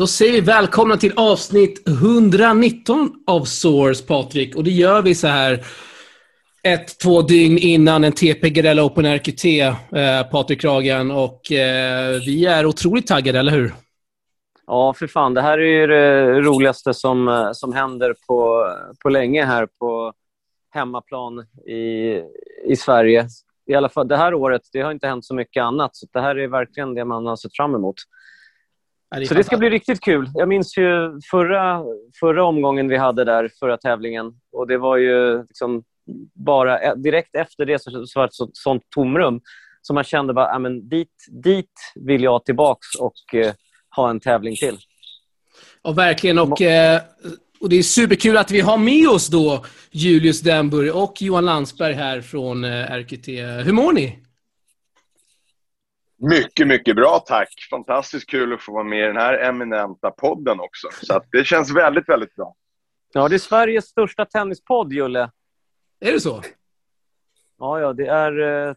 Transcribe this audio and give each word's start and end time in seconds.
då 0.00 0.06
säger 0.06 0.32
vi 0.32 0.40
välkomna 0.40 0.96
till 0.96 1.12
avsnitt 1.16 1.88
119 1.88 3.10
av 3.26 3.44
Source, 3.44 4.06
Patrik. 4.06 4.56
Och 4.56 4.64
det 4.64 4.70
gör 4.70 5.02
vi 5.02 5.14
så 5.14 5.26
här 5.26 5.64
ett, 6.62 6.98
två 6.98 7.22
dygn 7.22 7.58
innan 7.58 8.04
en 8.04 8.12
TP 8.12 8.50
Garella 8.50 8.84
Open 8.84 9.06
RQT, 9.06 9.44
eh, 9.44 10.22
Patrik 10.30 10.60
Kragen. 10.60 11.10
Och 11.10 11.52
eh, 11.52 12.20
vi 12.26 12.46
är 12.46 12.66
otroligt 12.66 13.06
taggade, 13.06 13.38
eller 13.38 13.52
hur? 13.52 13.72
Ja, 14.66 14.94
för 14.94 15.06
fan. 15.06 15.34
Det 15.34 15.42
här 15.42 15.58
är 15.58 15.80
ju 15.80 15.86
det 15.86 16.40
roligaste 16.40 16.94
som, 16.94 17.28
eh, 17.28 17.52
som 17.52 17.72
händer 17.72 18.14
på, 18.28 18.66
på 19.02 19.08
länge 19.08 19.44
här 19.44 19.68
på 19.78 20.12
hemmaplan 20.70 21.40
i, 21.66 22.20
i 22.64 22.76
Sverige. 22.76 23.28
I 23.66 23.74
alla 23.74 23.88
fall 23.88 24.08
det 24.08 24.16
här 24.16 24.34
året. 24.34 24.62
Det 24.72 24.80
har 24.80 24.92
inte 24.92 25.06
hänt 25.06 25.24
så 25.24 25.34
mycket 25.34 25.62
annat. 25.62 25.96
Så 25.96 26.06
Det 26.12 26.20
här 26.20 26.38
är 26.38 26.48
verkligen 26.48 26.94
det 26.94 27.04
man 27.04 27.26
har 27.26 27.36
sett 27.36 27.56
fram 27.56 27.74
emot. 27.74 27.96
Det 29.16 29.26
så 29.26 29.34
det 29.34 29.44
ska 29.44 29.56
bli 29.56 29.70
riktigt 29.70 30.00
kul. 30.00 30.30
Jag 30.34 30.48
minns 30.48 30.78
ju 30.78 31.20
förra, 31.30 31.82
förra 32.20 32.44
omgången 32.44 32.88
vi 32.88 32.96
hade 32.96 33.24
där, 33.24 33.50
förra 33.58 33.76
tävlingen. 33.76 34.32
Och 34.52 34.66
Det 34.66 34.78
var 34.78 34.96
ju 34.96 35.42
liksom 35.42 35.82
bara 36.34 36.80
e- 36.80 36.94
direkt 36.96 37.34
efter 37.34 37.66
det 37.66 37.82
så, 37.82 38.06
så 38.06 38.20
var 38.20 38.26
det 38.26 38.44
ett 38.44 38.56
sånt 38.56 38.82
tomrum. 38.94 39.40
Så 39.82 39.94
man 39.94 40.04
kände 40.04 40.34
bara, 40.34 40.58
men 40.58 40.88
dit, 40.88 41.08
dit 41.44 41.70
vill 41.94 42.22
jag 42.22 42.44
tillbaks 42.44 42.86
och 42.98 43.34
eh, 43.34 43.52
ha 43.96 44.10
en 44.10 44.20
tävling 44.20 44.56
till. 44.56 44.78
Ja, 45.82 45.92
verkligen. 45.92 46.38
Och, 46.38 46.62
eh, 46.62 47.00
och 47.60 47.68
Det 47.68 47.76
är 47.76 47.82
superkul 47.82 48.36
att 48.36 48.50
vi 48.50 48.60
har 48.60 48.76
med 48.78 49.08
oss 49.08 49.28
då 49.28 49.64
Julius 49.90 50.40
Denburg 50.40 50.94
och 50.94 51.22
Johan 51.22 51.44
Landsberg 51.44 51.92
här 51.94 52.20
från 52.20 52.64
eh, 52.64 52.70
RQT. 52.70 53.28
Hur 53.64 53.72
mår 53.72 53.92
ni? 53.92 54.18
Mycket, 56.20 56.66
mycket 56.66 56.96
bra 56.96 57.18
tack. 57.26 57.48
Fantastiskt 57.70 58.30
kul 58.30 58.52
att 58.52 58.62
få 58.62 58.72
vara 58.72 58.84
med 58.84 59.04
i 59.04 59.06
den 59.06 59.16
här 59.16 59.38
eminenta 59.38 60.10
podden 60.10 60.60
också. 60.60 60.88
Så 61.02 61.22
det 61.32 61.44
känns 61.44 61.70
väldigt, 61.70 62.08
väldigt 62.08 62.34
bra. 62.34 62.54
Ja, 63.12 63.28
det 63.28 63.36
är 63.36 63.38
Sveriges 63.38 63.84
största 63.84 64.26
tennispodd, 64.26 64.92
Julle. 64.92 65.30
Är 66.00 66.12
det 66.12 66.20
så? 66.20 66.42
Ja, 67.58 67.80
ja. 67.80 67.92
Det 67.92 68.06
är 68.06 68.66
eh, 68.68 68.74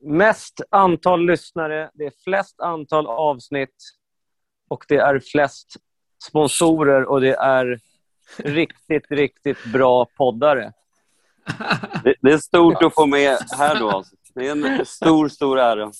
mest 0.00 0.60
antal 0.70 1.26
lyssnare, 1.26 1.90
det 1.94 2.04
är 2.04 2.12
flest 2.24 2.60
antal 2.60 3.06
avsnitt 3.06 3.76
och 4.68 4.84
det 4.88 4.96
är 4.96 5.20
flest 5.20 5.76
sponsorer 6.28 7.04
och 7.04 7.20
det 7.20 7.34
är 7.34 7.80
riktigt, 8.36 9.10
riktigt 9.10 9.64
bra 9.64 10.06
poddare. 10.16 10.72
Det, 12.04 12.14
det 12.20 12.32
är 12.32 12.38
stort 12.38 12.82
att 12.82 12.94
få 12.94 13.06
med 13.06 13.38
här 13.58 13.78
då. 13.80 13.90
Alltså. 13.90 14.15
Det 14.36 14.48
är 14.48 14.52
en 14.52 14.86
stor, 14.86 15.28
stor 15.28 15.58
ära. 15.58 15.90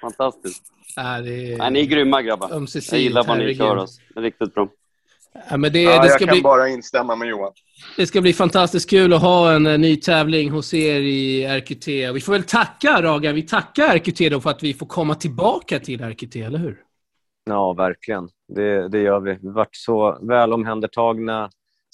Fantastiskt. 0.00 0.62
Ja, 0.96 1.20
det 1.20 1.52
är... 1.52 1.58
ja, 1.58 1.70
ni 1.70 1.80
är 1.80 1.84
grymma 1.84 2.22
grabbar. 2.22 2.66
Jag 2.90 3.00
gillar 3.00 3.24
vad 3.24 3.38
ni 3.38 3.54
kör. 3.54 3.86
Är 4.16 4.22
riktigt 4.22 4.54
bra. 4.54 4.68
Ja, 5.50 5.56
men 5.56 5.72
det, 5.72 5.82
ja, 5.82 5.90
det 5.90 5.96
jag 5.96 6.10
ska 6.10 6.26
kan 6.26 6.34
bli... 6.34 6.42
bara 6.42 6.68
instämma 6.68 7.16
med 7.16 7.28
Johan. 7.28 7.52
Det 7.96 8.06
ska 8.06 8.20
bli 8.20 8.32
fantastiskt 8.32 8.90
kul 8.90 9.12
att 9.12 9.22
ha 9.22 9.52
en 9.52 9.66
eh, 9.66 9.78
ny 9.78 9.96
tävling 9.96 10.50
hos 10.50 10.74
er 10.74 11.00
i 11.00 11.46
RQT. 11.46 11.88
Vi 11.88 12.20
får 12.20 12.32
väl 12.32 12.42
tacka, 12.42 13.02
Ragan. 13.02 13.34
Vi 13.34 13.42
tackar 13.42 13.96
RQT 13.96 14.30
då 14.30 14.40
för 14.40 14.50
att 14.50 14.62
vi 14.62 14.74
får 14.74 14.86
komma 14.86 15.14
tillbaka 15.14 15.78
till 15.78 16.00
RQT, 16.00 16.36
eller 16.36 16.58
hur? 16.58 16.80
Ja, 17.44 17.72
verkligen. 17.72 18.28
Det, 18.54 18.88
det 18.88 18.98
gör 18.98 19.20
vi. 19.20 19.38
Vi 19.42 19.46
har 19.46 19.54
varit 19.54 19.76
så 19.76 20.18
väl 20.22 20.52
omhändertagna 20.52 21.50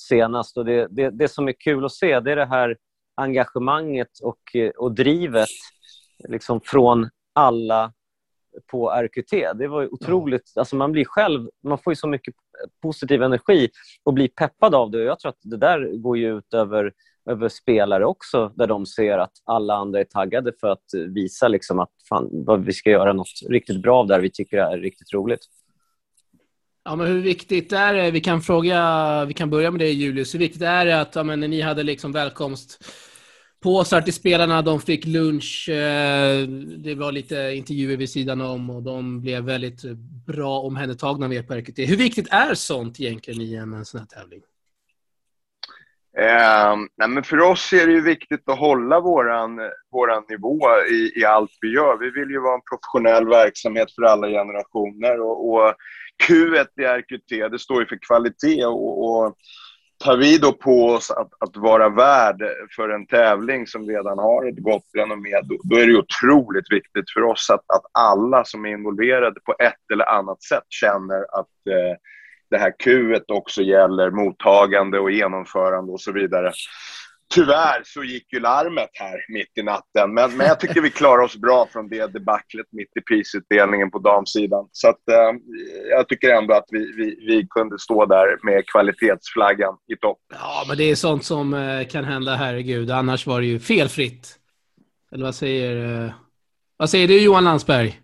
senast. 0.09 0.57
Och 0.57 0.65
det, 0.65 0.87
det, 0.91 1.11
det 1.11 1.29
som 1.29 1.49
är 1.49 1.55
kul 1.61 1.85
att 1.85 1.93
se 1.93 2.21
det 2.21 2.33
är 2.33 2.37
det 2.37 2.47
här 2.47 2.77
engagemanget 3.17 4.19
och, 4.23 4.41
och 4.77 4.93
drivet 4.93 5.49
liksom 6.29 6.61
från 6.61 7.09
alla 7.33 7.93
på 8.67 8.91
RQT. 8.91 9.31
Det 9.59 9.69
var 9.69 9.95
otroligt. 9.95 10.53
Alltså 10.57 10.77
man 10.77 10.93
blir 10.93 11.05
själv, 11.05 11.49
man 11.65 11.79
får 11.79 11.91
ju 11.91 11.97
så 11.97 12.09
mycket 12.09 12.35
positiv 12.83 13.23
energi 13.23 13.69
och 14.05 14.15
blir 14.15 14.29
peppad 14.29 14.75
av 14.75 14.91
det. 14.91 15.03
Jag 15.03 15.19
tror 15.19 15.31
att 15.31 15.39
det 15.43 15.57
där 15.57 15.97
går 15.97 16.19
ju 16.19 16.39
ut 16.39 16.55
över, 16.55 16.93
över 17.31 17.49
spelare 17.49 18.05
också, 18.05 18.53
där 18.55 18.67
de 18.67 18.87
ser 18.87 19.19
att 19.19 19.33
alla 19.45 19.75
andra 19.75 20.01
är 20.01 20.05
taggade 20.05 20.53
för 20.61 20.69
att 20.69 20.85
visa 21.09 21.49
liksom 21.49 21.79
att 21.79 21.91
fan, 22.09 22.47
vi 22.65 22.73
ska 22.73 22.91
göra 22.91 23.13
något 23.13 23.29
riktigt 23.49 23.83
bra 23.83 23.99
av 23.99 24.07
där 24.07 24.21
vi 24.21 24.31
tycker 24.31 24.59
är 24.59 24.79
riktigt 24.79 25.13
roligt. 25.13 25.47
Ja, 26.85 26.97
men 26.97 27.07
hur 27.07 27.21
viktigt 27.21 27.73
är 27.73 27.95
det, 27.95 28.11
vi 28.11 28.21
kan 28.21 28.41
fråga, 28.41 29.25
vi 29.25 29.35
kan 29.35 29.51
börja 29.51 29.71
med 29.71 29.81
det 29.81 29.91
Julius, 29.91 30.35
hur 30.35 30.39
viktigt 30.39 30.63
är 30.63 30.87
det 30.87 31.01
att 31.01 31.15
ja, 31.15 31.23
men, 31.23 31.41
ni 31.41 31.61
hade 31.61 31.83
liksom 31.83 32.13
välkomst 32.13 32.85
påsar 33.63 34.01
till 34.01 34.13
spelarna, 34.13 34.63
de 34.63 34.81
fick 34.81 35.07
lunch, 35.07 35.69
eh, 35.69 36.47
det 36.79 36.95
var 36.95 37.13
lite 37.13 37.53
intervjuer 37.55 37.97
vid 37.97 38.11
sidan 38.11 38.41
om 38.41 38.71
och 38.71 38.83
de 38.83 39.21
blev 39.21 39.45
väldigt 39.45 39.83
bra 40.27 40.61
omhändertagna 40.61 41.27
av 41.27 41.33
er 41.33 41.43
på 41.43 41.55
RKT. 41.55 41.85
Hur 41.85 41.97
viktigt 41.97 42.29
är 42.31 42.55
sånt 42.55 43.01
egentligen 43.01 43.41
i 43.41 43.55
en 43.55 43.85
sån 43.85 44.01
här 44.01 44.07
tävling? 44.07 44.41
Eh, 46.19 46.77
nej 46.97 47.09
men 47.09 47.23
för 47.23 47.41
oss 47.41 47.73
är 47.73 47.87
det 47.87 47.93
ju 47.93 48.01
viktigt 48.01 48.49
att 48.49 48.59
hålla 48.59 49.01
våran, 49.01 49.61
våran 49.93 50.25
nivå 50.29 50.61
i, 50.91 51.21
i 51.21 51.25
allt 51.25 51.51
vi 51.61 51.73
gör. 51.73 51.99
Vi 51.99 52.11
vill 52.11 52.31
ju 52.31 52.41
vara 52.41 52.55
en 52.55 52.61
professionell 52.71 53.29
verksamhet 53.29 53.93
för 53.95 54.03
alla 54.03 54.29
generationer 54.29 55.21
och, 55.21 55.51
och 55.51 55.75
Q1 56.29 56.67
i 56.77 56.85
RQT, 56.85 57.53
det 57.53 57.59
står 57.59 57.81
ju 57.81 57.87
för 57.87 57.99
kvalitet 58.07 58.65
och, 58.65 59.11
och 59.11 59.37
tar 60.05 60.17
vi 60.17 60.39
då 60.39 60.53
på 60.53 60.87
oss 60.87 61.11
att, 61.11 61.31
att, 61.39 61.57
vara 61.57 61.89
värd 61.89 62.43
för 62.77 62.89
en 62.89 63.07
tävling 63.07 63.67
som 63.67 63.87
redan 63.87 64.19
har 64.19 64.49
ett 64.49 64.59
gott 64.59 64.85
renommé, 64.97 65.41
då, 65.43 65.57
då 65.63 65.77
är 65.77 65.87
det 65.87 65.99
otroligt 65.99 66.73
viktigt 66.73 67.11
för 67.15 67.23
oss 67.23 67.51
att, 67.51 67.65
att 67.77 67.83
alla 67.93 68.45
som 68.45 68.67
är 68.67 68.71
involverade 68.71 69.41
på 69.41 69.55
ett 69.59 69.93
eller 69.93 70.09
annat 70.09 70.43
sätt 70.43 70.65
känner 70.69 71.21
att 71.21 71.67
eh, 71.71 71.97
det 72.51 72.59
här 72.59 72.75
Q 72.79 73.19
också 73.29 73.63
gäller 73.63 74.11
mottagande 74.11 74.99
och 74.99 75.11
genomförande 75.11 75.93
och 75.93 76.01
så 76.01 76.13
vidare. 76.13 76.53
Tyvärr 77.35 77.83
så 77.85 78.05
gick 78.05 78.33
ju 78.33 78.41
larmet 78.41 78.91
här 78.93 79.25
mitt 79.29 79.59
i 79.59 79.63
natten, 79.63 80.15
men, 80.15 80.37
men 80.37 80.47
jag 80.47 80.61
tycker 80.61 80.81
vi 80.81 80.91
klarar 80.91 81.23
oss 81.23 81.37
bra 81.37 81.69
från 81.73 81.89
det 81.89 82.13
debaclet 82.13 82.67
mitt 82.71 82.97
i 82.97 83.01
prisutdelningen 83.01 83.91
på 83.91 83.99
damsidan. 83.99 84.69
Så 84.73 84.89
att, 84.89 85.09
eh, 85.09 85.39
jag 85.91 86.09
tycker 86.09 86.29
ändå 86.29 86.55
att 86.55 86.65
vi, 86.71 86.93
vi, 86.93 87.27
vi, 87.27 87.47
kunde 87.51 87.79
stå 87.79 88.07
där 88.07 88.39
med 88.43 88.67
kvalitetsflaggan 88.67 89.77
i 89.93 89.97
topp. 89.97 90.19
Ja, 90.33 90.65
men 90.69 90.77
det 90.77 90.85
är 90.85 90.95
sånt 90.95 91.25
som 91.25 91.55
eh, 91.55 91.87
kan 91.87 92.05
hända, 92.05 92.35
herregud. 92.35 92.91
Annars 92.91 93.27
var 93.27 93.41
det 93.41 93.47
ju 93.47 93.61
felfritt. 93.61 94.39
Eller 95.13 95.25
vad 95.25 95.35
säger, 95.35 96.05
eh, 96.05 96.13
vad 96.77 96.91
säger 96.91 97.09
du, 97.09 97.23
Johan 97.23 97.45
Landsberg? 97.45 98.01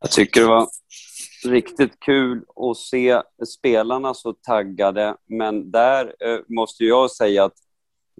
Jag 0.00 0.10
tycker 0.10 0.40
det 0.40 0.46
var 0.46 0.66
riktigt 1.46 2.00
kul 2.00 2.44
att 2.56 2.76
se 2.76 3.22
spelarna 3.46 4.14
så 4.14 4.32
taggade. 4.32 5.16
Men 5.26 5.70
där 5.70 6.14
eh, 6.20 6.38
måste 6.48 6.84
jag 6.84 7.10
säga 7.10 7.44
att 7.44 7.56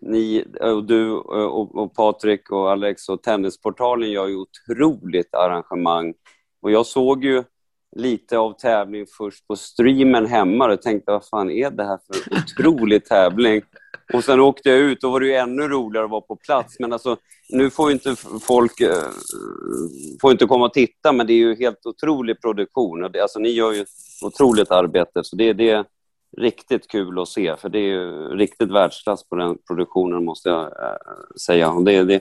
ni, 0.02 0.44
eh, 0.60 0.70
och 0.70 0.84
du 0.84 1.10
eh, 1.10 1.46
och, 1.46 1.76
och 1.76 1.94
Patrik 1.94 2.50
och 2.50 2.70
Alex 2.70 3.08
och 3.08 3.22
Tennisportalen 3.22 4.10
gör 4.10 4.26
ju 4.26 4.36
otroligt 4.36 5.34
arrangemang. 5.34 6.14
Och 6.62 6.70
jag 6.70 6.86
såg 6.86 7.24
ju 7.24 7.44
lite 7.96 8.38
av 8.38 8.52
tävling 8.52 9.06
först 9.18 9.46
på 9.46 9.56
streamen 9.56 10.26
hemma 10.26 10.72
och 10.72 10.82
tänkte 10.82 11.12
vad 11.12 11.28
fan 11.28 11.50
är 11.50 11.70
det 11.70 11.84
här 11.84 11.98
för 12.06 12.38
otrolig 12.38 13.04
tävling? 13.04 13.62
Och 14.12 14.24
sen 14.24 14.40
åkte 14.40 14.70
jag 14.70 14.78
ut 14.78 15.04
och 15.04 15.12
var 15.12 15.20
det 15.20 15.26
ju 15.26 15.34
ännu 15.34 15.68
roligare 15.68 16.04
att 16.04 16.10
vara 16.10 16.20
på 16.20 16.36
plats. 16.36 16.76
Men 16.78 16.92
alltså, 16.92 17.16
nu 17.48 17.70
får 17.70 17.88
ju 17.88 17.92
inte 17.92 18.16
folk 18.40 18.80
äh, 18.80 18.90
får 20.20 20.32
inte 20.32 20.46
komma 20.46 20.64
och 20.64 20.72
titta, 20.72 21.12
men 21.12 21.26
det 21.26 21.32
är 21.32 21.38
ju 21.38 21.56
helt 21.56 21.86
otrolig 21.86 22.40
produktion. 22.40 23.04
Alltså, 23.04 23.38
ni 23.38 23.48
gör 23.48 23.72
ju 23.72 23.84
otroligt 24.22 24.70
arbete, 24.70 25.24
så 25.24 25.36
det, 25.36 25.52
det 25.52 25.70
är 25.70 25.84
riktigt 26.36 26.88
kul 26.88 27.18
att 27.18 27.28
se. 27.28 27.56
För 27.56 27.68
det 27.68 27.78
är 27.78 27.88
ju 27.88 28.28
riktigt 28.28 28.70
världsklass 28.70 29.28
på 29.28 29.36
den 29.36 29.58
produktionen, 29.68 30.24
måste 30.24 30.48
jag 30.48 30.64
eh, 30.64 30.96
säga. 31.46 31.70
Och 31.70 31.84
det, 31.84 32.04
det, 32.04 32.20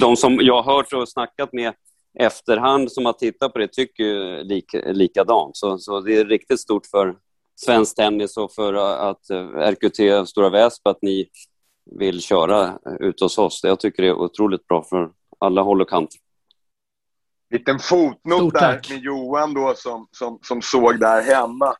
de 0.00 0.16
som 0.16 0.38
jag 0.40 0.62
har 0.62 0.74
hört 0.74 0.92
och 0.92 1.08
snackat 1.08 1.52
med 1.52 1.74
efterhand 2.18 2.92
som 2.92 3.06
har 3.06 3.12
tittat 3.12 3.52
på 3.52 3.58
det 3.58 3.72
tycker 3.72 4.44
lik, 4.44 4.74
likadant. 4.86 5.56
Så, 5.56 5.78
så 5.78 6.00
det 6.00 6.16
är 6.16 6.24
riktigt 6.24 6.60
stort 6.60 6.86
för 6.86 7.16
svensk 7.64 7.96
tennis 7.96 8.36
och 8.36 8.52
för 8.52 8.74
att 9.10 9.30
eh, 9.30 9.46
RQT 9.46 10.28
Stora 10.28 10.50
Väsby 10.50 10.90
att 10.90 11.02
ni 11.02 11.28
vill 11.98 12.22
köra 12.22 12.78
ut 13.00 13.20
hos 13.20 13.38
oss. 13.38 13.60
Jag 13.62 13.80
tycker 13.80 14.02
det 14.02 14.08
är 14.08 14.14
otroligt 14.14 14.66
bra 14.66 14.82
för 14.82 15.10
alla 15.38 15.62
håll 15.62 15.80
och 15.80 15.90
kanter. 15.90 16.20
Liten 17.50 17.78
fotnot 17.78 18.54
där 18.54 18.80
med 18.90 18.98
Johan 18.98 19.54
då 19.54 19.74
som, 19.76 20.08
som, 20.10 20.38
som 20.42 20.62
såg 20.62 21.00
där 21.00 21.22
hemma. 21.22 21.74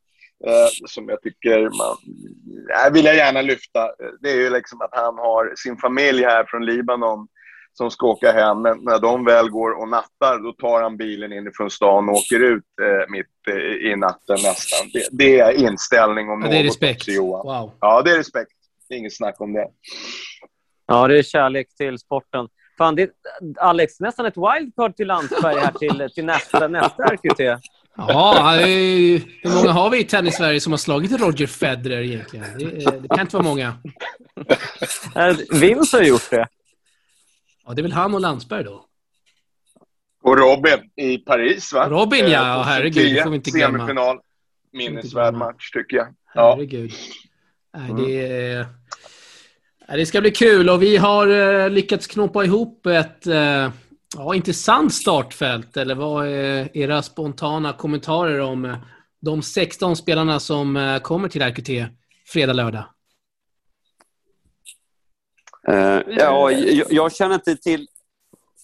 Eh, 0.46 0.86
som 0.86 1.08
jag 1.08 1.22
tycker 1.22 1.60
man... 1.60 1.96
Eh, 2.86 2.92
vill 2.92 3.04
jag 3.04 3.16
gärna 3.16 3.42
lyfta. 3.42 3.90
Det 4.20 4.30
är 4.30 4.36
ju 4.36 4.50
liksom 4.50 4.80
att 4.80 4.90
han 4.92 5.18
har 5.18 5.52
sin 5.56 5.76
familj 5.76 6.24
här 6.24 6.44
från 6.44 6.66
Libanon 6.66 7.28
som 7.78 7.90
ska 7.90 8.06
åka 8.06 8.32
hem. 8.32 8.62
Men 8.62 8.78
när 8.82 8.98
de 8.98 9.24
väl 9.24 9.50
går 9.50 9.70
och 9.70 9.88
nattar, 9.88 10.42
då 10.42 10.52
tar 10.52 10.82
han 10.82 10.96
bilen 10.96 11.32
inifrån 11.32 11.70
stan 11.70 12.08
och 12.08 12.14
åker 12.14 12.40
ut 12.40 12.64
eh, 12.82 13.10
mitt 13.10 13.26
eh, 13.48 13.90
i 13.90 13.96
natten 13.96 14.36
nästan. 14.42 14.90
Det, 14.92 15.08
det, 15.10 15.40
är 15.40 15.52
inställning 15.52 16.30
om 16.30 16.40
ja, 16.40 16.46
något. 16.46 16.50
Det 16.50 16.58
är 16.58 16.64
respekt. 16.64 17.00
Också, 17.00 17.10
Johan. 17.10 17.46
Wow. 17.46 17.72
Ja, 17.80 18.02
det 18.02 18.10
är 18.10 18.16
respekt. 18.16 18.52
Det 18.88 18.94
är 18.94 18.98
inget 18.98 19.16
snack 19.16 19.40
om 19.40 19.52
det. 19.52 19.68
Ja, 20.86 21.08
det 21.08 21.18
är 21.18 21.22
kärlek 21.22 21.68
till 21.76 21.98
sporten. 21.98 22.48
Fan, 22.78 22.94
det 22.94 23.02
är, 23.02 23.10
Alex, 23.58 24.00
nästan 24.00 24.26
ett 24.26 24.36
wildcard 24.36 24.96
till 24.96 25.06
Landsberg 25.06 25.58
här 25.58 25.72
till, 25.72 26.08
till 26.14 26.24
nästa, 26.24 26.68
nästa 26.68 27.02
RQT. 27.02 27.40
Ja, 27.96 28.54
hur 29.42 29.54
många 29.54 29.72
har 29.72 29.90
vi 29.90 30.00
i 30.00 30.04
tennis-Sverige 30.04 30.60
som 30.60 30.72
har 30.72 30.78
slagit 30.78 31.20
Roger 31.20 31.46
Federer 31.46 32.00
egentligen? 32.00 32.46
Det, 32.58 33.00
det 33.00 33.08
kan 33.08 33.20
inte 33.20 33.36
vara 33.36 33.44
många. 33.44 33.74
Vince 35.50 35.96
har 35.96 36.04
gjort 36.04 36.30
det. 36.30 36.46
Ja, 37.68 37.74
det 37.74 37.80
är 37.80 37.82
väl 37.82 37.92
han 37.92 38.14
och 38.14 38.20
Landsberg 38.20 38.64
då. 38.64 38.84
Och 40.22 40.38
Robin 40.38 40.90
i 40.96 41.18
Paris, 41.18 41.72
va? 41.72 41.88
Robin, 41.88 42.28
ja. 42.28 42.60
Eh, 42.60 42.66
herregud. 42.66 43.14
Det 43.14 43.22
får 43.22 43.30
vi 43.30 43.36
inte 43.36 43.50
glömma. 43.50 43.78
Semifinal. 43.78 44.18
Minnesvärd 44.72 45.34
match, 45.34 45.70
tycker 45.70 45.96
jag. 45.96 46.06
Ja. 46.34 46.54
Herregud. 46.54 46.92
Nej, 47.76 47.92
det, 47.96 48.54
mm. 48.54 48.66
det 49.88 50.06
ska 50.06 50.20
bli 50.20 50.30
kul 50.30 50.70
och 50.70 50.82
vi 50.82 50.96
har 50.96 51.28
eh, 51.28 51.70
lyckats 51.70 52.06
knåpa 52.06 52.44
ihop 52.44 52.86
ett 52.86 53.26
eh, 53.26 53.70
ja, 54.16 54.34
intressant 54.34 54.94
startfält. 54.94 55.76
Eller 55.76 55.94
vad 55.94 56.26
är 56.26 56.76
era 56.76 57.02
spontana 57.02 57.72
kommentarer 57.72 58.40
om 58.40 58.76
de 59.20 59.42
16 59.42 59.96
spelarna 59.96 60.40
som 60.40 61.00
kommer 61.02 61.28
till 61.28 61.42
RKT 61.42 61.70
fredag, 62.26 62.52
lördag? 62.52 62.84
Uh, 65.68 66.02
ja, 66.06 66.50
jag, 66.50 66.92
jag, 66.92 67.12
känner 67.12 67.34
inte 67.34 67.56
till 67.56 67.86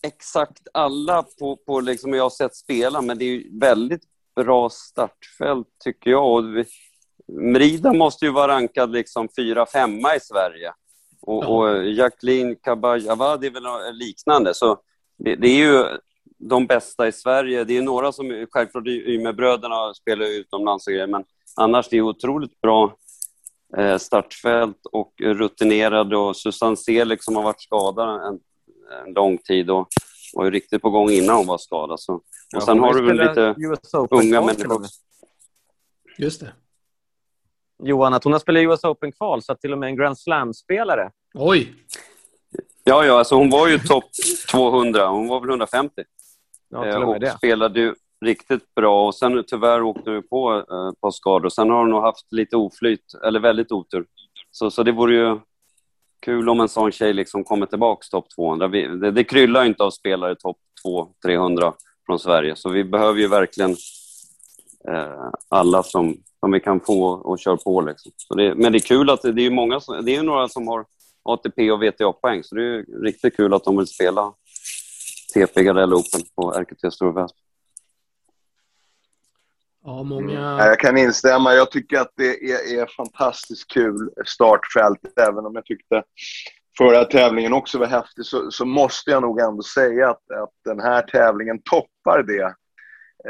exakt 0.03 0.69
alla 0.75 1.25
på, 1.39 1.57
på 1.57 1.81
liksom 1.81 2.15
jag 2.15 2.23
har 2.23 2.31
sett 2.31 2.57
spela, 2.57 3.03
men 3.03 3.19
det 3.19 3.25
är 3.25 3.61
väldigt 3.61 4.03
bra 4.37 4.71
startfält 4.71 5.69
tycker 5.85 6.11
jag. 6.11 6.33
Och 6.33 6.45
Mrida 7.29 7.93
måste 7.93 8.25
ju 8.25 8.31
vara 8.31 8.53
rankad 8.53 8.93
liksom 8.93 9.29
fyra, 9.37 9.67
femma 9.67 10.17
i 10.17 10.21
Sverige. 10.21 10.73
Och, 11.23 11.45
och 11.45 11.87
Jacqueline 11.87 12.57
Kabayavad 12.57 13.45
är 13.45 13.51
väl 13.51 13.95
liknande. 13.95 14.55
Så 14.55 14.79
det, 15.19 15.37
det, 15.37 15.49
är 15.49 15.57
ju 15.57 15.85
de 16.39 16.67
bästa 16.67 17.09
i 17.09 17.13
Sverige. 17.13 17.65
Det 17.65 17.77
är 17.77 17.83
några 17.83 18.13
som, 18.13 18.47
självklart 18.51 18.87
Ymerbröderna 18.87 19.95
spelar 19.95 20.27
utomlands 20.27 20.87
och 20.87 20.93
grejer, 20.93 21.07
men 21.07 21.25
annars 21.57 21.89
det 21.89 21.97
är 21.97 22.01
otroligt 22.01 22.61
bra 22.61 22.97
startfält 23.99 24.87
och 24.93 25.13
rutinerade 25.21 26.17
och 26.17 26.37
Susanne 26.37 26.77
Selig 26.77 27.23
som 27.23 27.37
har 27.37 27.43
varit 27.43 27.63
skadad 27.63 28.27
en, 28.27 28.41
en 29.07 29.13
lång 29.15 29.39
tid 29.39 29.71
och 29.71 29.89
var 30.35 30.45
ju 30.45 30.51
riktigt 30.51 30.83
på 30.83 30.91
gång 30.91 31.11
innan 31.11 31.37
hon 31.37 31.47
var 31.47 31.59
skadad. 31.59 32.01
Så. 32.01 32.15
Och 32.15 32.23
ja, 32.51 32.61
sen 32.61 32.79
har 32.79 32.95
du 32.95 33.07
väl 33.07 33.17
lite 33.17 33.55
unga 34.11 34.41
människor. 34.41 34.87
Just 36.19 36.41
det. 36.41 36.53
Johan, 37.83 38.15
att 38.15 38.25
hon 38.25 38.33
har 38.33 38.41
spelat 38.41 38.63
US 38.63 38.85
Open-kval, 38.85 39.43
så 39.43 39.53
att 39.53 39.61
till 39.61 39.73
och 39.73 39.79
med 39.79 39.87
en 39.87 39.97
Grand 39.97 40.19
Slam-spelare. 40.19 41.11
Oj! 41.35 41.75
Ja, 42.85 43.05
ja, 43.05 43.19
alltså 43.19 43.35
hon 43.35 43.51
var 43.51 43.69
ju 43.69 43.79
topp 43.79 44.05
200. 44.51 45.09
Hon 45.09 45.29
var 45.29 45.41
väl 45.41 45.49
150. 45.51 46.03
Ja, 46.69 46.83
till 46.83 47.03
och, 47.03 47.09
med 47.09 47.25
och 47.25 47.39
spelade 47.39 47.81
ju 47.81 47.95
riktigt 48.25 48.75
bra. 48.75 49.07
Och 49.07 49.15
sen 49.15 49.45
tyvärr 49.47 49.83
åkte 49.83 50.11
vi 50.11 50.23
på 50.23 50.53
eh, 50.53 50.89
ett 50.89 51.01
par 51.01 51.11
skador. 51.11 51.49
Sen 51.49 51.71
har 51.71 51.79
hon 51.79 51.91
nog 51.91 52.03
haft 52.03 52.33
lite 52.33 52.57
oflyt, 52.57 53.15
eller 53.27 53.41
väldigt 53.41 53.73
otur. 53.73 54.07
Så, 54.51 54.71
så 54.71 54.83
det 54.83 54.93
vore 54.93 55.15
ju 55.15 55.39
kul 56.25 56.49
om 56.49 56.61
en 56.61 56.69
sån 56.69 56.93
tjej 56.93 57.13
liksom 57.13 57.45
kommer 57.45 57.67
tillbaka 57.67 58.07
topp 58.11 58.27
200. 58.37 58.69
Vi, 58.69 58.87
det, 58.87 59.11
det 59.11 59.25
kryllar 59.25 59.65
inte 59.65 59.83
av 59.83 59.91
spelare 59.91 60.35
topp 60.35 60.57
200-300 61.27 61.73
från 62.07 62.19
Sverige, 62.19 62.57
så 62.57 62.71
vi 62.71 62.85
behöver 62.85 63.21
ju 63.21 63.29
verkligen 63.29 63.71
eh, 64.89 65.31
alla 65.49 65.83
som, 65.83 66.17
som 66.41 66.53
vi 66.53 66.61
kan 66.61 66.81
få 66.81 67.05
och 67.05 67.39
köra 67.39 67.57
på. 67.57 67.81
Liksom. 67.81 68.13
Så 68.17 68.35
det, 68.35 68.55
men 68.55 68.73
det 68.73 68.79
är 68.79 68.81
kul 68.81 69.11
att 69.11 69.23
det, 69.23 69.33
det 69.33 69.47
är 69.47 69.51
många, 69.51 69.81
det 70.03 70.17
är 70.17 70.23
några 70.23 70.49
som 70.49 70.69
har 70.69 70.85
ATP 71.23 71.71
och 71.71 71.83
VTA-poäng, 71.83 72.43
så 72.45 72.55
det 72.55 72.63
är 72.63 73.03
riktigt 73.03 73.37
kul 73.37 73.55
att 73.55 73.65
de 73.65 73.77
vill 73.77 73.87
spela 73.87 74.33
TP 75.35 75.63
Gardell 75.63 75.95
Open 75.95 76.21
på 76.37 76.51
RKT 76.53 76.93
Stora 76.93 77.13
Väsby. 77.13 77.44
Ja, 79.85 80.03
många... 80.03 80.39
Mm. 80.39 80.67
Jag 80.67 80.81
kan 80.81 80.99
instämma. 80.99 81.55
Jag 81.55 81.71
tycker 81.71 82.01
att 82.01 82.13
det 82.17 82.53
är, 82.53 82.81
är 82.81 82.87
fantastiskt 82.97 83.71
kul 83.71 84.11
startfält. 84.27 85.01
Även 85.21 85.47
om 85.47 85.55
jag 85.55 85.65
tyckte 85.65 86.03
förra 86.79 87.05
tävlingen 87.05 87.53
också 87.53 87.79
var 87.79 87.87
häftig 87.87 88.25
så, 88.25 88.51
så 88.51 88.65
måste 88.65 89.11
jag 89.11 89.23
nog 89.23 89.41
ändå 89.41 89.63
säga 89.63 90.11
att, 90.11 90.31
att 90.43 90.53
den 90.65 90.81
här 90.81 91.03
tävlingen 91.03 91.63
toppar 91.63 92.23
det 92.23 92.55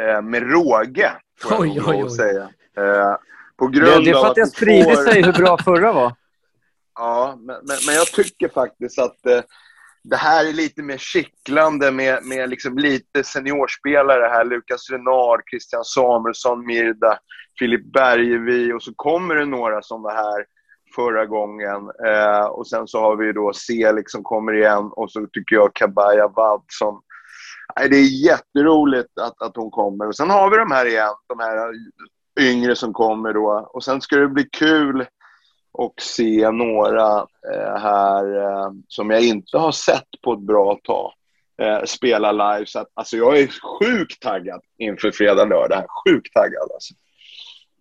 eh, 0.01 0.23
med 0.23 0.43
råge. 0.43 1.13
Oj, 1.51 1.81
oj, 1.87 2.03
oj. 2.05 2.11
Säga. 2.11 2.43
Eh, 2.77 3.17
på 3.57 3.67
grund 3.67 4.05
det, 4.05 4.11
är 4.11 4.15
för 4.15 4.27
att, 4.27 4.35
det 4.35 4.47
sprider 4.47 4.95
får... 4.95 5.03
sig 5.03 5.23
hur 5.23 5.33
bra 5.33 5.59
förra 5.59 5.93
var. 5.93 6.15
Ja, 6.97 7.35
men, 7.39 7.47
men, 7.47 7.77
men 7.87 7.95
jag 7.95 8.07
tycker 8.07 8.49
faktiskt 8.49 8.99
att 8.99 9.27
eh, 9.27 9.41
det 10.05 10.17
här 10.17 10.49
är 10.49 10.53
lite 10.53 10.83
mer 10.83 10.99
kittlande 10.99 11.91
med, 11.91 12.25
med 12.25 12.51
liksom 12.51 12.79
lite 12.79 13.25
seniorspelare 13.25 14.29
här. 14.29 14.45
Lukas 14.45 14.91
Renard, 14.91 15.41
Christian 15.51 15.85
Samuelsson, 15.85 16.67
Mirda, 16.67 17.19
Filip 17.59 17.93
Bergevi 17.93 18.73
och 18.73 18.83
så 18.83 18.93
kommer 18.97 19.35
det 19.35 19.45
några 19.45 19.83
som 19.83 20.03
var 20.03 20.15
här 20.15 20.45
förra 20.97 21.27
gången. 21.27 21.91
Eh, 22.07 22.45
och 22.45 22.67
sen 22.67 22.89
så 22.89 23.01
har 23.01 23.17
vi 23.17 23.33
då 23.33 23.53
Celik 23.53 24.11
som 24.11 24.23
kommer 24.23 24.53
igen 24.53 24.91
och 24.93 25.11
så 25.11 25.27
tycker 25.33 25.57
jag 25.57 25.75
Kabaya 25.75 26.29
Vad 26.29 26.65
som... 26.69 27.03
Nej, 27.79 27.89
det 27.89 27.97
är 27.97 28.27
jätteroligt 28.27 29.19
att, 29.21 29.43
att 29.43 29.57
hon 29.57 29.71
kommer. 29.71 30.09
Och 30.09 30.17
sen 30.17 30.31
har 30.31 30.51
vi 30.51 30.57
de 30.57 30.71
här 30.71 30.87
igen, 30.87 31.15
de 31.29 31.39
här 31.39 31.73
yngre 32.41 32.77
som 32.77 32.93
kommer 32.93 33.33
då. 33.33 33.71
Och 33.73 33.85
sen 33.85 34.01
ska 34.01 34.17
det 34.17 34.29
bli 34.29 34.45
kul 34.45 35.07
och 35.75 35.95
se 36.01 36.51
några 36.51 37.19
eh, 37.53 37.77
här 37.77 38.37
eh, 38.37 38.73
som 38.89 39.11
jag 39.11 39.23
inte 39.25 39.59
har 39.59 39.73
sett 39.73 40.09
på 40.23 40.33
ett 40.33 40.41
bra 40.41 40.79
tag 40.85 41.13
eh, 41.63 41.85
spela 41.85 42.33
live. 42.33 42.67
Så 42.67 42.79
att, 42.79 42.89
alltså 42.95 43.17
jag 43.17 43.39
är 43.39 43.47
sjukt 43.47 44.23
taggad 44.23 44.61
inför 44.79 45.11
fredag, 45.11 45.45
lördag. 45.45 45.85
Sjukt 46.05 46.33
taggad 46.33 46.71
alltså. 46.75 46.95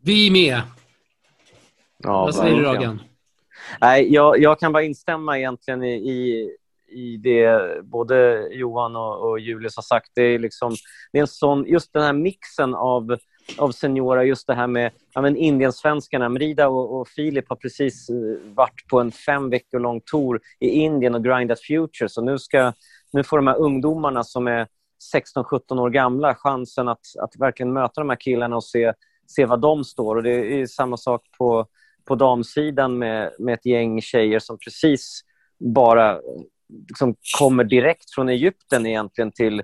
Vi 0.01 0.31
med. 0.31 0.61
Ja, 1.97 2.21
Vad 2.21 2.35
säger 2.35 2.55
du, 2.55 2.63
Ragan? 2.63 3.01
Nej, 3.81 4.13
jag, 4.13 4.39
jag 4.39 4.59
kan 4.59 4.73
bara 4.73 4.83
instämma 4.83 5.37
egentligen 5.37 5.83
i, 5.83 5.93
i, 5.93 6.49
i 6.89 7.17
det 7.17 7.61
både 7.83 8.47
Johan 8.51 8.95
och, 8.95 9.29
och 9.29 9.39
Julius 9.39 9.75
har 9.75 9.83
sagt. 9.83 10.11
Det 10.15 10.21
är, 10.21 10.39
liksom, 10.39 10.75
det 11.11 11.17
är 11.17 11.21
en 11.21 11.27
sån, 11.27 11.65
just 11.65 11.93
den 11.93 12.03
här 12.03 12.13
mixen 12.13 12.75
av 12.75 13.17
av 13.57 13.71
seniora, 13.71 14.23
just 14.23 14.47
det 14.47 14.53
här 14.53 14.67
med 14.67 14.91
ja, 15.13 15.21
men 15.21 15.37
Indiensvenskarna. 15.37 16.29
Mrida 16.29 16.67
och, 16.67 16.99
och 16.99 17.07
Filip 17.07 17.49
har 17.49 17.55
precis 17.55 18.09
eh, 18.09 18.15
varit 18.53 18.87
på 18.87 18.99
en 18.99 19.11
fem 19.11 19.49
veckor 19.49 19.79
lång 19.79 20.01
tour 20.05 20.41
i 20.59 20.69
Indien 20.69 21.15
och 21.15 21.23
grindat 21.23 21.61
future. 21.61 22.09
Så 22.09 22.21
nu, 22.21 22.39
ska, 22.39 22.73
nu 23.11 23.23
får 23.23 23.37
de 23.37 23.47
här 23.47 23.57
ungdomarna 23.57 24.23
som 24.23 24.47
är 24.47 24.67
16-17 25.15 25.79
år 25.79 25.89
gamla 25.89 26.35
chansen 26.35 26.87
att, 26.87 27.05
att 27.19 27.35
verkligen 27.39 27.73
möta 27.73 28.01
de 28.01 28.09
här 28.09 28.17
killarna 28.19 28.55
och 28.55 28.63
se, 28.63 28.93
se 29.27 29.45
vad 29.45 29.61
de 29.61 29.83
står. 29.83 30.15
Och 30.15 30.23
Det 30.23 30.61
är 30.61 30.65
samma 30.65 30.97
sak 30.97 31.21
på, 31.37 31.67
på 32.05 32.15
damsidan 32.15 32.97
med, 32.97 33.31
med 33.39 33.53
ett 33.53 33.65
gäng 33.65 34.01
tjejer 34.01 34.39
som 34.39 34.57
precis 34.57 35.21
bara 35.59 36.11
eh, 36.11 36.19
liksom 36.89 37.15
kommer 37.39 37.63
direkt 37.63 38.13
från 38.13 38.29
Egypten 38.29 38.85
egentligen 38.85 39.31
till 39.31 39.63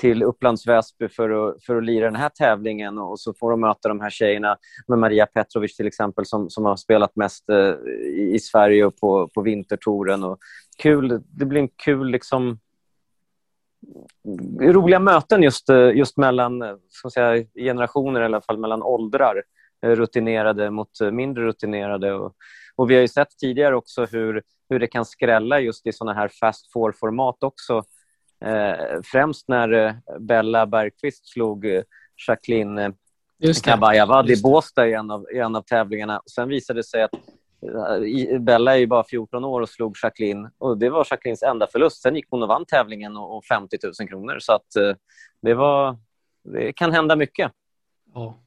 till 0.00 0.22
Upplands 0.22 0.66
Väsby 0.66 1.08
för 1.08 1.30
att, 1.30 1.64
för 1.64 1.76
att 1.76 1.84
lira 1.84 2.04
den 2.04 2.16
här 2.16 2.28
tävlingen 2.28 2.98
och 2.98 3.20
så 3.20 3.34
får 3.34 3.50
de 3.50 3.60
möta 3.60 3.88
de 3.88 4.00
här 4.00 4.10
tjejerna 4.10 4.56
med 4.88 4.98
Maria 4.98 5.26
Petrovic 5.26 5.76
till 5.76 5.86
exempel 5.86 6.26
som, 6.26 6.50
som 6.50 6.64
har 6.64 6.76
spelat 6.76 7.16
mest 7.16 7.48
eh, 7.48 7.74
i, 8.34 8.38
Sverige 8.38 8.84
och 8.84 8.96
på, 8.96 9.28
på 9.34 9.42
vintertouren. 9.42 10.24
Och 10.24 10.38
kul, 10.78 11.22
det 11.24 11.44
blir 11.44 11.60
en 11.60 11.68
kul 11.68 12.10
liksom 12.10 12.58
roliga 14.60 14.98
möten 14.98 15.42
just, 15.42 15.68
eh, 15.68 15.90
just 15.90 16.16
mellan 16.16 16.78
ska 16.88 17.10
säga, 17.10 17.44
generationer, 17.54 18.20
i 18.20 18.24
alla 18.24 18.40
fall 18.40 18.58
mellan 18.58 18.82
åldrar. 18.82 19.42
Eh, 19.82 19.90
rutinerade 19.90 20.70
mot 20.70 21.00
eh, 21.00 21.10
mindre 21.10 21.44
rutinerade. 21.44 22.12
Och, 22.14 22.34
och 22.76 22.90
vi 22.90 22.94
har 22.94 23.02
ju 23.02 23.08
sett 23.08 23.38
tidigare 23.38 23.76
också 23.76 24.04
hur, 24.04 24.42
hur 24.68 24.78
det 24.78 24.86
kan 24.86 25.04
skrälla 25.04 25.60
just 25.60 25.86
i 25.86 25.92
såna 25.92 26.14
här 26.14 26.30
fast 26.40 26.72
four-format 26.72 27.42
också 27.42 27.82
främst 29.04 29.48
när 29.48 29.72
eh, 29.72 29.94
Bella 30.20 30.66
Bergqvist 30.66 31.28
slog 31.28 31.66
eh, 31.66 31.82
Jacqueline 32.28 32.78
eh, 32.78 32.92
Kabayavad 33.64 34.30
i 34.30 34.42
Båstad 34.42 34.88
i 34.88 34.94
en, 34.94 35.10
av, 35.10 35.26
i 35.32 35.38
en 35.38 35.56
av 35.56 35.62
tävlingarna. 35.62 36.22
Sen 36.34 36.48
visade 36.48 36.78
det 36.78 36.84
sig 36.84 37.02
att 37.02 37.14
eh, 37.14 38.40
Bella 38.40 38.74
är 38.74 38.78
ju 38.78 38.86
bara 38.86 39.04
14 39.04 39.44
år 39.44 39.60
och 39.60 39.68
slog 39.68 39.96
Jacqueline. 40.02 40.50
Och 40.58 40.78
det 40.78 40.90
var 40.90 41.06
Jacquelines 41.10 41.42
enda 41.42 41.66
förlust. 41.66 42.02
Sen 42.02 42.16
gick 42.16 42.26
hon 42.30 42.42
och 42.42 42.48
vann 42.48 42.64
tävlingen 42.64 43.16
och, 43.16 43.36
och 43.36 43.44
50 43.44 43.76
000 44.00 44.08
kronor. 44.08 44.38
Så 44.40 44.52
att, 44.52 44.76
eh, 44.76 44.94
det, 45.42 45.54
var, 45.54 45.98
det 46.44 46.72
kan 46.72 46.92
hända 46.92 47.16
mycket. 47.16 47.52
Ja. 48.14 48.38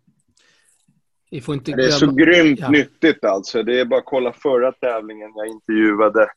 det 1.77 1.83
är 1.85 1.91
så 1.91 2.12
grymt 2.12 2.59
ja. 2.59 2.69
nyttigt 2.69 3.23
alltså. 3.23 3.63
Det 3.63 3.79
är 3.79 3.85
bara 3.85 4.00
att 4.00 4.05
kolla 4.05 4.33
förra 4.33 4.71
tävlingen 4.71 5.31
jag 5.35 5.47
intervjuade 5.47 6.27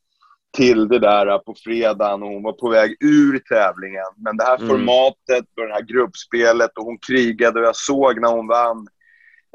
till 0.56 0.88
det 0.88 0.98
där 0.98 1.38
på 1.38 1.54
fredagen 1.64 2.22
och 2.22 2.28
hon 2.28 2.42
var 2.42 2.52
på 2.52 2.68
väg 2.68 2.96
ur 3.00 3.38
tävlingen. 3.38 4.12
Men 4.16 4.36
det 4.36 4.44
här 4.44 4.56
mm. 4.56 4.68
formatet 4.68 5.44
och 5.56 5.66
det 5.66 5.74
här 5.74 5.82
gruppspelet 5.82 6.70
och 6.78 6.84
hon 6.84 6.98
krigade 7.06 7.60
och 7.60 7.66
jag 7.66 7.76
såg 7.76 8.20
när 8.20 8.28
hon 8.28 8.46
vann 8.46 8.88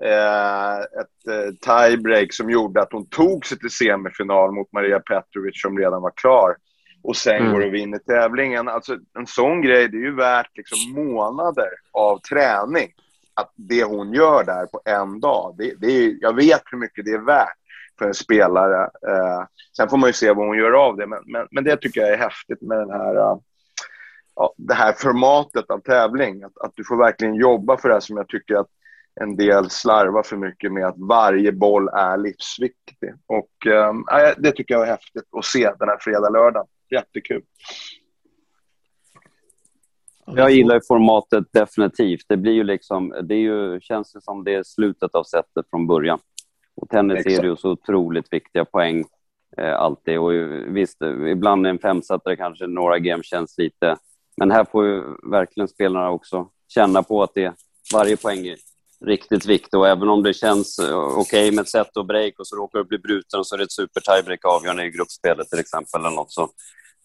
eh, 0.03 0.77
ett 0.79 1.27
eh, 1.29 1.53
tiebreak 1.61 2.33
som 2.33 2.49
gjorde 2.49 2.81
att 2.81 2.91
hon 2.91 3.09
tog 3.09 3.45
sig 3.45 3.59
till 3.59 3.69
semifinal 3.69 4.51
mot 4.51 4.71
Maria 4.71 4.99
Petrovic 4.99 5.61
som 5.61 5.77
redan 5.77 6.01
var 6.01 6.13
klar. 6.15 6.55
Och 7.03 7.15
sen 7.15 7.35
mm. 7.35 7.53
går 7.53 7.65
och 7.65 7.73
vinner 7.73 7.97
tävlingen. 7.97 8.67
Alltså 8.67 8.97
en 9.19 9.27
sån 9.27 9.61
grej, 9.61 9.87
det 9.87 9.97
är 9.97 10.01
ju 10.01 10.15
värt 10.15 10.57
liksom 10.57 11.05
månader 11.05 11.69
av 11.91 12.19
träning. 12.19 12.89
att 13.33 13.53
det 13.55 13.83
hon 13.83 14.13
gör 14.13 14.43
där 14.43 14.65
på 14.65 14.81
en 14.85 15.19
dag, 15.19 15.55
det, 15.57 15.73
det 15.77 15.87
är, 15.87 16.15
jag 16.21 16.35
vet 16.35 16.61
hur 16.65 16.77
mycket 16.77 17.05
det 17.05 17.11
är 17.11 17.25
värt 17.25 17.60
för 18.01 18.07
en 18.07 18.13
spelare. 18.13 18.83
Eh, 18.83 19.45
sen 19.77 19.89
får 19.89 19.97
man 19.97 20.09
ju 20.09 20.13
se 20.13 20.33
vad 20.33 20.47
hon 20.47 20.57
gör 20.57 20.71
av 20.71 20.97
det, 20.97 21.07
men, 21.07 21.19
men, 21.25 21.47
men 21.51 21.63
det 21.63 21.77
tycker 21.77 22.01
jag 22.01 22.09
är 22.09 22.17
häftigt 22.17 22.61
med 22.61 22.77
den 22.77 22.89
här, 22.89 23.15
uh, 23.15 23.39
ja, 24.35 24.53
det 24.57 24.73
här 24.73 24.93
formatet 24.93 25.69
av 25.69 25.79
tävling. 25.79 26.43
Att, 26.43 26.57
att 26.57 26.71
du 26.75 26.83
får 26.83 26.97
verkligen 26.97 27.35
jobba 27.35 27.77
för 27.77 27.89
det 27.89 27.95
här 27.95 27.99
som 27.99 28.17
jag 28.17 28.27
tycker 28.27 28.55
att 28.55 28.67
en 29.21 29.35
del 29.35 29.69
slarvar 29.69 30.23
för 30.23 30.37
mycket 30.37 30.71
med 30.71 30.85
att 30.85 30.95
varje 30.97 31.51
boll 31.51 31.87
är 31.87 32.17
livsviktig. 32.17 33.13
Och 33.27 33.65
um, 33.89 34.05
det 34.37 34.51
tycker 34.51 34.73
jag 34.73 34.83
är 34.83 34.91
häftigt 34.91 35.27
att 35.37 35.45
se 35.45 35.71
den 35.79 35.89
här 35.89 35.97
fredag-lördagen. 35.99 36.67
Jättekul. 36.91 37.41
Jag 40.25 40.51
gillar 40.51 40.75
ju 40.75 40.81
formatet 40.87 41.43
definitivt. 41.53 42.25
Det 42.27 42.37
blir 42.37 42.53
ju 42.53 42.63
liksom, 42.63 43.09
det 43.23 43.35
är 43.35 43.39
ju, 43.39 43.79
känns 43.81 44.13
det 44.13 44.21
som 44.21 44.43
det 44.43 44.55
är 44.55 44.63
slutet 44.63 45.15
av 45.15 45.23
sättet 45.23 45.65
från 45.69 45.87
början. 45.87 46.19
Och 46.81 46.89
tennis 46.89 47.19
Exakt. 47.19 47.39
är 47.39 47.43
ju 47.43 47.55
så 47.55 47.71
otroligt 47.71 48.33
viktiga 48.33 48.65
poäng 48.65 49.03
eh, 49.57 49.75
alltid. 49.75 50.19
Och 50.19 50.31
visst, 50.67 51.01
ibland 51.31 51.67
en 51.67 51.79
femsättare 51.79 52.35
kanske 52.35 52.67
några 52.67 52.99
game 52.99 53.23
känns 53.23 53.57
lite... 53.57 53.97
Men 54.37 54.51
här 54.51 54.65
får 54.65 54.85
ju 54.85 55.03
verkligen 55.31 55.67
spelarna 55.67 56.09
också 56.09 56.49
känna 56.67 57.03
på 57.03 57.23
att 57.23 57.33
det, 57.35 57.53
varje 57.93 58.17
poäng 58.17 58.47
är 58.47 58.55
riktigt 59.05 59.45
viktig. 59.45 59.79
Och 59.79 59.87
även 59.87 60.09
om 60.09 60.23
det 60.23 60.33
känns 60.33 60.79
eh, 60.79 60.97
okej 60.97 61.19
okay 61.21 61.51
med 61.51 61.61
ett 61.61 61.69
set 61.69 61.97
och 61.97 62.05
break 62.05 62.33
och 62.39 62.47
så 62.47 62.55
råkar 62.55 62.79
du 62.79 62.85
bli 62.85 62.97
bruten 62.97 63.39
och 63.39 63.47
så 63.47 63.55
är 63.55 63.57
det 63.57 63.63
ett 63.63 63.71
super 63.71 64.01
tiebreak 64.01 64.45
avgörande 64.45 64.85
i 64.85 64.91
gruppspelet 64.91 65.49
till 65.49 65.59
exempel. 65.59 66.01
Eller 66.01 66.15
något, 66.15 66.31
så 66.31 66.49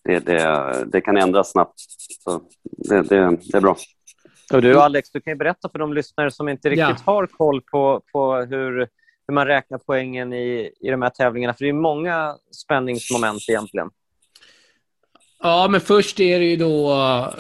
det, 0.05 0.19
det, 0.19 0.85
det 0.93 1.01
kan 1.01 1.17
ändras 1.17 1.51
snabbt. 1.51 1.81
Så 2.25 2.43
det, 2.63 3.03
det, 3.03 3.39
det 3.43 3.57
är 3.57 3.61
bra. 3.61 3.77
Och 4.53 4.63
du 4.63 4.81
Alex, 4.81 5.11
du 5.11 5.21
kan 5.21 5.33
ju 5.33 5.37
berätta 5.37 5.69
för 5.69 5.79
de 5.79 5.93
lyssnare 5.93 6.31
som 6.31 6.49
inte 6.49 6.69
riktigt 6.69 7.03
ja. 7.07 7.13
har 7.13 7.27
koll 7.27 7.63
på, 7.63 8.03
på 8.13 8.35
hur, 8.37 8.89
hur 9.27 9.35
man 9.35 9.47
räknar 9.47 9.79
poängen 9.79 10.33
i, 10.33 10.73
i 10.81 10.91
de 10.91 11.03
här 11.03 11.11
tävlingarna. 11.11 11.55
För 11.55 11.65
det 11.65 11.69
är 11.69 11.73
många 11.73 12.37
spänningsmoment 12.51 13.49
egentligen. 13.49 13.91
Ja, 15.43 15.69
men 15.71 15.81
först 15.81 16.21
är 16.21 16.39
det 16.39 16.45
ju 16.47 16.57
då... 16.57 17.35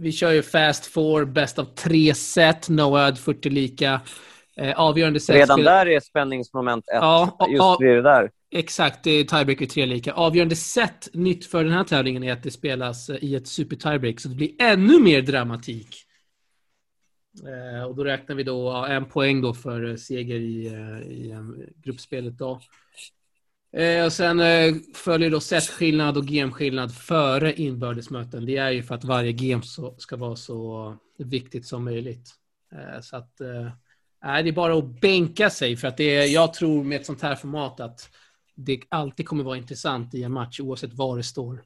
Vi 0.00 0.12
kör 0.12 0.32
ju 0.32 0.42
Fast 0.42 0.86
Four, 0.86 1.24
bäst 1.24 1.58
av 1.58 1.64
tre 1.64 2.14
set. 2.14 2.68
No 2.68 2.96
ad 2.96 3.18
40 3.18 3.50
lika. 3.50 4.00
Eh, 4.56 4.80
avgörande 4.80 5.20
set. 5.20 5.36
Redan 5.36 5.62
där 5.62 5.86
är 5.86 6.00
spänningsmoment 6.00 6.84
ett. 6.88 6.94
Ja, 6.94 7.46
just 7.48 7.80
vid 7.80 7.90
det 7.90 8.02
där. 8.02 8.30
Exakt, 8.50 9.04
det 9.04 9.10
är 9.10 9.24
tiebreaker 9.24 9.66
tre 9.66 9.86
lika. 9.86 10.12
Avgörande 10.12 10.56
set 10.56 11.08
nytt 11.12 11.46
för 11.46 11.64
den 11.64 11.72
här 11.72 11.84
tävlingen 11.84 12.24
är 12.24 12.32
att 12.32 12.42
det 12.42 12.50
spelas 12.50 13.10
i 13.10 13.34
ett 13.34 13.48
super 13.48 13.76
tiebreak, 13.76 14.20
så 14.20 14.28
det 14.28 14.34
blir 14.34 14.50
ännu 14.58 15.00
mer 15.00 15.22
dramatik. 15.22 16.07
Eh, 17.46 17.82
och 17.82 17.94
då 17.94 18.04
räknar 18.04 18.36
vi 18.36 18.42
då 18.42 18.70
en 18.70 19.04
poäng 19.04 19.40
då 19.40 19.54
för 19.54 19.90
eh, 19.90 19.96
seger 19.96 20.40
i, 20.40 20.66
eh, 20.66 21.10
i 21.12 21.34
gruppspelet. 21.82 22.38
Då. 22.38 22.60
Och 24.04 24.12
sen 24.12 24.40
följer 24.94 25.30
då 25.30 25.40
setskillnad 25.40 26.16
och 26.16 26.24
gemskillnad 26.24 26.94
före 26.94 27.54
inbördesmöten. 27.54 28.46
Det 28.46 28.56
är 28.56 28.70
ju 28.70 28.82
för 28.82 28.94
att 28.94 29.04
varje 29.04 29.32
gem 29.32 29.62
ska 29.98 30.16
vara 30.16 30.36
så 30.36 30.96
viktigt 31.18 31.66
som 31.66 31.84
möjligt. 31.84 32.30
Så 33.02 33.16
att 33.16 33.40
nej, 34.24 34.42
det 34.42 34.48
är 34.48 34.52
bara 34.52 34.78
att 34.78 35.00
bänka 35.00 35.50
sig 35.50 35.76
för 35.76 35.88
att 35.88 35.96
det 35.96 36.16
är, 36.16 36.26
jag 36.26 36.54
tror 36.54 36.84
med 36.84 37.00
ett 37.00 37.06
sånt 37.06 37.22
här 37.22 37.34
format 37.34 37.80
att 37.80 38.10
det 38.54 38.80
alltid 38.88 39.26
kommer 39.26 39.44
vara 39.44 39.56
intressant 39.56 40.14
i 40.14 40.22
en 40.22 40.32
match 40.32 40.60
oavsett 40.60 40.92
var 40.92 41.16
det 41.16 41.22
står. 41.22 41.62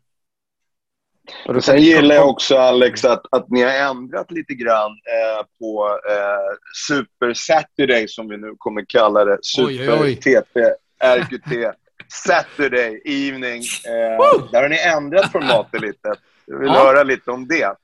Och 1.47 1.65
sen 1.65 1.83
gillar 1.83 2.15
jag 2.15 2.29
också, 2.29 2.57
Alex, 2.57 3.05
att, 3.05 3.23
att 3.31 3.51
ni 3.51 3.63
har 3.63 3.71
ändrat 3.71 4.31
lite 4.31 4.55
grann 4.55 4.91
eh, 4.91 5.47
på 5.59 5.99
eh, 6.11 6.57
Super 6.87 7.35
Saturday, 7.35 8.09
som 8.09 8.29
vi 8.29 8.37
nu 8.37 8.55
kommer 8.59 8.85
kalla 8.89 9.25
det. 9.25 9.39
Super 9.43 9.93
oj, 9.93 10.01
oj. 10.01 10.17
TP, 10.17 10.61
RQT 11.05 11.75
Saturday 12.27 13.03
Evening. 13.05 13.63
Eh, 13.87 14.51
där 14.53 14.63
har 14.63 14.69
ni 14.69 14.79
ändrat 14.79 15.33
formatet 15.33 15.81
lite. 15.81 16.15
Jag 16.47 16.59
vill 16.59 16.69
ja. 16.69 16.85
höra 16.85 17.03
lite 17.03 17.31
om 17.31 17.49
det. 17.49 17.77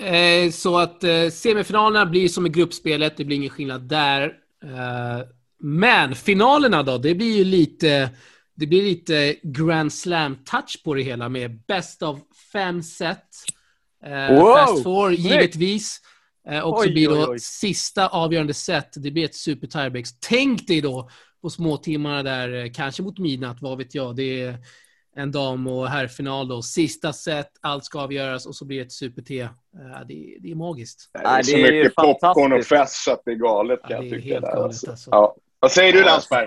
Eh, 0.00 0.50
så 0.50 0.78
att 0.78 1.04
eh, 1.04 1.28
semifinalerna 1.32 2.06
blir 2.06 2.28
som 2.28 2.46
i 2.46 2.48
gruppspelet, 2.48 3.16
det 3.16 3.24
blir 3.24 3.36
ingen 3.36 3.50
skillnad 3.50 3.82
där. 3.82 4.22
Eh, 4.64 5.26
men 5.58 6.14
finalerna 6.14 6.82
då, 6.82 6.98
det 6.98 7.14
blir 7.14 7.36
ju 7.36 7.44
lite, 7.44 8.10
det 8.54 8.66
blir 8.66 8.82
lite 8.82 9.36
Grand 9.42 9.92
Slam-touch 9.92 10.84
på 10.84 10.94
det 10.94 11.02
hela 11.02 11.28
med 11.28 11.60
bäst 11.68 12.02
av 12.02 12.20
fem 12.52 12.82
set. 12.82 13.26
Eh, 14.04 14.38
wow. 14.38 14.54
Fast 14.54 14.82
four, 14.82 15.12
givetvis. 15.12 16.00
Eh, 16.48 16.60
och 16.60 16.78
oj, 16.78 16.86
så 16.86 16.92
blir 16.92 17.08
då 17.08 17.14
oj, 17.14 17.26
oj. 17.28 17.38
sista 17.40 18.08
avgörande 18.08 18.54
set, 18.54 18.88
det 18.96 19.10
blir 19.10 19.24
ett 19.24 19.34
super 19.34 19.66
tiebreaks. 19.66 20.10
Tänk 20.28 20.66
dig 20.66 20.80
då 20.80 21.10
på 21.42 21.50
småtimmarna 21.50 22.22
där, 22.22 22.64
eh, 22.64 22.70
kanske 22.72 23.02
mot 23.02 23.18
midnatt, 23.18 23.56
vad 23.60 23.78
vet 23.78 23.94
jag. 23.94 24.16
Det 24.16 24.42
är 24.42 24.58
en 25.16 25.32
dam 25.32 25.66
och 25.66 25.88
herrfinal 25.88 26.48
då. 26.48 26.62
Sista 26.62 27.12
set, 27.12 27.50
allt 27.60 27.84
ska 27.84 28.00
avgöras 28.00 28.46
och 28.46 28.56
så 28.56 28.64
blir 28.64 28.78
det 28.78 28.84
ett 28.84 28.92
super-T. 28.92 29.42
Uh, 29.42 29.48
det, 30.08 30.36
det, 30.40 30.50
är 30.50 30.54
magiskt. 30.54 31.10
Det 31.12 31.18
är, 31.18 31.22
det 31.22 31.38
är 31.38 31.42
så 31.42 31.56
mycket 31.56 31.94
popcorn 31.94 32.52
och 32.52 32.64
fest 32.64 33.04
så 33.04 33.12
att 33.12 33.22
det 33.24 33.30
är 33.30 33.34
galet 33.34 33.80
kan 33.80 33.90
ja, 33.90 34.02
jag 34.02 34.10
tycka. 34.10 34.34
Helt 34.34 34.44
galet, 34.44 34.64
alltså. 34.64 34.90
Alltså. 34.90 35.10
Ja. 35.12 35.36
Vad 35.60 35.72
säger 35.72 35.92
du 35.92 36.02
Landsberg? 36.04 36.46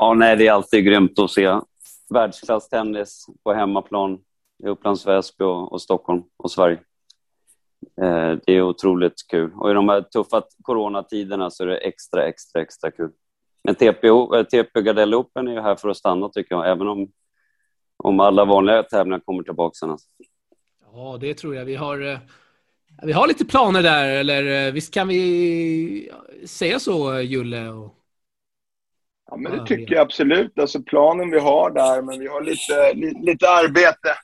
Ja, 0.00 0.14
nej, 0.14 0.36
det 0.36 0.46
är 0.46 0.52
alltid 0.52 0.84
grymt 0.84 1.18
att 1.18 1.30
se 1.30 1.60
världsklasstennis 2.08 3.26
på 3.44 3.52
hemmaplan 3.52 4.18
i 4.64 4.68
Upplands 4.68 5.06
Väsby 5.06 5.44
och, 5.44 5.72
och 5.72 5.82
Stockholm 5.82 6.22
och 6.36 6.50
Sverige. 6.50 6.78
Eh, 8.02 8.32
det 8.46 8.52
är 8.52 8.62
otroligt 8.62 9.26
kul. 9.28 9.52
Och 9.54 9.70
i 9.70 9.74
de 9.74 9.88
här 9.88 10.02
tuffa 10.02 10.42
coronatiderna 10.62 11.50
så 11.50 11.62
är 11.62 11.66
det 11.66 11.76
extra, 11.76 12.26
extra, 12.26 12.62
extra 12.62 12.90
kul. 12.90 13.10
Men 13.64 13.74
TPO, 13.74 14.36
eh, 14.36 14.44
TP 14.44 14.82
Gardell 14.82 15.14
Open 15.14 15.48
är 15.48 15.52
ju 15.52 15.60
här 15.60 15.76
för 15.76 15.88
att 15.88 15.96
stanna 15.96 16.28
tycker 16.28 16.54
jag, 16.54 16.70
även 16.70 16.88
om, 16.88 17.08
om 17.96 18.20
alla 18.20 18.44
vanliga 18.44 18.82
tävlingar 18.82 19.20
kommer 19.20 19.42
tillbaka 19.42 19.74
sen. 19.74 19.90
Alltså. 19.90 20.08
Ja, 20.92 21.18
det 21.20 21.34
tror 21.34 21.54
jag. 21.54 21.64
Vi 21.64 21.76
har, 21.76 22.12
eh, 22.12 22.18
vi 23.02 23.12
har 23.12 23.28
lite 23.28 23.44
planer 23.44 23.82
där, 23.82 24.08
eller 24.08 24.66
eh, 24.66 24.72
visst 24.72 24.94
kan 24.94 25.08
vi 25.08 26.08
eh, 26.08 26.46
säga 26.46 26.78
så, 26.78 27.20
Julle? 27.20 27.68
Och... 27.68 27.99
Ja, 29.30 29.36
men 29.36 29.52
det 29.52 29.66
tycker 29.66 29.94
jag 29.94 30.02
absolut. 30.02 30.58
Alltså 30.58 30.82
planen 30.82 31.30
vi 31.30 31.38
har 31.38 31.70
där, 31.70 32.02
men 32.02 32.18
vi 32.18 32.26
har 32.26 32.40
lite, 32.40 32.94
lite, 33.26 33.48
arbete 33.48 34.16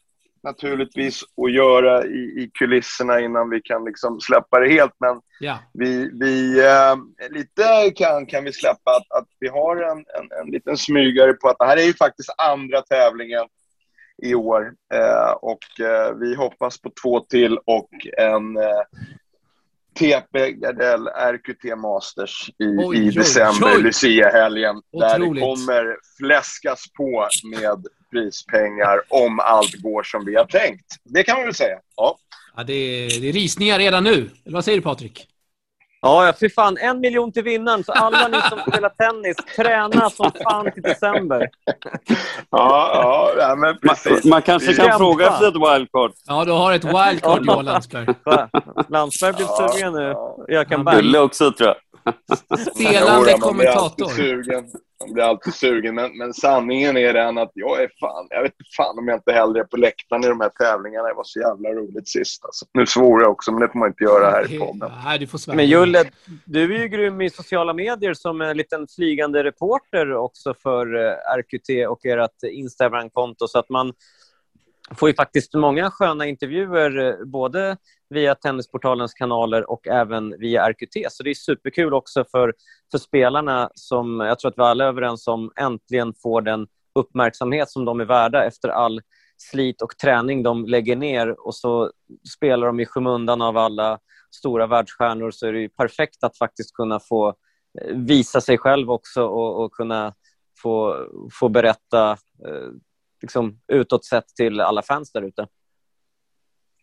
naturligtvis 0.43 1.23
att 1.23 1.53
göra 1.53 2.05
i, 2.05 2.19
i 2.19 2.51
kulisserna 2.55 3.21
innan 3.21 3.51
vi 3.51 3.61
kan 3.63 3.85
liksom 3.85 4.21
släppa 4.21 4.61
det 4.61 4.69
helt. 4.69 4.95
Men 5.01 5.21
ja. 5.41 5.59
vi, 5.73 6.11
vi 6.21 6.59
eh, 6.67 6.97
lite 7.31 7.91
kan, 7.97 8.27
kan 8.27 8.45
vi 8.45 8.53
släppa 8.53 8.91
att, 8.91 9.19
att 9.19 9.29
vi 9.41 9.49
har 9.49 9.77
en, 9.77 9.99
en, 9.99 10.41
en 10.41 10.51
liten 10.51 10.77
smygare 10.77 11.33
på 11.33 11.49
att 11.49 11.59
det 11.59 11.67
här 11.67 11.77
är 11.77 11.85
ju 11.85 11.95
faktiskt 11.95 12.35
andra 12.39 12.83
tävlingen 12.83 13.47
i 14.23 14.35
år. 14.35 14.73
Eh, 14.95 15.31
och 15.31 15.81
eh, 15.81 16.15
vi 16.15 16.35
hoppas 16.35 16.81
på 16.81 16.91
två 17.03 17.21
till 17.21 17.59
och 17.67 17.91
en 18.19 18.57
eh, 18.57 18.83
TP 19.99 20.53
Gardell 20.53 21.09
RQT 21.09 21.79
Masters 21.79 22.51
i, 22.59 22.77
oj, 22.79 22.97
i 22.97 23.11
december, 23.11 23.79
Lucia-helgen. 23.79 24.83
Där 24.93 25.19
det 25.19 25.41
kommer 25.41 25.97
fläskas 26.19 26.85
på 26.97 27.29
med 27.51 27.87
prispengar 28.11 29.01
om 29.09 29.41
allt 29.41 29.75
går 29.75 30.03
som 30.03 30.25
vi 30.25 30.35
har 30.35 30.45
tänkt. 30.45 30.87
Det 31.05 31.23
kan 31.23 31.37
man 31.37 31.45
väl 31.45 31.55
säga. 31.55 31.79
Ja. 31.97 32.19
ja 32.57 32.63
det, 32.65 32.73
är, 32.73 33.21
det 33.21 33.29
är 33.29 33.33
risningar 33.33 33.79
redan 33.79 34.05
nu. 34.05 34.31
Eller 34.45 34.55
vad 34.55 34.65
säger 34.65 34.79
du, 34.79 34.83
Patrik? 34.83 35.27
Ja, 36.01 36.33
fy 36.41 36.51
fan. 36.51 36.77
En 36.81 37.01
miljon 37.01 37.33
till 37.33 37.43
vinnaren. 37.43 37.85
Så 37.85 37.93
alla 37.93 38.29
ni 38.29 38.41
som 38.41 38.59
spelar 38.73 38.89
tennis, 38.89 39.37
träna 39.57 40.11
som 40.11 40.31
fan 40.45 40.73
till 40.73 40.83
december. 40.83 41.49
Ja, 42.51 43.31
ja, 43.39 43.55
men 43.57 43.79
precis. 43.79 44.25
Man, 44.25 44.31
man 44.31 44.43
kanske 44.43 44.75
kan 44.75 44.85
Kämpa. 44.85 44.99
fråga 44.99 45.27
efter 45.27 45.49
ett 45.49 45.55
wildcard. 45.55 46.13
Ja, 46.27 46.45
du 46.45 46.53
har 46.53 46.73
ett 46.73 46.85
wildcard 46.85 47.47
då, 47.47 47.63
Landsberg. 47.63 48.07
Landsberg 48.89 49.33
blev 49.33 49.47
sugen 49.47 49.93
nu. 49.93 50.15
Jag 50.49 50.69
kan. 50.69 50.85
Bulle 50.85 51.19
också, 51.19 51.53
tror 51.53 51.69
jag. 51.69 51.77
Spelande 52.75 53.33
kommentator. 53.33 54.87
Man 55.05 55.13
blir 55.13 55.25
alltid 55.25 55.55
sugen, 55.55 55.95
men, 55.95 56.19
men 56.19 56.35
sanningen 56.35 56.97
är 56.97 57.13
den 57.13 57.39
att 57.39 57.51
jag 57.55 57.83
är 57.83 57.91
fan, 58.01 58.27
jag 58.31 58.43
vet 58.43 58.53
inte 58.53 58.71
fan 58.77 58.99
om 58.99 59.09
jag 59.09 59.17
inte 59.17 59.33
hellre 59.33 59.61
är 59.61 59.65
på 59.65 59.77
läktaren 59.77 60.25
i 60.25 60.29
de 60.29 60.41
här 60.41 60.49
tävlingarna. 60.49 61.09
Det 61.09 61.15
var 61.15 61.25
så 61.25 61.41
jävla 61.41 61.69
roligt 61.69 62.09
sist. 62.09 62.45
Alltså. 62.45 62.67
Nu 62.75 62.87
svor 62.87 63.23
jag 63.23 63.31
också, 63.31 63.53
men 63.53 63.61
det 63.61 63.69
får 63.69 63.79
man 63.79 63.89
inte 63.89 64.05
göra 64.05 64.31
här 64.31 64.53
i 64.53 64.59
podden. 64.59 64.93
Nej, 65.05 65.19
du 65.19 65.27
får 65.27 65.55
men 65.55 65.67
Julle, 65.67 66.05
du 66.45 66.75
är 66.75 66.79
ju 66.79 66.89
grym 66.89 67.21
i 67.21 67.31
sociala 67.31 67.73
medier 67.73 68.15
som 68.15 68.41
en 68.41 68.57
liten 68.57 68.87
flygande 68.97 69.45
reporter 69.45 70.13
också 70.13 70.55
för 70.55 70.95
eh, 70.95 71.39
RQT 71.39 71.89
och 71.89 72.07
ert 72.07 72.43
Instagram-konto. 72.43 73.49
Så 73.49 73.59
att 73.59 73.69
man 73.69 73.93
får 74.97 75.09
ju 75.09 75.15
faktiskt 75.15 75.55
många 75.55 75.91
sköna 75.91 76.27
intervjuer, 76.27 76.99
eh, 76.99 77.27
både 77.27 77.77
via 78.09 78.35
Tennisportalens 78.35 79.15
kanaler 79.15 79.71
och 79.71 79.87
även 79.87 80.39
via 80.39 80.71
RQT. 80.71 81.13
Så 81.13 81.23
det 81.23 81.31
är 81.31 81.35
superkul 81.35 81.95
också 81.95 82.25
för, 82.31 82.55
för 82.91 82.99
spelarna 82.99 83.71
som 83.75 84.21
jag 84.21 84.39
tror 84.39 84.51
att 84.51 84.59
vi 84.59 84.63
alla 84.63 84.85
är 84.85 84.89
överens 84.89 85.29
om 85.29 85.53
äntligen 85.57 86.15
får 86.23 86.43
den 86.43 86.67
uppmärksamhet 86.95 87.71
som 87.71 87.85
de 87.85 88.01
är 88.01 88.05
värda 88.05 88.45
efter 88.45 88.69
all 88.69 89.01
slit 89.37 89.83
och 89.83 89.99
träning 89.99 90.43
de 90.43 90.67
lägger 90.67 90.97
ner 90.97 91.47
och 91.47 91.55
så 91.55 91.91
spelar 92.37 92.67
de 92.67 92.81
i 92.81 92.87
skymundan 92.87 93.43
av 93.43 93.57
alla 93.57 93.99
stora 94.37 94.67
världsstjärnor 94.67 95.31
så 95.31 95.47
är 95.47 95.53
det 95.53 95.61
ju 95.61 95.69
perfekt 95.69 96.25
att 96.25 96.39
faktiskt 96.39 96.75
kunna 96.75 97.01
få 97.01 97.29
eh, 97.81 97.97
visa 97.97 98.41
sig 98.41 98.59
själv 98.59 98.91
också 98.91 99.27
och, 99.27 99.65
och 99.65 99.73
kunna 99.73 100.15
få, 100.63 101.07
få 101.41 101.49
berätta 101.49 102.11
eh, 102.47 102.71
liksom, 103.23 103.61
utåt 103.73 104.05
sett 104.05 104.29
till 104.29 104.61
alla 104.61 104.83
fans 104.83 105.13
där 105.13 105.23
ute. 105.23 105.47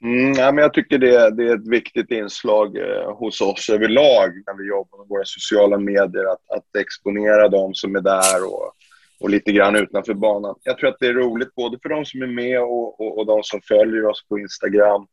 Mm, 0.04 0.34
ja, 0.34 0.52
men 0.52 0.62
jag 0.62 0.74
tycker 0.74 0.98
det, 0.98 1.32
det 1.36 1.44
är 1.44 1.56
ett 1.56 1.68
viktigt 1.68 2.12
inslag 2.12 2.78
eh, 2.78 3.12
hos 3.16 3.42
oss 3.42 3.70
överlag 3.70 4.30
när 4.46 4.58
vi 4.58 4.68
jobbar 4.68 4.98
med 4.98 5.08
våra 5.08 5.26
sociala 5.26 5.78
medier, 5.78 6.32
att, 6.32 6.58
att 6.58 6.76
exponera 6.82 7.50
de 7.50 7.74
som 7.74 7.96
är 7.96 8.02
där 8.02 8.46
och, 8.46 8.72
och 9.20 9.30
lite 9.30 9.52
grann 9.52 9.76
utanför 9.76 10.14
banan. 10.14 10.56
Jag 10.64 10.78
tror 10.78 10.90
att 10.90 11.00
det 11.00 11.08
är 11.08 11.14
roligt 11.14 11.56
både 11.56 11.78
för 11.82 11.90
de 11.90 12.06
som 12.06 12.22
är 12.22 12.28
med 12.28 12.62
och, 12.62 13.00
och, 13.00 13.18
och 13.18 13.26
de 13.26 13.44
som 13.44 13.62
följer 13.62 14.06
oss 14.06 14.28
på 14.30 14.40
Instagram. 14.40 15.08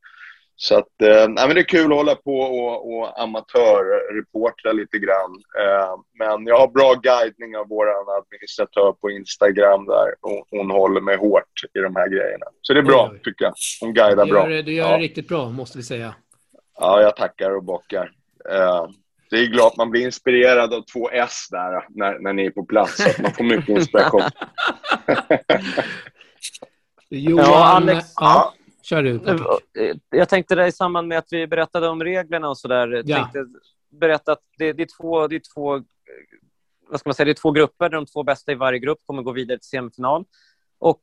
Så 0.63 0.79
att, 0.79 1.03
eh, 1.03 1.29
men 1.29 1.55
det 1.55 1.61
är 1.61 1.69
kul 1.69 1.93
att 1.93 1.99
hålla 1.99 2.15
på 2.15 2.37
och, 2.41 2.93
och 2.93 3.23
amatörreportra 3.23 4.73
lite 4.73 4.99
grann. 4.99 5.33
Eh, 5.61 5.95
men 6.19 6.47
jag 6.47 6.59
har 6.59 6.69
bra 6.69 6.95
guidning 6.95 7.57
av 7.57 7.67
vår 7.69 7.87
administratör 8.19 8.93
på 8.93 9.11
Instagram 9.11 9.87
där. 9.87 10.09
Och 10.21 10.47
hon 10.51 10.71
håller 10.71 11.01
mig 11.01 11.17
hårt 11.17 11.53
i 11.75 11.79
de 11.79 11.97
här 11.97 12.09
grejerna. 12.09 12.47
Så 12.63 12.73
det 12.73 12.81
är 12.81 12.85
bra, 12.85 13.11
det 13.13 13.19
tycker 13.19 13.45
jag. 13.45 13.55
Hon 13.81 13.95
guidar 13.95 14.25
du 14.25 14.31
gör, 14.31 14.47
bra. 14.47 14.63
Du 14.63 14.73
gör 14.73 14.91
ja. 14.91 14.97
det 14.97 15.03
riktigt 15.03 15.29
bra, 15.29 15.51
måste 15.51 15.79
vi 15.79 15.85
säga. 15.85 16.15
Ja, 16.79 17.03
jag 17.03 17.17
tackar 17.17 17.57
och 17.57 17.65
bockar. 17.65 18.13
Eh, 18.51 18.89
det 19.31 19.37
är 19.37 19.53
klart 19.53 19.77
man 19.77 19.91
blir 19.91 20.03
inspirerad 20.05 20.75
av 20.75 20.83
två 20.93 21.11
S 21.11 21.47
där 21.51 21.87
när, 21.89 22.19
när 22.19 22.33
ni 22.33 22.47
är 22.47 22.51
på 22.51 22.65
plats. 22.65 22.97
Så 22.97 23.11
att 23.11 23.19
man 23.19 23.33
får 23.33 23.45
mycket 23.45 23.69
inspiration. 23.69 24.23
Johan, 27.09 27.45
Ja, 27.47 27.65
Alex. 27.65 28.07
Ja, 28.17 28.55
kör 28.91 29.03
du. 29.03 29.19
Patrik. 29.19 29.77
Eh, 29.79 29.97
Jag 30.11 30.29
tänkte 30.29 30.55
det 30.55 30.67
i 30.67 30.73
samband 30.73 31.09
med 31.09 31.19
att 31.19 31.33
vi 31.33 31.47
berättade 31.47 31.89
om 31.89 32.05
reglerna 32.05 32.49
och 32.49 32.59
sådär. 32.59 33.03
Ja. 33.07 33.17
tänkte 33.17 33.47
berätta 33.91 34.33
att 34.33 34.43
det, 34.59 34.73
det, 34.73 34.83
är 34.83 34.89
två, 35.01 35.27
det, 35.27 35.37
är 35.37 35.43
två, 35.55 35.83
vad 36.91 37.01
ska 37.01 37.09
man 37.09 37.15
säga, 37.15 37.25
det 37.25 37.31
är 37.31 37.43
två 37.43 37.51
grupper 37.51 37.89
där 37.89 37.97
de 37.97 38.07
två 38.07 38.23
bästa 38.23 38.53
i 38.53 38.55
varje 38.55 38.79
grupp 38.79 38.99
kommer 39.07 39.23
gå 39.23 39.33
vidare 39.33 39.59
till 39.59 39.69
semifinal. 39.69 40.25
Och 40.79 41.03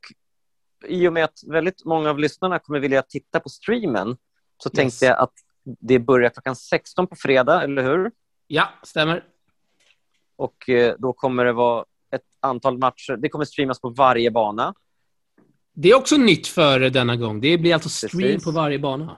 i 0.87 1.07
och 1.07 1.13
med 1.13 1.23
att 1.23 1.39
väldigt 1.47 1.85
många 1.85 2.09
av 2.09 2.19
lyssnarna 2.19 2.59
kommer 2.59 2.79
vilja 2.79 3.01
titta 3.01 3.39
på 3.39 3.49
streamen 3.49 4.17
så 4.57 4.69
tänkte 4.69 5.05
jag 5.05 5.17
att 5.17 5.33
det 5.63 5.99
börjar 5.99 6.29
klockan 6.29 6.55
16 6.55 7.07
på 7.07 7.15
fredag, 7.15 7.63
eller 7.63 7.83
hur? 7.83 8.11
Ja, 8.47 8.69
stämmer. 8.83 9.23
Och 10.35 10.69
eh, 10.69 10.95
då 10.99 11.13
kommer 11.13 11.45
det 11.45 11.53
vara 11.53 11.85
ett 12.11 12.21
antal 12.39 12.77
matcher. 12.77 13.17
Det 13.17 13.29
kommer 13.29 13.45
streamas 13.45 13.81
på 13.81 13.89
varje 13.89 14.31
bana. 14.31 14.73
Det 15.79 15.89
är 15.89 15.95
också 15.95 16.17
nytt 16.17 16.47
för 16.47 16.79
denna 16.79 17.15
gång. 17.15 17.41
Det 17.41 17.57
blir 17.57 17.73
alltså 17.73 17.89
stream 17.89 18.21
Precis. 18.21 18.43
på 18.43 18.51
varje 18.51 18.79
bana. 18.79 19.17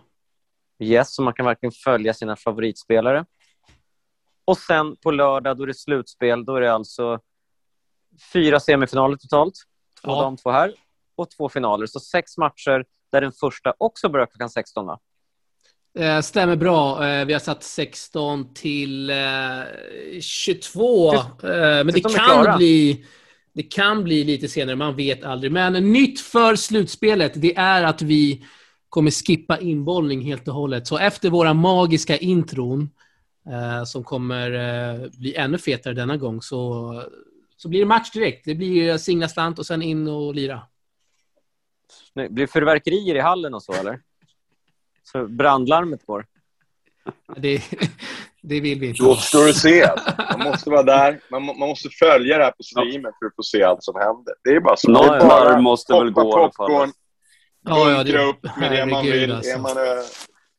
Yes, 0.80 1.16
så 1.16 1.22
man 1.22 1.34
kan 1.34 1.46
verkligen 1.46 1.72
följa 1.72 2.14
sina 2.14 2.36
favoritspelare. 2.36 3.26
Och 4.46 4.58
sen 4.58 4.96
på 4.96 5.12
lördag, 5.12 5.58
då 5.58 5.64
är 5.64 5.68
det 5.68 5.74
slutspel. 5.74 6.46
Då 6.46 6.56
är 6.56 6.62
det 6.62 6.74
alltså 6.74 7.20
fyra 8.34 8.60
semifinaler 8.60 9.18
totalt. 9.18 9.54
Två 10.02 10.12
Ja. 10.12 10.22
dam, 10.22 10.38
två 10.38 10.52
här. 10.52 10.74
Och 11.16 11.30
två 11.30 11.50
finaler. 11.50 11.86
Så 11.86 12.00
sex 12.00 12.38
matcher 12.38 12.86
där 13.12 13.22
den 13.22 13.32
första 13.32 13.74
också 13.78 14.10
börjar 14.10 14.26
klockan 14.26 14.50
16. 14.50 14.86
Va? 14.86 15.00
Eh, 16.00 16.22
stämmer 16.22 16.56
bra. 16.56 17.08
Eh, 17.08 17.26
vi 17.26 17.34
har 17.34 17.40
satt 17.40 17.64
16 17.64 18.54
till 18.54 19.10
eh, 19.10 19.18
22. 20.22 21.14
Eh, 21.14 21.20
men 21.44 21.88
det 21.88 22.04
de 22.04 22.14
kan, 22.14 22.58
bli, 22.58 23.06
det 23.54 23.64
kan 23.64 24.04
bli 24.04 24.24
lite 24.24 24.48
senare, 24.48 24.76
man 24.76 24.96
vet 24.96 25.24
aldrig. 25.24 25.52
Men 25.52 25.74
nytt 25.74 26.20
för 26.20 26.56
slutspelet, 26.56 27.34
det 27.36 27.56
är 27.56 27.84
att 27.84 28.02
vi 28.02 28.46
kommer 28.90 29.12
skippa 29.12 29.60
inbollning 29.60 30.22
helt 30.22 30.48
och 30.48 30.54
hållet. 30.54 30.88
Så 30.88 30.98
efter 30.98 31.30
våra 31.30 31.54
magiska 31.54 32.18
intron, 32.18 32.90
eh, 33.50 33.84
som 33.84 34.04
kommer 34.04 34.52
eh, 34.52 35.10
bli 35.12 35.36
ännu 35.36 35.58
fetare 35.58 35.94
denna 35.94 36.18
gång, 36.18 36.42
så, 36.42 37.04
så 37.58 37.70
blir 37.70 37.80
det 37.80 37.86
match 37.86 38.12
direkt. 38.12 38.46
Det 38.46 38.56
blir 38.56 38.98
singla 38.98 39.28
slant 39.28 39.60
och 39.60 39.66
sen 39.66 39.82
in 39.82 40.08
och 40.08 40.36
lira. 40.36 40.62
Snyggt. 42.14 42.32
Blir 42.32 42.46
det 42.46 42.52
fyrverkerier 42.52 43.16
i 43.16 43.20
hallen 43.20 43.54
och 43.54 43.64
så, 43.64 43.74
eller? 43.74 44.00
Så 45.04 45.28
brandlarmet 45.28 46.06
går? 46.06 46.26
Det, 47.38 47.62
det 48.42 48.60
vill 48.60 48.80
vi 48.80 48.88
inte. 48.88 49.04
Då 49.04 49.16
står 49.16 49.46
det 49.48 49.54
se. 49.54 49.88
Man 50.38 50.48
måste 50.50 50.70
vara 50.70 50.84
där. 50.96 51.20
Man, 51.32 51.46
man 51.46 51.58
måste 51.70 51.90
följa 51.90 52.38
det 52.38 52.44
här 52.44 52.52
på 52.52 52.64
streamen 52.64 53.12
för 53.20 53.26
att 53.26 53.36
få 53.36 53.44
se 53.44 53.64
allt 53.64 53.84
som 53.84 53.96
händer. 53.96 54.34
Det 54.44 54.50
är 54.50 54.60
bara 54.60 54.76
så. 54.76 54.92
Något 54.92 55.08
Det 55.10 55.16
är 55.16 55.20
bara 55.20 55.44
varv 55.46 55.62
måste 55.62 55.94
väl 55.94 56.12
gå 56.12 56.22
i 56.22 56.26
alla 56.34 56.42
fall. 56.42 56.52
popcorn, 56.52 56.92
Ja, 57.66 57.92
ja, 57.92 57.98
bunkra 57.98 58.22
det- 58.22 58.28
upp 58.30 58.58
med 58.58 58.72
det 58.72 58.86
man 58.86 59.04
vill. 59.06 59.32
alltså. 59.36 59.52
Är, 59.52 59.60
man, 59.60 59.78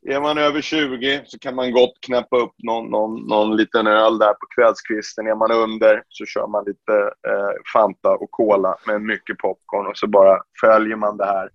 är 0.09 0.21
man 0.21 0.39
över 0.39 0.61
20 0.61 1.23
så 1.27 1.39
kan 1.39 1.55
man 1.55 1.73
gott 1.73 1.95
knäppa 2.07 2.37
upp 2.37 2.55
någon, 2.59 2.91
någon, 2.91 3.27
någon 3.27 3.57
liten 3.57 3.87
öl 3.87 4.19
där 4.19 4.33
på 4.33 4.47
kvällskvisten. 4.57 5.27
Är 5.27 5.35
man 5.35 5.53
under 5.53 6.03
så 6.09 6.25
kör 6.27 6.47
man 6.47 6.65
lite 6.67 6.93
eh, 7.29 7.51
Fanta 7.73 8.09
och 8.11 8.31
Cola 8.31 8.77
med 8.87 9.03
mycket 9.03 9.39
popcorn 9.39 9.87
och 9.87 9.97
så 9.97 10.07
bara 10.07 10.39
följer 10.61 10.97
man 10.97 11.17
det 11.17 11.25
här 11.27 11.49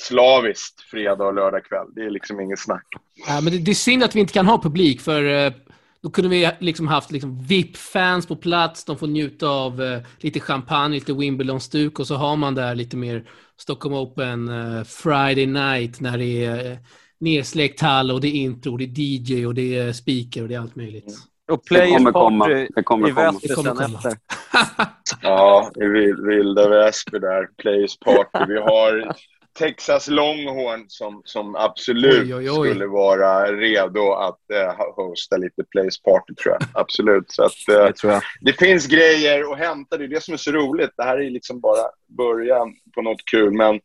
slaviskt 0.00 0.80
fredag 0.80 1.24
och 1.26 1.34
lördag 1.34 1.64
kväll. 1.64 1.86
Det 1.94 2.00
är 2.00 2.10
liksom 2.10 2.40
inget 2.40 2.58
snack. 2.58 2.86
Ja, 3.28 3.40
men 3.40 3.52
det, 3.52 3.58
det 3.58 3.70
är 3.70 3.74
synd 3.74 4.02
att 4.04 4.16
vi 4.16 4.20
inte 4.20 4.32
kan 4.32 4.46
ha 4.46 4.62
publik, 4.62 5.00
för 5.00 5.24
eh, 5.46 5.52
då 6.02 6.10
kunde 6.10 6.30
vi 6.30 6.50
liksom 6.60 6.88
haft 6.88 7.10
liksom 7.10 7.42
VIP-fans 7.42 8.26
på 8.26 8.36
plats. 8.36 8.84
De 8.84 8.98
får 8.98 9.06
njuta 9.06 9.48
av 9.48 9.82
eh, 9.82 9.98
lite 10.18 10.40
champagne, 10.40 10.94
lite 10.94 11.12
Wimbledon-stuk 11.12 11.98
och 11.98 12.06
så 12.06 12.14
har 12.14 12.36
man 12.36 12.54
där 12.54 12.74
lite 12.74 12.96
mer 12.96 13.24
Stockholm 13.60 13.94
Open 13.94 14.48
eh, 14.48 14.84
Friday 14.84 15.46
night 15.46 16.00
när 16.00 16.18
det 16.18 16.44
är 16.44 16.70
eh, 16.72 16.78
nersläckt 17.20 17.80
hall 17.80 18.10
och 18.10 18.20
det 18.20 18.28
är 18.28 18.34
intro, 18.34 18.76
det 18.76 18.84
är 18.84 18.88
DJ 19.00 19.46
och 19.46 19.54
det 19.54 19.78
är 19.78 19.92
speaker 19.92 20.42
och 20.42 20.48
det 20.48 20.54
är 20.54 20.58
allt 20.60 20.76
möjligt. 20.76 21.14
Och 21.52 21.60
Det 21.70 21.86
kommer 21.90 22.12
komma. 22.12 22.44
Players 22.44 22.68
Det 22.74 22.82
kommer 22.82 23.08
i 23.08 23.12
komma. 23.12 23.32
väster 23.32 23.48
Det 23.48 23.54
kommer 23.54 23.74
sen 23.74 23.86
komma. 23.86 23.98
efter. 23.98 24.16
Ja, 25.22 25.70
i 25.76 25.80
vil- 25.84 26.26
vilda 26.28 26.68
Väsby 26.68 27.18
där. 27.18 27.46
Players 27.62 27.98
Party. 27.98 28.52
Vi 28.52 28.58
har 28.60 29.14
Texas 29.58 30.08
Longhorn 30.08 30.84
som, 30.88 31.22
som 31.24 31.54
absolut 31.56 32.22
Oj, 32.22 32.34
oj, 32.34 32.50
oj. 32.50 32.68
skulle 32.70 32.86
vara 32.86 33.52
redo 33.52 34.12
att 34.12 34.50
eh, 34.52 34.74
hosta 34.96 35.36
lite 35.36 35.64
Players 35.64 36.02
Party, 36.02 36.34
tror 36.34 36.54
jag. 36.60 36.68
Absolut. 36.74 37.24
Så 37.30 37.44
att, 37.44 37.68
eh, 37.72 37.84
Det 37.84 37.92
tror 37.92 38.12
jag. 38.12 38.22
det 38.40 38.52
finns 38.52 38.86
grejer 38.86 39.52
att 39.52 39.58
hämta. 39.58 39.96
Det 39.96 40.04
är 40.04 40.08
det 40.08 40.22
som 40.22 40.34
är 40.34 40.38
så 40.38 40.52
roligt. 40.52 40.90
Det 40.96 41.04
här 41.04 41.18
är 41.18 41.30
liksom 41.30 41.60
bara 41.60 41.84
början 42.16 42.74
på 42.94 43.02
något 43.02 43.24
kul. 43.30 43.52
Men 43.52 43.80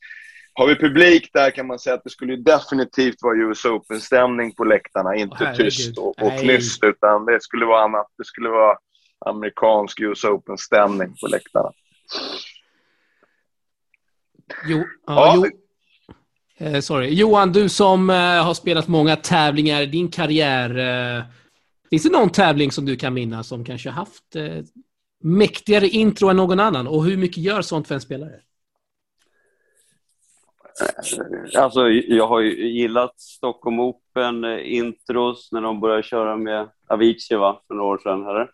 har 0.54 0.67
vi 0.67 0.75
publik 0.75 1.30
där 1.34 1.51
kan 1.51 1.67
man 1.67 1.80
säga 1.80 1.93
att 1.93 2.04
det 2.04 2.10
skulle 2.10 2.34
ju 2.34 2.41
definitivt 2.41 3.15
vara 3.21 3.36
US 3.38 3.65
Open-stämning 3.65 4.56
på 4.56 4.63
läktarna. 4.63 5.15
Inte 5.15 5.36
herregud. 5.39 5.58
tyst 5.65 5.97
och, 5.97 6.21
och 6.21 6.39
knyst, 6.39 6.84
utan 6.84 7.25
det 7.25 7.43
skulle 7.43 7.65
vara 7.65 7.84
annat. 7.84 8.08
Det 8.17 8.25
skulle 8.25 8.49
vara 8.49 8.78
amerikansk 9.25 9.99
US 10.01 10.23
Open-stämning 10.23 11.15
på 11.21 11.28
läktarna. 11.28 11.71
Jo, 14.67 14.84
ja, 15.08 15.36
jo, 15.36 15.45
eh, 16.58 16.79
sorry. 16.79 17.13
Johan, 17.13 17.51
du 17.51 17.69
som 17.69 18.10
eh, 18.10 18.15
har 18.15 18.53
spelat 18.53 18.88
många 18.88 19.15
tävlingar 19.15 19.81
i 19.81 19.86
din 19.86 20.12
karriär. 20.12 20.77
Eh, 21.17 21.23
finns 21.89 22.03
det 22.03 22.10
någon 22.10 22.29
tävling 22.29 22.71
som 22.71 22.86
du 22.86 22.95
kan 22.95 23.13
minnas 23.13 23.47
som 23.47 23.65
kanske 23.65 23.89
haft 23.89 24.36
eh, 24.36 24.63
mäktigare 25.23 25.88
intro 25.88 26.29
än 26.29 26.38
någon 26.38 26.60
annan? 26.60 26.88
Och 26.88 27.05
hur 27.05 27.17
mycket 27.17 27.38
gör 27.38 27.62
sånt 27.62 27.88
för 27.88 27.95
en 27.95 28.01
spelare? 28.01 28.39
Alltså, 31.58 31.89
jag 31.89 32.27
har 32.27 32.39
ju 32.39 32.69
gillat 32.69 33.19
Stockholm 33.19 33.79
Open, 33.79 34.43
eh, 34.43 34.73
intros, 34.73 35.51
när 35.51 35.62
de 35.62 35.79
började 35.79 36.03
köra 36.03 36.38
med 36.38 36.69
Avicii 36.88 37.38
va, 37.38 37.62
för 37.67 37.73
några 37.73 37.89
år 37.89 37.97
sedan. 37.97 38.27
Eller? 38.27 38.49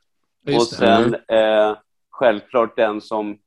Och 0.57 0.67
sen 0.67 1.15
eh, 1.27 1.77
självklart 2.09 2.75
den 2.75 3.01
som... 3.01 3.37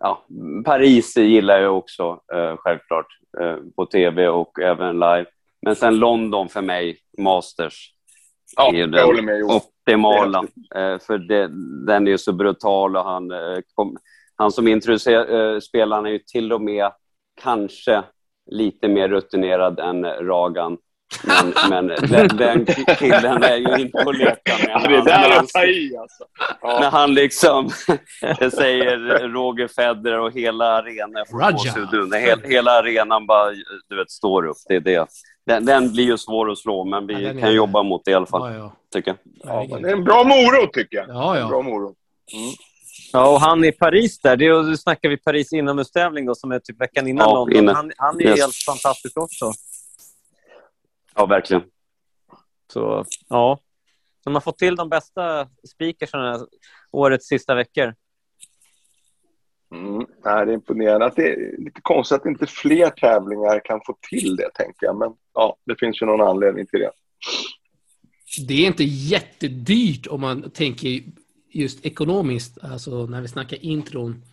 Ja, 0.00 0.24
Paris 0.64 1.16
gillar 1.16 1.58
jag 1.58 1.78
också, 1.78 2.20
eh, 2.34 2.56
självklart, 2.56 3.06
eh, 3.40 3.56
på 3.76 3.86
tv 3.86 4.28
och 4.28 4.60
även 4.60 4.94
live. 4.94 5.26
Men 5.62 5.76
sen 5.76 5.98
London 5.98 6.48
för 6.48 6.62
mig, 6.62 6.98
Masters, 7.18 7.92
Ja, 8.56 8.74
är 8.74 8.86
den 8.86 9.24
med 9.24 9.42
optimala. 9.42 10.44
Det 10.70 10.78
är 10.78 10.92
Eh, 10.92 10.98
för 10.98 11.18
det, 11.18 11.48
den 11.86 12.06
är 12.06 12.10
ju 12.10 12.18
så 12.18 12.32
brutal 12.32 12.96
och 12.96 13.04
han, 13.04 13.30
eh, 13.30 13.58
kom, 13.74 13.96
han 14.36 14.52
som 14.52 14.68
introducerar 14.68 15.54
eh, 15.54 15.60
spelaren 15.60 16.06
är 16.06 16.10
ju 16.10 16.18
till 16.18 16.52
och 16.52 16.60
med 16.60 16.92
kanske 17.42 18.02
lite 18.50 18.88
mer 18.88 19.08
rutinerad 19.08 19.80
än 19.80 20.04
Ragan. 20.04 20.78
Men, 21.24 21.54
men 21.70 21.86
den, 21.86 22.28
den 22.36 22.66
killen 22.98 23.42
är 23.42 23.56
ju 23.56 23.82
inte 23.82 23.98
att 23.98 24.18
leka 24.18 24.52
med. 24.58 24.68
Ja, 24.68 24.78
det 24.78 24.88
När 24.88 25.04
där 25.04 25.12
är 25.12 25.30
han- 25.34 25.44
att 25.44 25.48
ta 25.48 25.64
i 25.64 25.96
alltså. 26.00 26.24
när 26.62 26.82
Ja. 26.82 26.88
han 26.92 27.14
liksom 27.14 27.70
säger 28.56 28.96
Roger 29.28 29.68
Federer 29.68 30.18
och 30.20 30.32
hela 30.32 30.64
arenan 30.64 31.24
får. 31.30 32.18
Hela, 32.18 32.48
hela 32.48 32.70
arenan 32.70 33.26
bara 33.26 33.50
du 33.88 33.96
vet, 33.96 34.10
står 34.10 34.46
upp. 34.46 34.56
Det 34.68 34.74
är 34.76 34.80
det. 34.80 35.06
Den, 35.46 35.64
den 35.64 35.92
blir 35.92 36.04
ju 36.04 36.18
svår 36.18 36.50
att 36.50 36.58
slå, 36.58 36.84
men 36.84 37.06
vi 37.06 37.12
Ja, 37.14 37.20
den 37.20 37.36
är- 37.38 37.40
kan 37.42 37.54
jobba 37.54 37.82
mot 37.82 38.04
det 38.04 38.10
i 38.10 38.14
alla 38.14 38.26
fall, 38.26 38.52
Ja, 38.52 38.58
ja. 38.58 38.72
tycker 38.92 39.10
jag. 39.10 39.18
Ja, 39.54 39.66
men 39.70 39.82
det 39.82 39.88
är 39.88 39.92
en 39.92 40.04
bra 40.04 40.24
morot, 40.24 40.72
tycker 40.72 40.96
jag. 40.96 41.08
Ja, 41.08 41.34
En 41.36 41.40
ja. 41.42 41.48
bra 41.48 41.62
morot. 41.62 41.96
Mm. 42.34 42.44
Ja, 43.12 43.28
och 43.34 43.40
han 43.40 43.64
i 43.64 43.72
Paris 43.72 44.20
där, 44.20 44.36
det 44.36 44.46
är, 44.46 44.70
då 44.70 44.76
snackar 44.76 45.08
vi 45.08 45.16
Paris 45.16 45.52
inomhustävling 45.52 46.26
då, 46.26 46.34
som 46.34 46.52
är 46.52 46.58
typ 46.58 46.80
veckan 46.80 47.08
innan 47.08 47.28
Ja, 47.28 47.34
London. 47.34 47.56
innan. 47.58 47.74
Han, 47.76 47.92
han 47.96 48.20
är 48.20 48.24
Yes. 48.24 48.40
helt 48.40 48.54
fantastisk 48.66 49.18
också. 49.18 49.52
Ja, 51.14 51.26
verkligen. 51.26 51.62
Så, 52.72 53.04
ja. 53.28 53.58
De 54.24 54.34
har 54.34 54.40
fått 54.40 54.58
till 54.58 54.76
de 54.76 54.88
bästa 54.88 55.48
speakersarna 55.74 56.46
årets 56.92 57.26
sista 57.26 57.54
veckor. 57.54 57.94
Mm. 59.74 60.06
Nej, 60.24 60.46
det 60.46 60.52
är 60.52 60.54
imponerande. 60.54 61.06
Att 61.06 61.16
det 61.16 61.32
är 61.32 61.58
lite 61.58 61.80
konstigt 61.82 62.20
att 62.20 62.26
inte 62.26 62.46
fler 62.46 62.90
tävlingar 62.90 63.64
kan 63.64 63.80
få 63.86 63.96
till 64.10 64.36
det, 64.36 64.50
tänker 64.54 64.86
jag. 64.86 64.96
Men 64.96 65.12
ja, 65.34 65.56
det 65.66 65.78
finns 65.78 66.02
ju 66.02 66.06
någon 66.06 66.28
anledning 66.28 66.66
till 66.66 66.80
det. 66.80 66.90
Det 68.48 68.54
är 68.54 68.66
inte 68.66 68.84
jättedyrt 68.84 70.06
om 70.06 70.20
man 70.20 70.50
tänker 70.50 71.02
just 71.48 71.86
ekonomiskt, 71.86 72.58
alltså 72.64 73.06
när 73.06 73.20
vi 73.20 73.28
snackar 73.28 73.64
intron. 73.64 74.24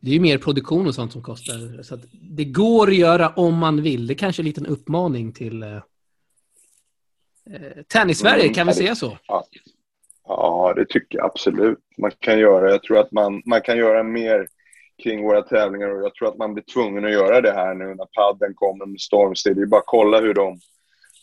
Det 0.00 0.10
är 0.10 0.14
ju 0.14 0.20
mer 0.20 0.38
produktion 0.38 0.86
och 0.86 0.94
sånt 0.94 1.12
som 1.12 1.22
kostar. 1.22 1.82
Så 1.82 1.94
att 1.94 2.00
det 2.12 2.44
går 2.44 2.88
att 2.88 2.96
göra 2.96 3.28
om 3.28 3.54
man 3.54 3.82
vill. 3.82 4.06
Det 4.06 4.14
är 4.14 4.18
kanske 4.18 4.40
är 4.40 4.44
en 4.44 4.48
liten 4.48 4.66
uppmaning 4.66 5.32
till 5.32 5.62
eh, 5.62 5.82
Tennis-Sverige, 7.88 8.42
Mm, 8.42 8.54
kan 8.54 8.66
vi 8.66 8.72
säga 8.72 8.94
så? 8.94 9.18
Ja. 9.26 9.44
ja, 10.28 10.72
det 10.76 10.84
tycker 10.88 11.18
jag 11.18 11.26
absolut 11.26 11.78
man 11.98 12.10
kan 12.18 12.38
göra. 12.38 12.70
Jag 12.70 12.82
tror 12.82 12.98
att 12.98 13.12
man, 13.12 13.42
man 13.46 13.60
kan 13.60 13.78
göra 13.78 14.02
mer 14.02 14.46
kring 15.02 15.22
våra 15.22 15.42
tävlingar 15.42 15.88
och 15.88 16.02
jag 16.02 16.14
tror 16.14 16.28
att 16.28 16.38
man 16.38 16.54
blir 16.54 16.64
tvungen 16.64 17.04
att 17.04 17.12
göra 17.12 17.40
det 17.40 17.52
här 17.52 17.74
nu 17.74 17.84
när 17.84 18.06
padden 18.06 18.54
kommer 18.54 18.86
med 18.86 19.00
Stormstay. 19.00 19.54
Det 19.54 19.62
är 19.62 19.66
bara 19.66 19.80
att 19.80 19.86
kolla 19.86 20.20
hur 20.20 20.34
de 20.34 20.58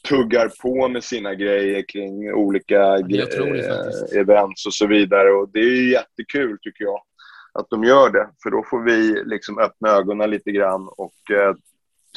tuggar 0.10 0.52
på 0.62 0.88
med 0.88 1.04
sina 1.04 1.34
grejer 1.34 1.86
kring 1.88 2.34
olika 2.34 2.98
det 2.98 3.40
eh, 4.14 4.20
events 4.22 4.66
och 4.66 4.74
så 4.74 4.88
vidare. 4.88 5.32
Och 5.32 5.50
det 5.54 5.60
är 5.60 5.92
jättekul 5.92 6.58
tycker 6.62 6.84
jag 6.84 7.02
att 7.60 7.70
de 7.70 7.84
gör 7.84 8.10
det. 8.10 8.30
För 8.44 8.52
då 8.52 8.64
får 8.70 8.84
vi 8.84 9.24
liksom 9.26 9.60
öppna 9.60 9.90
ögonen 9.90 10.30
lite 10.30 10.52
grann 10.52 10.90
och 10.98 11.32
eh, 11.32 11.56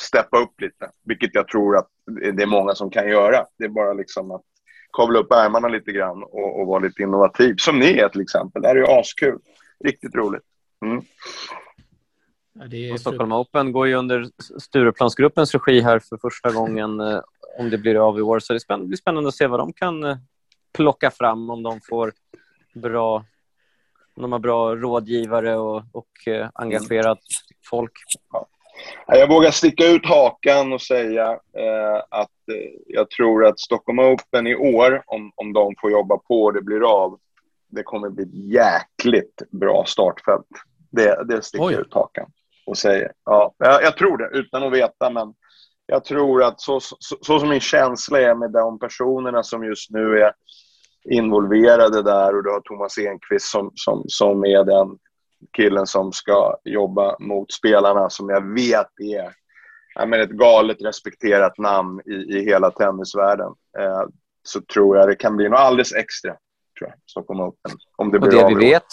steppa 0.00 0.38
upp 0.38 0.61
lite. 0.61 0.90
Vilket 1.04 1.30
jag 1.34 1.48
tror 1.48 1.76
att 1.76 1.88
det 2.06 2.42
är 2.42 2.46
många 2.46 2.74
som 2.74 2.90
kan 2.90 3.08
göra. 3.08 3.46
Det 3.58 3.64
är 3.64 3.68
bara 3.68 3.92
liksom 3.92 4.30
att 4.30 4.42
kavla 4.92 5.18
upp 5.18 5.32
ärmarna 5.32 5.68
lite 5.68 5.92
grann 5.92 6.22
och, 6.22 6.61
och 6.61 6.66
vara 6.66 6.78
lite 6.78 7.02
innovativ. 7.02 7.54
Som 7.58 7.78
ni 7.78 7.98
är 7.98 8.08
till 8.08 8.20
exempel. 8.20 8.62
Det 8.62 8.68
här 8.68 8.76
är 8.76 8.80
ju 8.80 9.00
askul. 9.00 9.38
Riktigt 9.84 10.14
roligt. 10.14 10.42
Mm. 10.84 11.02
Ja, 12.52 12.66
det 12.66 12.88
är 12.88 12.92
Och 12.92 13.00
Stockholm 13.00 13.32
Open 13.32 13.72
går 13.72 13.87
ju 13.87 13.94
under 13.94 14.28
Stureplansgruppens 14.61 15.54
regi 15.54 15.80
här 15.80 15.98
för 15.98 16.16
första 16.16 16.50
gången, 16.50 17.00
eh, 17.00 17.20
om 17.58 17.70
det 17.70 17.78
blir 17.78 18.08
av 18.08 18.18
i 18.18 18.22
år. 18.22 18.38
Så 18.38 18.52
det 18.52 18.78
blir 18.78 18.96
spännande 18.96 19.28
att 19.28 19.34
se 19.34 19.46
vad 19.46 19.61
de 19.61 19.72
kan 19.72 20.04
eh, 20.04 20.16
plocka 20.72 21.11
fram, 21.11 21.50
om 21.50 21.62
de 21.62 21.80
får 21.88 22.12
bra, 22.74 23.24
om 24.14 24.22
de 24.22 24.32
har 24.32 24.38
bra 24.38 24.76
rådgivare 24.76 25.56
och, 25.56 25.82
och 25.92 26.28
eh, 26.28 26.50
engagerat 26.54 27.20
folk. 27.70 27.92
Ja, 28.32 28.46
Jag 29.06 29.28
vågar 29.28 29.50
sticka 29.50 29.86
ut 29.86 30.06
hakan 30.06 30.72
och 30.72 30.82
säga 30.82 31.30
eh, 31.32 31.96
att 32.10 32.30
eh, 32.52 32.70
jag 32.86 33.10
tror 33.10 33.46
att 33.46 33.60
Stockholm 33.60 33.98
Open 33.98 34.46
i 34.46 34.56
år, 34.56 35.02
om, 35.06 35.32
om 35.34 35.52
de 35.52 35.74
får 35.80 35.90
jobba 35.90 36.18
på 36.18 36.42
och 36.42 36.52
det 36.52 36.62
blir 36.62 37.02
av, 37.04 37.18
det 37.70 37.82
kommer 37.82 38.10
bli 38.10 38.24
ett 38.24 38.52
jäkligt 38.54 39.42
bra 39.50 39.84
startfält. 39.86 40.46
Det, 40.90 41.24
det 41.28 41.42
sticker 41.42 41.64
Oj. 41.64 41.74
ut 41.74 41.94
hakan 41.94 42.30
och 42.66 42.78
säger. 42.78 43.12
Ja, 43.24 43.54
jag, 43.58 43.82
jag 43.82 43.96
tror 43.96 44.18
det, 44.18 44.38
utan 44.38 44.62
att 44.62 44.72
veta, 44.72 45.10
men 45.10 45.34
jag 45.86 46.04
tror 46.04 46.42
att 46.42 46.60
så, 46.60 46.80
så, 46.80 47.16
så 47.20 47.38
som 47.38 47.48
min 47.48 47.60
känsla 47.60 48.20
är 48.20 48.34
med 48.34 48.50
de 48.50 48.78
personerna 48.78 49.42
som 49.42 49.64
just 49.64 49.90
nu 49.90 50.18
är 50.18 50.32
involverade 51.10 52.02
där 52.02 52.36
och 52.36 52.44
du 52.44 52.50
har 52.50 52.60
Thomas 52.60 52.98
Enqvist 52.98 53.50
som, 53.50 53.72
som, 53.74 54.04
som 54.06 54.44
är 54.44 54.64
den 54.64 54.98
killen 55.57 55.87
som 55.87 56.12
ska 56.12 56.57
jobba 56.64 57.16
mot 57.18 57.53
spelarna 57.53 58.11
som 58.11 58.29
jag 58.29 58.55
vet 58.55 59.01
är 59.01 59.33
ja, 59.94 60.07
men 60.07 60.20
ett 60.20 60.31
galet 60.31 60.83
respekterat 60.83 61.59
namn 61.59 62.01
i, 62.07 62.14
i 62.14 62.44
hela 62.44 62.70
tennisvärlden. 62.70 63.53
Eh, 63.79 64.03
så 64.42 64.61
tror 64.61 64.96
jag 64.96 65.09
det 65.09 65.16
kan 65.16 65.37
bli 65.37 65.48
något 65.48 65.59
alldeles 65.59 65.94
extra, 65.94 66.37
tror 66.79 66.90
jag, 66.90 66.92
Stockholm 67.07 67.40
Open. 67.40 67.72
Om 67.96 68.11
det 68.11 68.18
Och 68.18 68.29
blir 68.29 68.38
det 68.38 68.44
av 68.44 68.48
vi 68.48 68.55
vet 68.55 68.85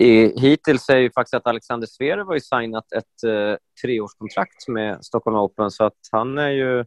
i, 0.00 0.40
hittills 0.40 0.88
är 0.88 0.96
ju 0.96 1.10
faktiskt 1.10 1.34
att 1.34 1.46
Alexander 1.46 1.86
Zverev 1.86 2.26
har 2.26 2.34
ju 2.34 2.40
signat 2.40 2.92
ett 2.92 3.24
eh, 3.26 3.56
treårskontrakt 3.82 4.68
med 4.68 5.04
Stockholm 5.04 5.36
Open, 5.36 5.70
så 5.70 5.84
att 5.84 5.98
han 6.12 6.38
är 6.38 6.50
ju 6.50 6.84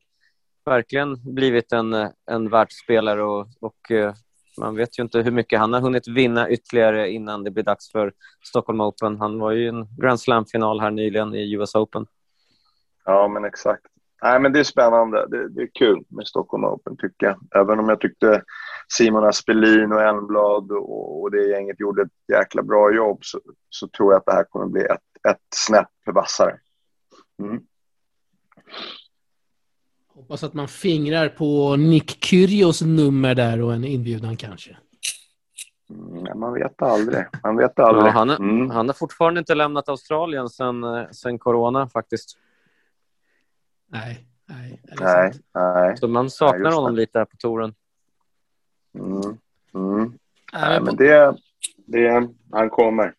verkligen 0.65 1.33
blivit 1.35 1.71
en, 1.71 1.93
en 2.31 2.49
världsspelare 2.49 3.23
och, 3.23 3.47
och 3.59 3.91
eh, 3.91 4.13
man 4.57 4.75
vet 4.75 4.99
ju 4.99 5.03
inte 5.03 5.21
hur 5.21 5.31
mycket 5.31 5.59
han 5.59 5.73
har 5.73 5.81
hunnit 5.81 6.07
vinna 6.07 6.49
ytterligare 6.49 7.09
innan 7.09 7.43
det 7.43 7.51
blir 7.51 7.63
dags 7.63 7.91
för 7.91 8.13
Stockholm 8.43 8.81
Open. 8.81 9.17
Han 9.17 9.39
var 9.39 9.51
ju 9.51 9.65
i 9.65 9.67
en 9.67 9.87
Grand 9.97 10.19
Slam-final 10.19 10.79
här 10.79 10.91
nyligen 10.91 11.35
i 11.35 11.53
US 11.53 11.75
Open. 11.75 12.05
Ja, 13.05 13.27
men 13.27 13.45
exakt. 13.45 13.85
Nej, 14.23 14.39
men 14.39 14.53
det 14.53 14.59
är 14.59 14.63
spännande. 14.63 15.27
Det, 15.27 15.49
det 15.49 15.61
är 15.61 15.69
kul 15.73 16.03
med 16.07 16.27
Stockholm 16.27 16.63
Open, 16.63 16.97
tycker 16.97 17.25
jag. 17.25 17.61
Även 17.61 17.79
om 17.79 17.89
jag 17.89 17.99
tyckte 17.99 18.43
Simon 18.87 19.23
Aspelin 19.23 19.91
och 19.91 20.01
Elmblad 20.01 20.71
och, 20.71 21.21
och 21.21 21.31
det 21.31 21.47
gänget 21.47 21.79
gjorde 21.79 22.01
ett 22.01 22.31
jäkla 22.31 22.63
bra 22.63 22.93
jobb 22.95 23.19
så, 23.21 23.39
så 23.69 23.87
tror 23.87 24.13
jag 24.13 24.19
att 24.19 24.25
det 24.25 24.33
här 24.33 24.43
kommer 24.43 24.65
bli 24.65 24.81
ett, 24.81 25.29
ett 25.29 25.47
snäpp 25.55 25.89
vassare. 26.05 26.59
Mm. 27.43 27.61
Hoppas 30.17 30.43
att 30.43 30.53
man 30.53 30.67
fingrar 30.67 31.29
på 31.29 31.75
Nick 31.75 32.25
Kyrgios 32.25 32.81
nummer 32.81 33.35
där 33.35 33.61
och 33.61 33.73
en 33.73 33.83
inbjudan 33.83 34.37
kanske. 34.37 34.77
Mm, 35.89 36.39
man 36.39 36.53
vet 36.53 36.81
aldrig. 36.81 37.25
Man 37.43 37.57
vet 37.57 37.79
aldrig. 37.79 38.05
Ja, 38.05 38.09
han, 38.11 38.29
är, 38.29 38.35
Mm. 38.35 38.69
han 38.69 38.87
har 38.87 38.93
fortfarande 38.93 39.39
inte 39.39 39.55
lämnat 39.55 39.89
Australien 39.89 40.49
sen, 40.49 40.83
eh, 40.83 41.09
sen 41.11 41.39
corona 41.39 41.89
faktiskt. 41.89 42.37
Nej, 43.91 44.27
nej. 44.45 44.81
det 44.83 45.03
Nej, 45.03 45.33
nej. 45.55 45.97
Så 45.97 46.07
man 46.07 46.29
saknar 46.29 46.69
det. 46.69 46.75
honom 46.75 46.95
lite 46.95 47.17
här 47.19 47.25
på 47.25 47.37
touren. 47.37 47.73
Mm. 48.99 49.21
Mm. 49.73 50.13
Nej, 50.53 50.69
Nej, 50.69 50.81
men 50.81 50.95
det, 50.95 51.35
det, 51.85 52.29
han 52.51 52.69
kommer. 52.69 53.13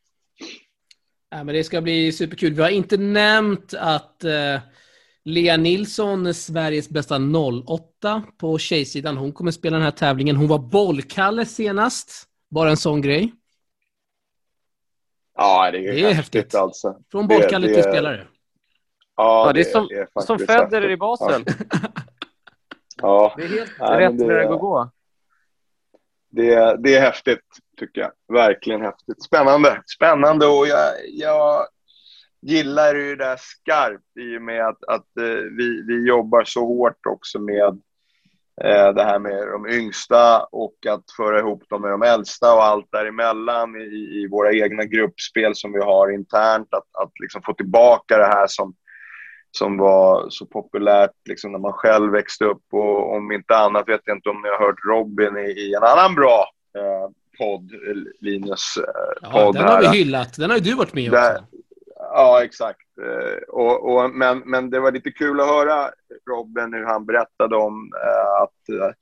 Nej, 1.32 1.44
men 1.44 1.54
det 1.54 1.64
ska 1.64 1.80
bli 1.80 2.12
superkul. 2.12 2.52
Vi 2.54 2.62
har 2.62 2.68
inte 2.68 2.96
nämnt 2.96 3.74
att 3.78 4.24
eh, 4.24 4.61
Lea 5.28 5.56
Nilsson, 5.56 6.34
Sveriges 6.34 6.88
bästa 6.88 7.18
08 7.18 8.22
på 8.38 8.58
tjejsidan, 8.58 9.16
hon 9.16 9.32
kommer 9.32 9.50
spela 9.50 9.76
den 9.76 9.84
här 9.84 9.90
tävlingen. 9.90 10.36
Hon 10.36 10.48
var 10.48 10.58
bollkalle 10.58 11.44
senast. 11.46 12.24
Bara 12.50 12.70
en 12.70 12.76
sån 12.76 13.00
grej. 13.02 13.32
Ja, 15.36 15.70
det 15.70 15.78
är, 15.78 15.82
Det 15.82 16.00
är 16.00 16.12
häftigt, 16.12 16.34
häftigt. 16.34 16.54
alltså. 16.54 16.96
Från 17.10 17.28
Det- 17.28 17.34
bollkalle 17.34 17.66
det- 17.66 17.74
till 17.74 17.82
spelare. 17.82 18.26
Ja, 19.16 19.46
Ja, 19.46 19.52
det 19.52 19.60
är 19.60 19.64
som, 19.64 19.88
faktiskt 20.14 20.26
som 20.26 20.38
Federer 20.38 20.70
häftigt. 20.80 20.90
i 20.90 20.96
Basel. 20.96 21.44
Ja, 23.02 23.34
Det 23.36 23.42
är 23.44 23.48
helt 23.48 23.70
Nej, 23.80 23.98
rätt 24.00 24.18
det- 24.18 24.26
väg 24.26 24.46
att 24.46 24.60
gå. 24.60 24.90
det, 26.30 26.76
det 26.82 26.94
är 26.94 27.00
häftigt, 27.00 27.40
tycker 27.78 28.00
jag. 28.00 28.10
Verkligen 28.32 28.80
häftigt. 28.80 29.22
Spännande. 29.22 29.82
Spännande 29.96 30.46
och 30.46 30.66
jag, 30.66 30.92
jag 31.12 31.66
gillar 32.42 32.94
ju 32.94 33.16
det 33.16 33.24
där 33.24 33.37
skarpt 33.38 34.16
i 34.20 34.38
och 34.38 34.42
med 34.42 34.66
att, 34.66 34.85
att 34.88 35.16
eh, 35.20 35.24
vi, 35.57 35.83
vi 35.87 36.09
jobbar 36.09 36.44
så 36.44 36.61
hårt 36.66 37.07
också 37.09 37.38
med 37.40 37.64
eh, 38.64 38.94
det 38.94 39.05
här 39.05 39.18
med 39.18 39.48
de 39.48 39.66
yngsta 39.68 40.42
och 40.53 40.74
att 40.88 41.05
föra 41.16 41.38
ihop 41.38 41.62
dem 41.68 41.83
med 41.83 41.90
de 41.90 42.03
äldsta 42.03 42.55
och 42.55 42.64
allt 42.64 42.87
däremellan 42.92 43.77
i, 43.77 44.20
i 44.22 44.29
våra 44.31 44.53
egna 44.53 44.85
gruppspel 44.85 45.55
som 45.55 45.72
vi 45.72 45.79
har 45.79 46.11
internt. 46.14 46.68
Att, 46.74 47.03
att 47.03 47.12
liksom 47.20 47.42
få 47.42 47.55
tillbaka 47.55 48.16
det 48.18 48.27
här 48.27 48.46
som, 48.48 48.74
som 49.51 49.77
var 49.79 50.27
så 50.31 50.46
populärt 50.46 51.11
liksom 51.29 51.53
när 51.53 51.59
man 51.59 51.72
själv 51.72 52.12
växte 52.12 52.44
upp. 52.44 52.62
Och 52.72 53.16
om 53.16 53.33
inte 53.33 53.57
annat 53.57 53.88
vet 53.88 54.01
jag 54.05 54.16
inte 54.16 54.29
om 54.29 54.42
ni 54.42 54.48
har 54.48 54.66
hört 54.66 54.85
Robin 54.88 55.37
i, 55.37 55.51
i 55.51 55.74
en 55.74 55.83
annan 55.83 56.14
bra 56.14 56.44
eh, 56.79 57.11
podd, 57.38 57.70
Linus 58.20 58.77
eh, 58.77 59.18
Ja, 59.22 59.31
podd 59.33 59.55
den 59.55 59.64
har 59.64 59.83
här. 59.83 59.92
vi 59.92 59.98
hyllat. 59.98 60.37
Den 60.37 60.51
har 60.51 60.57
ju 60.57 60.62
du 60.62 60.74
varit 60.74 60.94
med 60.94 61.11
Där- 61.11 61.33
också. 61.35 61.44
Ja, 62.18 62.44
exakt. 62.44 62.81
Eh, 63.02 63.42
och, 63.48 63.92
och, 63.92 64.11
men, 64.11 64.38
men 64.38 64.70
det 64.70 64.81
var 64.81 64.92
lite 64.92 65.11
kul 65.11 65.40
att 65.40 65.46
höra 65.46 65.90
Robin 66.31 66.72
hur 66.74 66.85
han 66.85 67.07
berättade 67.07 67.57
om 67.57 67.90
eh, 68.04 68.42
att 68.42 68.68
eh, 68.68 68.94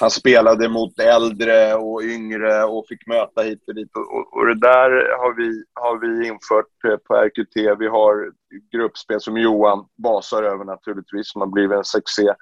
han 0.00 0.10
spelade 0.10 0.68
mot 0.68 0.98
äldre 0.98 1.74
och 1.74 2.02
yngre 2.02 2.64
och 2.64 2.86
fick 2.88 3.06
möta 3.06 3.42
hit 3.42 3.64
och 3.68 3.74
dit. 3.74 3.90
Och, 3.96 4.38
och, 4.38 4.46
det 4.46 4.60
där 4.60 4.90
har 5.18 5.34
vi, 5.36 5.64
har 5.74 5.98
vi 5.98 6.28
infört 6.28 7.02
på 7.06 7.14
RQT. 7.14 7.56
Vi 7.78 7.88
har 7.88 8.32
gruppspel 8.72 9.20
som 9.20 9.36
Johan 9.36 9.84
basar 10.02 10.42
över 10.42 10.64
naturligtvis, 10.64 11.32
som 11.32 11.40
har 11.40 11.48
blivit 11.48 11.76
en 11.76 11.84
succé. 11.84 12.34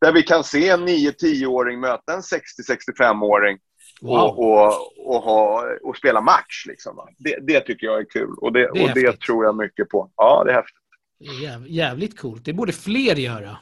Där 0.00 0.12
vi 0.12 0.22
kan 0.22 0.44
se 0.44 0.68
en 0.68 0.88
9-10-åring 0.88 1.80
möta 1.80 2.12
en 2.12 2.20
60-65-åring 2.20 3.58
Wow. 4.02 4.38
och, 4.38 4.72
och, 5.14 5.22
ha, 5.22 5.64
och 5.82 5.96
spela 5.96 6.20
match. 6.20 6.64
Liksom, 6.68 6.96
va. 6.96 7.08
det, 7.18 7.38
det 7.42 7.60
tycker 7.60 7.86
jag 7.86 8.00
är 8.00 8.04
kul 8.04 8.34
och 8.40 8.52
det, 8.52 8.70
Det 8.74 8.82
är 8.82 8.88
och 8.88 8.94
det 8.94 9.20
tror 9.20 9.44
jag 9.44 9.56
mycket 9.56 9.88
på. 9.88 10.10
Ja, 10.16 10.42
det 10.44 10.50
är 10.50 10.54
häftigt. 10.54 10.76
Det 11.18 11.24
är 11.26 11.48
jäv- 11.50 11.66
jävligt 11.68 12.20
coolt. 12.20 12.44
Det 12.44 12.52
borde 12.52 12.72
fler 12.72 13.16
göra. 13.16 13.56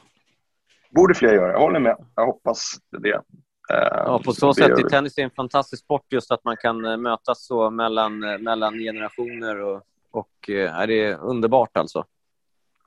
borde 0.91 1.15
fler 1.15 1.35
göra. 1.35 1.53
Jag 1.53 1.61
håller 1.61 1.81
med. 1.81 1.97
Jag 2.15 2.27
hoppas 2.27 2.75
det. 3.03 3.21
Ja, 3.69 4.21
på 4.25 4.33
så, 4.33 4.55
sätt 4.55 4.71
är 4.71 4.89
tennis 4.89 5.19
en 5.19 5.31
fantastisk 5.31 5.85
sport, 5.85 6.05
just 6.11 6.31
att 6.31 6.45
man 6.45 6.57
kan 6.57 7.03
mötas 7.03 7.47
så 7.47 7.71
mellan, 7.71 8.19
mellan 8.19 8.79
generationer. 8.79 9.61
Och, 9.61 9.83
och 10.11 10.49
är 10.51 10.87
det 10.87 11.15
underbart 11.15 11.77
alltså. 11.77 12.05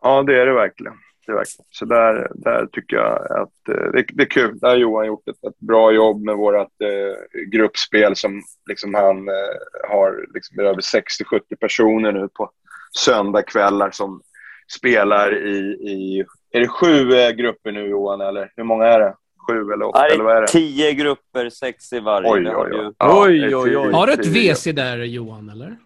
Ja, 0.02 0.24
det 0.24 0.42
är 0.42 0.46
det 0.46 0.54
verkligen. 0.54 0.94
Det 1.26 1.32
är 1.32 1.36
verkligen. 1.36 1.66
Så 1.70 1.86
där, 1.86 2.32
där 2.36 2.66
tycker 2.66 2.96
jag 2.96 3.32
att 3.42 3.50
det, 3.66 4.06
det 4.14 4.24
är 4.24 4.30
kul. 4.30 4.60
Där 4.60 4.70
har 4.70 4.76
Johan 4.76 5.08
gjort 5.08 5.28
ett, 5.28 5.44
ett 5.44 5.60
bra 5.60 5.92
jobb 5.92 6.22
med 6.22 6.36
vårt 6.36 6.56
eh, 6.58 7.42
gruppspel 7.52 8.16
som 8.16 8.42
liksom 8.70 8.94
han 8.94 9.28
eh, 9.28 9.90
har 9.90 10.26
liksom 10.34 10.60
över 10.60 10.82
60-70 10.82 11.56
personer 11.60 12.12
nu 12.12 12.28
på 12.34 12.50
söndagkvällar 12.98 13.92
som 13.92 14.22
spelar 14.76 15.48
i, 15.48 15.58
i... 15.90 16.26
Är 16.52 16.60
det 16.60 16.68
sju 16.68 17.14
eh, 17.14 17.32
grupper 17.32 17.72
nu, 17.72 17.88
Johan? 17.88 18.22
Eller 18.22 18.52
hur 18.56 18.64
många 18.64 18.86
är 18.86 19.00
det? 19.00 19.16
Sju 19.48 19.74
eller 19.74 19.86
åtta? 19.86 20.00
Nej, 20.00 20.12
eller 20.12 20.24
vad 20.24 20.38
är 20.38 20.42
det? 20.42 20.48
Tio 20.48 20.94
grupper, 20.94 21.50
sex 21.50 21.94
i 21.94 22.00
varje. 22.00 22.30
Oj, 22.30 22.48
oj, 22.56 22.72
oj. 22.72 22.94
Oj, 23.00 23.56
oj, 23.56 23.78
oj. 23.78 23.92
Har 23.92 24.08
du 24.08 24.14
ett 24.14 24.26
WC 24.26 24.64
där, 24.64 24.98
Johan? 24.98 25.50
eller? 25.50 25.78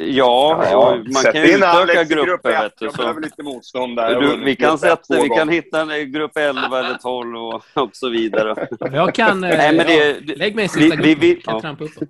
Ja, 0.00 0.64
ja, 0.70 1.02
man 1.14 1.22
kan 1.22 1.42
ju 1.42 1.56
utöka 1.56 2.04
grupper. 2.04 2.62
Grupp 2.62 2.72
du, 2.78 2.90
så. 2.90 3.18
lite 3.20 3.42
motstånd 3.42 3.96
där. 3.96 4.20
Du, 4.20 4.44
vi, 4.44 4.56
kan 4.56 4.78
sätta, 4.78 5.22
vi 5.22 5.28
kan 5.28 5.48
hitta 5.48 5.94
en 5.94 6.12
grupp 6.12 6.36
11 6.36 6.78
eller 6.78 6.94
12 6.94 7.36
och, 7.36 7.62
och 7.82 7.90
så 7.92 8.08
vidare. 8.08 8.68
Jag 8.80 9.14
kan... 9.14 9.40
Nej, 9.40 9.76
men 9.76 9.86
det, 9.86 10.20
ja, 10.26 10.34
lägg 10.36 10.54
mig 10.54 10.64
i 10.64 10.68
sista 10.68 10.96
vi, 10.96 11.02
vi, 11.02 11.14
vi, 11.14 11.34
kan 11.34 11.54
ja. 11.54 11.60
trampa 11.60 11.84
uppåt. 11.84 12.08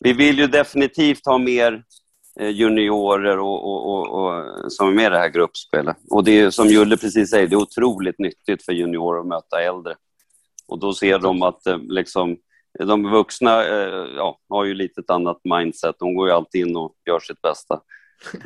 Vi 0.00 0.12
vill 0.12 0.38
ju 0.38 0.46
definitivt 0.46 1.26
ha 1.26 1.38
mer 1.38 1.82
Eh, 2.40 2.48
juniorer 2.48 3.38
och, 3.38 3.64
och, 3.64 3.90
och, 3.90 4.08
och, 4.08 4.72
som 4.72 4.88
är 4.88 4.92
med 4.92 5.06
i 5.06 5.10
det 5.10 5.18
här 5.18 5.28
gruppspelet. 5.28 5.96
Och 6.10 6.24
det 6.24 6.40
är 6.40 6.50
som 6.50 6.68
Julle 6.68 6.96
precis 6.96 7.30
säger, 7.30 7.46
det 7.46 7.54
är 7.54 7.60
otroligt 7.60 8.18
nyttigt 8.18 8.64
för 8.64 8.72
juniorer 8.72 9.20
att 9.20 9.26
möta 9.26 9.62
äldre. 9.62 9.94
Och 10.68 10.78
då 10.78 10.94
ser 10.94 11.18
de 11.18 11.42
att 11.42 11.66
eh, 11.66 11.78
liksom, 11.78 12.36
de 12.78 13.10
vuxna 13.10 13.64
eh, 13.64 14.06
ja, 14.16 14.38
har 14.48 14.64
ju 14.64 14.74
lite 14.74 15.00
ett 15.00 15.10
annat 15.10 15.40
mindset. 15.44 15.96
De 15.98 16.14
går 16.14 16.28
ju 16.28 16.34
alltid 16.34 16.66
in 16.66 16.76
och 16.76 16.94
gör 17.06 17.20
sitt 17.20 17.42
bästa. 17.42 17.80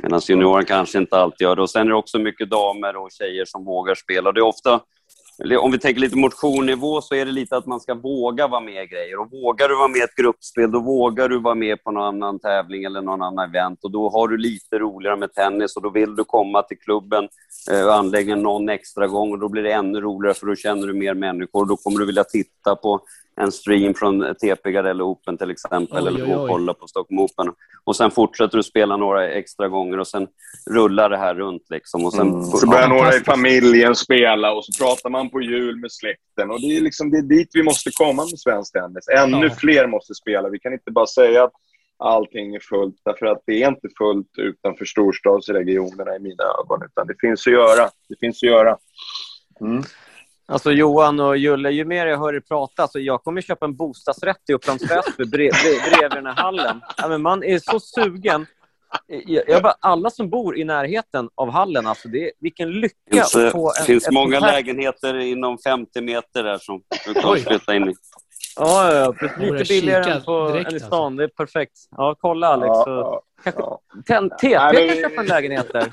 Medan 0.02 0.20
junioren 0.20 0.64
kanske 0.64 0.98
inte 0.98 1.16
alltid 1.16 1.44
gör 1.44 1.56
det. 1.56 1.62
Och 1.62 1.70
sen 1.70 1.86
är 1.86 1.90
det 1.90 1.96
också 1.96 2.18
mycket 2.18 2.50
damer 2.50 2.96
och 2.96 3.10
tjejer 3.12 3.44
som 3.44 3.64
vågar 3.64 3.94
spela. 3.94 4.32
Det 4.32 4.40
är 4.40 4.44
ofta 4.46 4.80
om 5.58 5.72
vi 5.72 5.78
tänker 5.78 6.00
lite 6.00 6.16
motionnivå 6.16 7.00
så 7.00 7.14
är 7.14 7.24
det 7.24 7.32
lite 7.32 7.56
att 7.56 7.66
man 7.66 7.80
ska 7.80 7.94
våga 7.94 8.46
vara 8.48 8.60
med 8.60 8.84
i 8.84 8.86
grejer. 8.86 9.18
Och 9.20 9.30
vågar 9.30 9.68
du 9.68 9.76
vara 9.76 9.88
med 9.88 9.96
i 9.96 10.02
ett 10.02 10.14
gruppspel, 10.16 10.70
då 10.70 10.80
vågar 10.80 11.28
du 11.28 11.40
vara 11.40 11.54
med 11.54 11.84
på 11.84 11.90
någon 11.90 12.02
annan 12.02 12.38
tävling 12.38 12.84
eller 12.84 13.02
någon 13.02 13.22
annan 13.22 13.48
event. 13.48 13.84
Och 13.84 13.90
då 13.90 14.10
har 14.10 14.28
du 14.28 14.36
lite 14.36 14.78
roligare 14.78 15.16
med 15.16 15.32
tennis 15.32 15.76
och 15.76 15.82
då 15.82 15.90
vill 15.90 16.16
du 16.16 16.24
komma 16.24 16.62
till 16.62 16.78
klubben 16.78 17.28
eh, 17.70 17.86
och 17.86 17.94
anläggningen 17.94 18.42
någon 18.42 18.68
extra 18.68 19.06
gång 19.06 19.32
och 19.32 19.38
då 19.38 19.48
blir 19.48 19.62
det 19.62 19.72
ännu 19.72 20.00
roligare 20.00 20.34
för 20.34 20.46
då 20.46 20.56
känner 20.56 20.86
du 20.86 20.94
mer 20.94 21.14
människor. 21.14 21.60
och 21.60 21.68
Då 21.68 21.76
kommer 21.76 21.98
du 21.98 22.06
vilja 22.06 22.24
titta 22.24 22.76
på 22.76 23.00
en 23.36 23.52
stream 23.52 23.94
från 23.94 24.34
TP 24.34 24.72
Gardell 24.72 25.02
Open 25.02 25.38
till 25.38 25.50
exempel, 25.50 26.02
oj, 26.02 26.08
eller 26.08 26.26
gå 26.26 26.42
och 26.42 26.48
kolla 26.48 26.74
på 26.74 26.86
Stockholm 26.86 27.18
Open. 27.18 27.52
Och 27.84 27.96
sen 27.96 28.10
fortsätter 28.10 28.56
du 28.56 28.62
spela 28.62 28.96
några 28.96 29.30
extra 29.30 29.68
gånger 29.68 29.98
och 29.98 30.06
sen 30.06 30.26
rullar 30.70 31.10
det 31.10 31.18
här 31.18 31.34
runt. 31.34 31.62
Liksom. 31.70 32.04
Och 32.04 32.12
sen 32.12 32.28
mm. 32.28 32.44
Så 32.44 32.66
börjar 32.66 32.88
några 32.88 33.14
i 33.14 33.20
familjen 33.20 33.94
spela 33.94 34.52
och 34.52 34.64
så 34.64 34.84
pratar 34.84 35.10
man 35.10 35.30
på 35.30 35.40
jul 35.40 35.76
med 35.76 35.92
släkten. 35.92 36.50
Och 36.50 36.60
det 36.60 36.76
är, 36.76 36.80
liksom, 36.80 37.10
det 37.10 37.18
är 37.18 37.22
dit 37.22 37.48
vi 37.54 37.62
måste 37.62 37.90
komma 37.90 38.22
med 38.22 38.38
svensk 38.38 38.72
tennis. 38.72 39.08
Ännu 39.08 39.46
ja. 39.46 39.54
fler 39.54 39.86
måste 39.86 40.14
spela. 40.14 40.48
Vi 40.48 40.58
kan 40.58 40.72
inte 40.72 40.90
bara 40.90 41.06
säga 41.06 41.44
att 41.44 41.52
allting 41.98 42.54
är 42.54 42.60
fullt, 42.60 42.96
därför 43.04 43.26
att 43.26 43.42
det 43.46 43.62
är 43.62 43.68
inte 43.68 43.88
fullt 43.98 44.30
utanför 44.38 44.84
storstadsregionerna 44.84 46.16
i 46.16 46.18
mina 46.18 46.44
ögon, 46.44 46.80
utan 46.84 47.06
det 47.06 47.14
finns 47.20 47.46
att 47.46 47.52
göra. 47.52 47.90
Det 48.08 48.16
finns 48.20 48.42
att 48.42 48.48
göra. 48.48 48.76
Mm. 49.60 49.82
Alltså 50.46 50.72
Johan 50.72 51.20
och 51.20 51.36
Julle, 51.36 51.70
ju 51.70 51.84
mer 51.84 52.06
jag 52.06 52.18
hör 52.18 52.34
er 52.34 52.40
prata, 52.40 52.82
alltså 52.82 52.98
jag 52.98 53.24
kommer 53.24 53.40
köpa 53.40 53.64
en 53.64 53.76
bostadsrätt 53.76 54.40
i 54.48 54.52
Upplands 54.52 54.90
Väsby 54.90 55.24
bredvid 55.24 56.10
den 56.10 56.26
här 56.26 56.34
hallen. 56.34 56.80
Ja, 56.96 57.08
men 57.08 57.22
man 57.22 57.44
är 57.44 57.58
så 57.58 57.80
sugen. 57.80 58.46
Jag, 59.06 59.44
jag 59.48 59.62
bara, 59.62 59.74
alla 59.80 60.10
som 60.10 60.30
bor 60.30 60.58
i 60.58 60.64
närheten 60.64 61.28
av 61.34 61.50
hallen, 61.50 61.86
alltså 61.86 62.08
det, 62.08 62.32
vilken 62.40 62.70
lycka 62.70 62.94
finns, 63.10 63.36
att 63.36 63.52
få 63.52 63.72
Det 63.78 63.84
finns 63.84 64.10
många 64.10 64.40
här... 64.40 64.52
lägenheter 64.52 65.18
inom 65.18 65.58
50 65.58 66.00
meter 66.00 66.42
där 66.42 66.58
som 66.58 66.82
du 67.06 67.14
kan 67.14 67.36
flytta 67.36 67.74
in 67.74 67.88
i. 67.88 67.94
Ja, 68.56 68.94
ja, 68.94 69.14
ja. 69.20 69.28
lite 69.38 69.64
billigare 69.68 70.12
än, 70.12 70.22
på, 70.22 70.48
direkt, 70.48 70.70
än 70.70 70.76
i 70.76 70.80
stan. 70.80 71.02
Alltså. 71.04 71.16
Det 71.16 71.24
är 71.24 71.28
perfekt. 71.28 71.72
Ja, 71.90 72.16
kolla 72.20 72.48
Alex. 72.48 72.68
Ja, 72.68 73.22
ja, 73.44 73.80
ja. 74.08 74.28
TP 74.28 74.48
kan 74.48 74.96
köpa 74.96 75.20
en 75.20 75.26
lägenhet 75.26 75.72
där. 75.72 75.88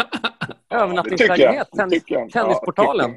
Övernattningslägenhet. 0.69 1.69
Tennis, 1.77 2.03
tennisportalen 2.33 3.15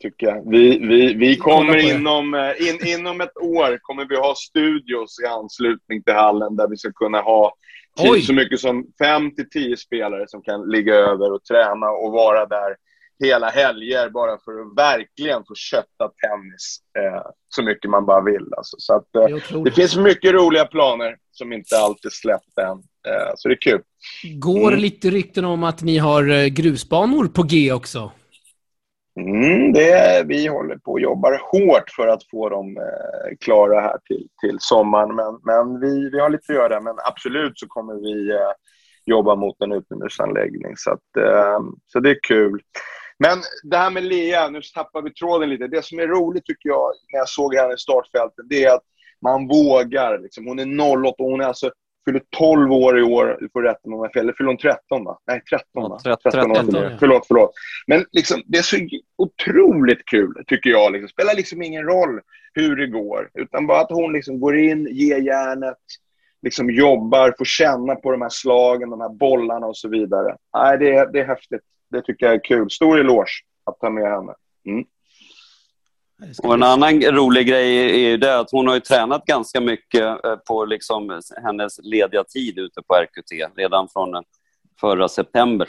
tycker 0.00 0.26
jag. 0.26 0.50
Vi, 0.50 0.78
vi, 0.78 1.14
vi 1.14 1.36
kommer 1.36 1.76
inom, 1.76 2.34
eh, 2.34 2.68
in, 2.68 2.98
inom 2.98 3.20
ett 3.20 3.36
år 3.36 3.78
kommer 3.82 4.06
vi 4.08 4.16
ha 4.16 4.34
studios 4.34 5.20
i 5.24 5.26
anslutning 5.26 6.02
till 6.02 6.14
hallen 6.14 6.56
där 6.56 6.68
vi 6.68 6.76
ska 6.76 6.92
kunna 6.92 7.20
ha 7.20 7.54
Oj. 7.98 8.22
så 8.22 8.32
mycket 8.32 8.60
som 8.60 8.86
fem 8.98 9.34
till 9.34 9.50
tio 9.50 9.76
spelare 9.76 10.24
som 10.28 10.42
kan 10.42 10.70
ligga 10.70 10.94
över 10.94 11.32
och 11.32 11.44
träna 11.44 11.90
och 11.90 12.12
vara 12.12 12.46
där 12.46 12.76
hela 13.24 13.50
helger 13.50 14.10
bara 14.10 14.38
för 14.44 14.52
att 14.52 14.76
verkligen 14.76 15.44
få 15.48 15.54
kötta 15.54 16.08
tennis 16.22 16.80
eh, 16.98 17.22
så 17.48 17.62
mycket 17.62 17.90
man 17.90 18.06
bara 18.06 18.24
vill. 18.24 18.46
Alltså. 18.56 18.76
Så 18.78 18.94
att, 18.94 19.14
eh, 19.14 19.24
det, 19.24 19.64
det, 19.64 19.70
finns 19.70 19.96
mycket 19.96 20.32
roliga 20.32 20.64
planer 20.64 21.16
som 21.30 21.52
inte 21.52 21.78
alltid 21.78 22.12
släppt 22.12 22.58
än. 22.58 22.78
Eh, 23.08 23.32
så 23.36 23.48
det 23.48 23.54
är 23.54 23.60
kul. 23.60 23.82
Går 24.38 24.68
mm. 24.68 24.80
lite 24.80 25.10
rykten 25.10 25.44
om 25.44 25.64
att 25.64 25.82
ni 25.82 25.98
har 25.98 26.30
eh, 26.30 26.46
grusbanor 26.46 27.26
på 27.26 27.42
G 27.42 27.72
också? 27.72 28.12
Mm, 29.16 29.72
det, 29.72 30.24
vi 30.26 30.46
håller 30.46 30.76
på 30.76 30.92
och 30.92 31.00
jobbar 31.00 31.40
hårt 31.52 31.90
för 31.96 32.08
att 32.08 32.30
få 32.30 32.48
dem 32.48 32.76
eh, 32.76 33.36
klara 33.40 33.80
här 33.80 33.98
till, 34.04 34.28
till 34.40 34.56
sommaren. 34.60 35.14
Men, 35.14 35.38
men 35.44 35.80
vi, 35.80 36.10
vi 36.10 36.20
har 36.20 36.30
lite 36.30 36.52
att 36.52 36.56
göra. 36.56 36.80
Men 36.80 36.94
absolut 37.04 37.58
så 37.58 37.66
kommer 37.66 37.94
vi 37.94 38.30
eh, 38.30 38.52
jobba 39.06 39.34
mot 39.34 39.60
en 39.60 39.72
utomhusanläggning. 39.72 40.76
Så, 40.76 40.90
att, 40.90 41.16
eh, 41.18 41.60
så 41.86 42.00
det 42.00 42.10
är 42.10 42.18
kul. 42.22 42.62
Men 43.18 43.38
det 43.62 43.76
här 43.76 43.90
med 43.90 44.04
Lea, 44.04 44.48
nu 44.48 44.60
tappar 44.74 45.02
vi 45.02 45.12
tråden 45.12 45.50
lite. 45.50 45.66
Det 45.66 45.84
som 45.84 45.98
är 45.98 46.06
roligt 46.06 46.44
tycker 46.44 46.68
jag 46.68 46.92
när 47.12 47.18
jag 47.18 47.28
såg 47.28 47.54
henne 47.54 47.74
i 47.74 47.78
startfältet, 47.78 48.44
det 48.48 48.64
är 48.64 48.74
att 48.74 48.84
man 49.22 49.48
vågar. 49.48 50.18
Liksom. 50.18 50.46
Hon 50.46 50.58
är 50.58 51.06
08 51.06 51.22
och 51.22 51.30
hon 51.30 51.40
är 51.40 51.44
alltså 51.44 51.70
fyller 52.04 52.22
12 52.38 52.72
år 52.72 52.98
i 52.98 53.02
år. 53.02 53.36
Du 53.40 53.48
får 53.52 53.62
rätta 53.62 53.88
mig 53.88 53.96
om 53.96 54.02
jag 54.02 54.12
fel. 54.12 54.22
Eller 54.22 54.32
fyller 54.32 54.48
hon 54.48 54.56
13? 54.56 55.04
Va? 55.04 55.18
Nej, 55.26 55.42
13. 55.50 55.90
Va? 55.90 55.98
13, 56.04 56.32
13 56.32 56.50
år. 56.50 56.56
Förlåt, 56.56 56.98
förlåt, 56.98 57.26
förlåt. 57.26 57.50
Men 57.86 58.04
liksom, 58.12 58.42
det 58.46 58.58
är 58.58 58.62
så 58.62 58.76
otroligt 59.18 60.04
kul, 60.04 60.44
tycker 60.46 60.70
jag. 60.70 60.92
Liksom. 60.92 61.08
Spelar 61.08 61.34
liksom 61.34 61.62
ingen 61.62 61.82
roll 61.82 62.20
hur 62.52 62.76
det 62.76 62.86
går. 62.86 63.30
Utan 63.34 63.66
bara 63.66 63.80
att 63.80 63.90
hon 63.90 64.12
liksom 64.12 64.40
går 64.40 64.58
in, 64.58 64.88
ger 64.90 65.18
järnet, 65.18 65.78
liksom 66.42 66.70
jobbar, 66.70 67.34
får 67.38 67.44
känna 67.44 67.94
på 67.94 68.10
de 68.10 68.22
här 68.22 68.28
slagen, 68.28 68.90
de 68.90 69.00
här 69.00 69.08
bollarna 69.08 69.66
och 69.66 69.76
så 69.76 69.88
vidare. 69.88 70.36
Nej, 70.54 70.78
det, 70.78 70.94
är, 70.94 71.12
det 71.12 71.20
är 71.20 71.26
häftigt. 71.26 71.62
Det 71.90 72.02
tycker 72.02 72.26
jag 72.26 72.34
är 72.34 72.44
kul. 72.44 72.70
Stor 72.70 73.00
eloge 73.00 73.30
att 73.64 73.78
ta 73.80 73.90
med 73.90 74.10
henne. 74.10 74.34
Mm. 74.66 74.84
Och 76.42 76.54
en 76.54 76.62
annan 76.62 77.02
rolig 77.02 77.46
grej 77.46 77.78
är 77.78 78.10
ju 78.10 78.16
det 78.16 78.38
att 78.38 78.50
hon 78.50 78.66
har 78.66 78.74
ju 78.74 78.80
tränat 78.80 79.24
ganska 79.24 79.60
mycket 79.60 80.24
eh, 80.24 80.36
på 80.36 80.64
liksom 80.64 81.20
hennes 81.44 81.78
lediga 81.82 82.24
tid 82.24 82.58
ute 82.58 82.82
på 82.82 82.94
RQT. 82.94 83.56
Redan 83.56 83.88
från 83.88 84.24
förra 84.80 85.08
september 85.08 85.68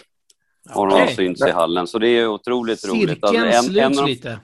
har 0.69 0.87
hon 0.87 1.01
okay. 1.01 1.15
synts 1.15 1.45
i 1.45 1.51
hallen. 1.51 1.87
Så 1.87 1.99
det 1.99 2.07
är 2.07 2.27
otroligt 2.27 2.79
Cirkeln 2.79 3.01
roligt. 3.01 3.23
Alltså 3.23 3.45
en, 3.45 3.63
sluts 3.63 3.79
en, 3.79 3.99
av, 3.99 4.07
lite. 4.07 4.39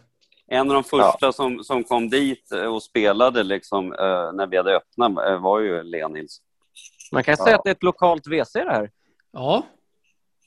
En 0.48 0.68
av 0.70 0.74
de 0.74 0.84
första 0.84 1.18
ja. 1.26 1.32
som, 1.32 1.64
som 1.64 1.84
kom 1.84 2.10
dit 2.10 2.52
och 2.52 2.84
spelade 2.84 3.44
liksom, 3.44 3.88
när 4.34 4.48
vi 4.48 4.58
hade 4.58 4.76
öppnat 4.76 5.42
var 5.42 5.60
ju 5.60 5.84
Lea 5.84 6.08
Nilsson. 6.08 6.44
Man 7.12 7.24
kan 7.24 7.36
ja. 7.38 7.44
säga 7.44 7.56
att 7.56 7.64
det 7.64 7.70
är 7.70 7.76
ett 7.76 7.84
lokalt 7.84 8.28
WC 8.28 8.54
det 8.54 8.72
här. 8.72 8.92
Ja. 9.32 9.64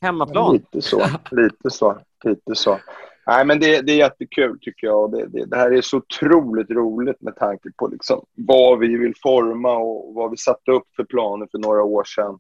Hemmaplan. 0.01 0.53
Lite 0.53 0.83
så. 0.83 1.07
Lite 1.31 1.71
så. 1.71 1.99
Lite 2.25 2.55
så. 2.55 2.79
Nej, 3.31 3.45
men 3.45 3.61
det, 3.61 3.81
det 3.81 3.93
är 3.93 3.97
jättekul 3.97 4.59
tycker 4.61 4.87
jag. 4.87 5.13
Det, 5.13 5.27
det, 5.27 5.45
det, 5.45 5.57
här 5.57 5.71
är 5.71 5.81
så 5.81 5.97
otroligt 5.97 6.71
roligt 6.71 7.21
med 7.21 7.37
tanke 7.37 7.69
på 7.77 7.87
liksom 7.87 8.25
vad 8.35 8.79
vi 8.79 8.97
vill 8.97 9.15
forma 9.23 9.77
och 9.77 10.15
vad 10.15 10.31
vi 10.31 10.37
satte 10.37 10.71
upp 10.71 10.87
för 10.97 11.05
planer 11.05 11.49
för 11.51 11.59
några 11.59 11.83
år 11.83 12.05
sedan. 12.05 12.39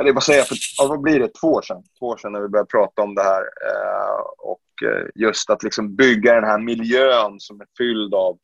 Eller 0.00 0.12
vad 0.12 0.22
säger 0.22 0.38
jag, 0.38 0.48
för, 0.48 0.56
ja, 0.78 0.86
vad 0.88 1.00
blir 1.00 1.18
det, 1.18 1.28
två 1.28 1.46
år 1.46 1.62
sedan? 1.62 1.82
Två 1.98 2.06
år 2.06 2.16
sedan 2.16 2.32
när 2.32 2.40
vi 2.40 2.48
började 2.48 2.68
prata 2.68 3.02
om 3.02 3.14
det 3.14 3.22
här. 3.22 3.40
Eh, 3.40 4.20
och 4.38 4.88
eh, 4.88 5.06
just 5.14 5.50
att 5.50 5.62
liksom 5.62 5.96
bygga 5.96 6.34
den 6.34 6.44
här 6.44 6.58
miljön 6.58 7.40
som 7.40 7.60
är 7.60 7.66
fylld 7.78 8.14
av 8.14 8.38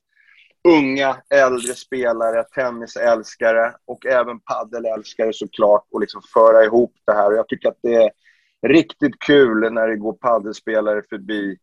unga, 0.69 1.17
äldre 1.35 1.75
spelare, 1.75 2.45
tennisälskare 2.45 3.75
och 3.85 4.07
även 4.07 4.41
paddelälskare 4.41 5.33
såklart 5.33 5.87
och 5.91 6.01
liksom 6.01 6.23
föra 6.35 6.65
ihop 6.65 6.93
det 7.07 7.13
här. 7.13 7.27
Och 7.27 7.37
jag 7.37 7.49
tycker 7.49 7.69
att 7.69 7.79
det 7.83 7.95
är 7.95 8.11
riktigt 8.69 9.19
kul 9.19 9.73
när 9.73 9.89
det 9.89 9.97
går 9.97 10.13
paddelspelare 10.13 11.03
förbi 11.11 11.59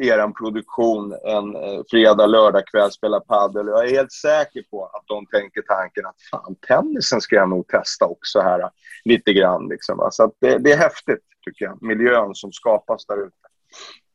er 0.00 0.32
produktion 0.32 1.12
en 1.12 1.56
eh, 1.56 1.82
fredag, 1.90 2.26
lördag 2.26 2.66
kväll 2.66 2.90
spelar 2.90 3.20
paddel. 3.20 3.66
Jag 3.66 3.84
är 3.88 3.90
helt 3.90 4.12
säker 4.12 4.62
på 4.70 4.84
att 4.84 5.04
de 5.06 5.26
tänker 5.26 5.62
tanken 5.62 6.06
att 6.06 6.16
fan, 6.30 6.56
tennisen 6.68 7.20
ska 7.20 7.36
jag 7.36 7.48
nog 7.48 7.66
testa 7.68 8.06
också 8.06 8.40
här 8.40 8.60
eh, 8.60 8.68
lite 9.04 9.32
grann. 9.32 9.68
Liksom, 9.68 10.08
Så 10.10 10.32
det, 10.40 10.58
det, 10.58 10.72
är 10.72 10.78
häftigt, 10.78 11.24
tycker 11.44 11.64
jag, 11.64 11.82
miljön 11.82 12.34
som 12.34 12.52
skapas 12.52 13.06
där 13.06 13.26
ute. 13.26 13.36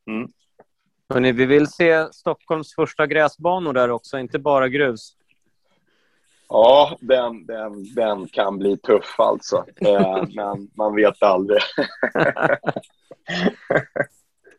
Mm. 0.08 0.28
Hörrni, 1.10 1.32
vi 1.32 1.46
vill 1.46 1.68
se 1.68 2.14
Stockholms 2.14 2.76
första 2.76 3.08
gräsbanor 3.08 3.74
där 3.74 3.92
också, 3.92 4.20
inte 4.20 4.40
bara 4.40 4.70
grus. 4.70 5.16
Ja, 6.54 6.98
den, 7.02 7.46
den, 7.46 7.94
den 7.94 8.28
kan 8.28 8.58
bli 8.58 8.78
tuff 8.78 9.20
alltså. 9.20 9.66
Eh, 9.82 10.24
men 10.36 10.70
man 10.78 10.96
vet 10.96 11.24
aldrig. 11.24 11.62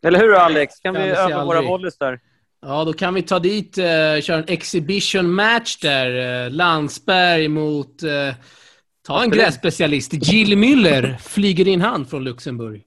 Eller 0.01 0.19
hur 0.19 0.33
Alex? 0.33 0.79
Kan, 0.79 0.93
vi 0.93 0.99
öva 0.99 1.45
våra 1.45 1.61
volleys 1.61 1.97
där? 1.97 2.19
Ja, 2.61 2.83
då 2.83 2.93
kan 2.93 3.13
vi 3.13 3.21
ta 3.21 3.39
dit, 3.39 3.77
eh, 3.77 4.21
köra 4.21 4.37
en 4.37 4.47
exhibition 4.47 5.31
match 5.31 5.77
där. 5.77 6.45
Eh, 6.45 6.51
Landsberg 6.51 7.47
mot, 7.47 8.03
eh, 8.03 8.33
ta 9.07 9.23
en 9.23 9.29
grässpecialist, 9.29 10.13
Jill 10.13 10.57
Müller, 10.57 11.17
flyger 11.17 11.67
in 11.67 11.81
han 11.81 12.05
från 12.05 12.23
Luxemburg. 12.23 12.83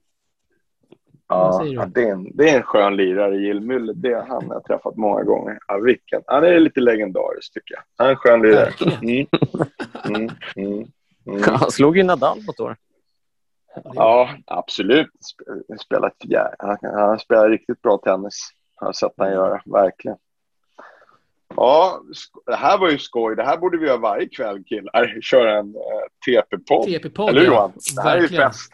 Ja, 1.29 1.63
ja, 1.65 1.85
det, 1.85 2.03
är 2.03 2.11
en, 2.11 2.31
det 2.37 2.49
är 2.49 2.57
en 2.57 2.63
skön 2.63 2.95
lirare, 2.95 3.37
Jill 3.37 3.59
Müller. 3.59 3.93
Det 3.95 4.11
är 4.11 4.21
han 4.21 4.45
jag 4.47 4.53
har 4.55 4.61
träffat 4.67 4.95
många 4.95 5.23
gånger. 5.23 5.59
Ja, 5.67 5.77
vilken. 5.77 6.21
Han 6.27 6.43
är 6.43 6.59
lite 6.59 6.79
legendarisk, 6.79 7.53
tycker 7.53 7.75
jag. 7.75 7.81
Han 7.97 8.07
är 8.07 8.11
en 8.11 8.17
skön 8.17 8.41
lirare. 8.41 8.65
Verkligen. 8.65 8.99
Mm. 9.03 9.27
Mm. 10.09 10.29
Mm. 10.55 10.85
Mm. 11.27 11.43
Han 11.43 11.71
slog 11.71 11.97
ju 11.97 12.03
Nadal 12.03 12.43
på 12.45 12.51
ett 12.51 12.59
år. 12.59 12.75
Ja, 13.83 14.29
absolut. 14.45 15.07
Sp- 15.07 15.77
Spelat, 15.77 16.13
ja, 16.19 16.53
han, 16.59 16.77
han 16.81 17.19
spelar 17.19 17.49
riktigt 17.49 17.81
bra 17.81 17.97
tennis. 17.97 18.49
Har 18.75 18.87
jag 18.87 18.95
sett 18.95 19.11
han 19.17 19.31
göra, 19.31 19.61
verkligen. 19.65 20.17
Ja, 21.55 22.01
det 22.45 22.55
här 22.55 22.77
var 22.77 22.89
ju 22.89 22.97
skoj. 22.97 23.35
Det 23.35 23.43
här 23.43 23.57
borde 23.57 23.77
vi 23.77 23.87
göra 23.87 23.97
varje 23.97 24.27
kväll, 24.29 24.63
killar. 24.63 25.21
Köra 25.21 25.57
en 25.59 25.67
uh, 25.75 25.81
TP-podd. 26.25 26.85
TP-podd, 26.85 27.29
Eller 27.29 27.41
hur, 27.41 27.47
ja. 27.47 27.53
Johan? 27.53 27.71
Det 27.95 28.01
här 28.01 28.11
är 28.11 28.15
ju 28.15 28.21
Verkligen. 28.21 28.49
fest. 28.49 28.71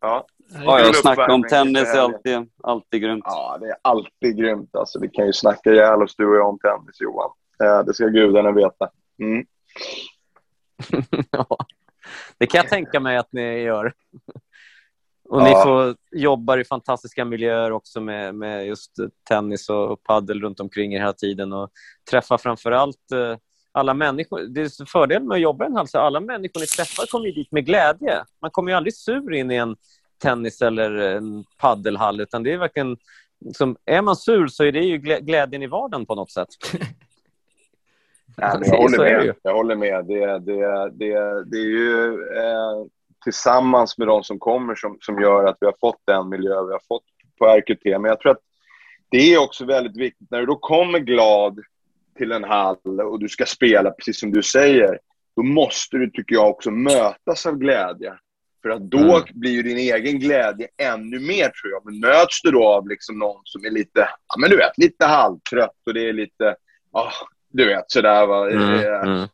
Ja. 0.00 0.26
Ja, 0.64 0.80
jag 0.80 0.96
snackar 0.96 1.28
om 1.30 1.42
tennis 1.42 1.94
är 1.94 1.98
alltid, 1.98 2.50
alltid 2.62 3.02
grymt. 3.02 3.24
Ja, 3.26 3.58
det 3.60 3.66
är 3.66 3.76
alltid 3.82 4.36
grymt. 4.36 4.76
Alltså, 4.76 5.00
vi 5.00 5.08
kan 5.08 5.26
ju 5.26 5.32
snacka 5.32 5.70
ihjäl 5.72 6.02
oss, 6.02 6.16
du 6.16 6.26
och 6.26 6.36
jag, 6.36 6.48
om 6.48 6.58
tennis, 6.58 7.00
Johan. 7.00 7.30
Eh, 7.64 7.84
det 7.86 7.94
ska 7.94 8.06
gudarna 8.06 8.52
veta. 8.52 8.90
Mm. 9.20 9.46
Ja, 11.30 11.56
det 12.38 12.46
kan 12.46 12.58
jag 12.58 12.68
tänka 12.68 13.00
mig 13.00 13.16
att 13.16 13.32
ni 13.32 13.60
gör. 13.60 13.92
Och 15.28 15.42
ni 15.42 15.50
Ja. 15.50 15.62
får 15.64 15.96
jobbar 16.18 16.58
i 16.58 16.64
fantastiska 16.64 17.24
miljöer 17.24 17.72
också 17.72 18.00
med, 18.00 18.34
med 18.34 18.66
just 18.66 18.92
tennis 19.28 19.68
och 19.68 20.02
paddel 20.02 20.40
runt 20.42 20.60
omkring 20.60 20.94
er 20.94 20.98
hela 21.00 21.12
tiden 21.12 21.52
och 21.52 21.70
träffa 22.10 22.38
framför 22.38 22.72
allt 22.72 23.12
eh, 23.12 23.36
alla 23.72 23.94
människor. 23.94 24.40
Det 24.40 24.60
är 24.60 24.68
så 24.68 24.86
fördelen 24.86 25.28
med 25.28 25.34
att 25.34 25.40
jobba 25.40 25.64
i 25.64 25.66
en 25.66 25.76
hall, 25.76 25.88
så 25.88 25.98
alla 25.98 26.20
människor 26.20 26.60
ni 26.60 26.66
träffar 26.66 27.06
kommer 27.06 27.26
ju 27.26 27.32
dit 27.32 27.52
med 27.52 27.66
glädje. 27.66 28.24
Man 28.40 28.50
kommer 28.50 28.70
ju 28.70 28.76
aldrig 28.76 28.94
sur 28.94 29.32
in 29.32 29.50
i 29.50 29.56
en 29.56 29.76
tennis 30.18 30.62
eller 30.62 30.90
en 30.90 31.44
paddelhall, 31.58 32.20
utan 32.20 32.42
det 32.42 32.52
är 32.52 32.58
verkligen... 32.58 32.96
Som, 33.54 33.76
är 33.84 34.02
man 34.02 34.16
sur 34.16 34.46
så 34.46 34.64
är 34.64 34.72
det 34.72 34.80
ju 34.80 34.98
glä- 34.98 35.20
glädjen 35.20 35.62
i 35.62 35.66
vardagen 35.66 36.06
på 36.06 36.14
något 36.14 36.30
sätt. 36.30 36.48
Nej, 38.36 38.60
jag 38.64 38.76
håller 38.76 38.98
med. 38.98 39.34
Jag 39.42 39.54
håller 39.54 39.76
med. 39.76 40.04
Det, 40.04 40.38
det, 40.38 40.90
det, 40.90 41.44
det 41.44 41.56
är 41.56 41.66
ju 41.66 42.12
eh, 42.36 42.86
tillsammans 43.24 43.98
med 43.98 44.08
de 44.08 44.24
som 44.24 44.38
kommer 44.38 44.74
som, 44.74 44.98
som 45.00 45.20
gör 45.20 45.44
att 45.44 45.56
vi 45.60 45.66
har 45.66 45.74
fått 45.80 46.00
den 46.04 46.28
miljö 46.28 46.64
vi 46.64 46.72
har 46.72 46.82
fått 46.88 47.04
på 47.38 47.46
RQT. 47.46 47.84
Men 47.84 48.04
jag 48.04 48.20
tror 48.20 48.32
att 48.32 48.42
det 49.08 49.34
är 49.34 49.38
också 49.38 49.64
väldigt 49.64 49.96
viktigt 49.96 50.30
när 50.30 50.40
du 50.40 50.46
då 50.46 50.56
kommer 50.56 50.98
glad 50.98 51.60
till 52.18 52.32
en 52.32 52.44
hall 52.44 53.00
och 53.00 53.20
du 53.20 53.28
ska 53.28 53.46
spela, 53.46 53.90
precis 53.90 54.20
som 54.20 54.32
du 54.32 54.42
säger, 54.42 54.98
då 55.36 55.42
måste 55.42 55.96
du, 55.96 56.10
tycker 56.10 56.34
jag, 56.34 56.50
också 56.50 56.70
mötas 56.70 57.46
av 57.46 57.56
glädje. 57.56 58.14
För 58.64 58.70
att 58.70 58.82
då 58.82 58.98
Mm. 58.98 59.22
blir 59.34 59.50
ju 59.50 59.62
din 59.62 59.78
egen 59.78 60.18
glädje 60.18 60.68
ännu 60.82 61.20
mer, 61.20 61.48
tror 61.48 61.72
jag. 61.72 61.84
Men 61.84 62.00
möts 62.00 62.42
du 62.42 62.50
då 62.50 62.68
av 62.68 62.88
liksom 62.88 63.18
någon 63.18 63.40
som 63.44 63.64
är 63.64 63.70
lite, 63.70 64.08
ja 64.28 64.34
men 64.40 64.50
du 64.50 64.56
vet, 64.56 64.78
lite 64.78 65.04
halvtrött 65.06 65.80
och 65.86 65.94
det 65.94 66.08
är 66.08 66.12
lite, 66.12 66.56
ah, 66.92 67.12
du 67.52 67.66
vet, 67.66 67.84
sådär 67.86 68.26
va. 68.26 68.50
Eh, 68.50 69.02
mm. 69.02 69.28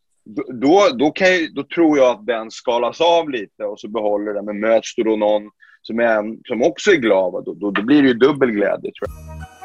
då, 0.60 0.88
då, 0.94 1.10
kan 1.10 1.28
jag, 1.28 1.54
då 1.54 1.62
tror 1.62 1.98
jag 1.98 2.10
att 2.10 2.26
den 2.26 2.50
skalas 2.50 3.00
av 3.00 3.30
lite 3.30 3.64
och 3.64 3.80
så 3.80 3.88
behåller 3.88 4.34
den. 4.34 4.44
Men 4.44 4.60
möts 4.60 4.94
du 4.94 5.02
då 5.02 5.16
någon 5.16 5.42
som, 5.82 6.00
är 6.00 6.46
som 6.48 6.62
också 6.62 6.90
är 6.90 6.96
glad, 6.96 7.32
då, 7.44 7.54
då, 7.54 7.70
då 7.70 7.82
blir 7.82 8.02
det 8.02 8.08
ju 8.08 8.14
dubbel 8.14 8.50
glädje, 8.50 8.92
tror 8.92 9.08
jag. 9.08 9.59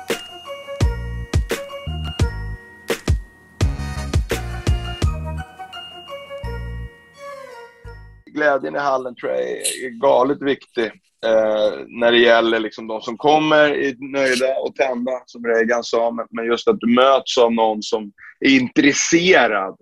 Glädjen 8.36 8.76
i 8.76 8.80
hallen 8.80 9.16
tror 9.16 9.32
jag 9.32 9.42
är, 9.42 9.86
är 9.86 9.90
galet 9.90 10.42
viktig. 10.42 10.86
Eh, 11.26 11.80
när 11.88 12.12
det 12.12 12.18
gäller 12.18 12.60
liksom 12.60 12.88
de 12.88 13.02
som 13.02 13.18
kommer 13.18 13.70
är 13.70 14.12
nöjda 14.12 14.60
och 14.60 14.76
tända, 14.76 15.12
som 15.26 15.46
Reagan 15.46 15.84
sa. 15.84 16.12
Men, 16.12 16.28
men 16.32 16.46
just 16.46 16.68
att 16.68 16.80
du 16.80 16.88
möts 16.88 17.38
av 17.38 17.54
någon 17.54 17.84
som 17.84 18.12
är 18.40 18.50
intresserad 18.50 19.76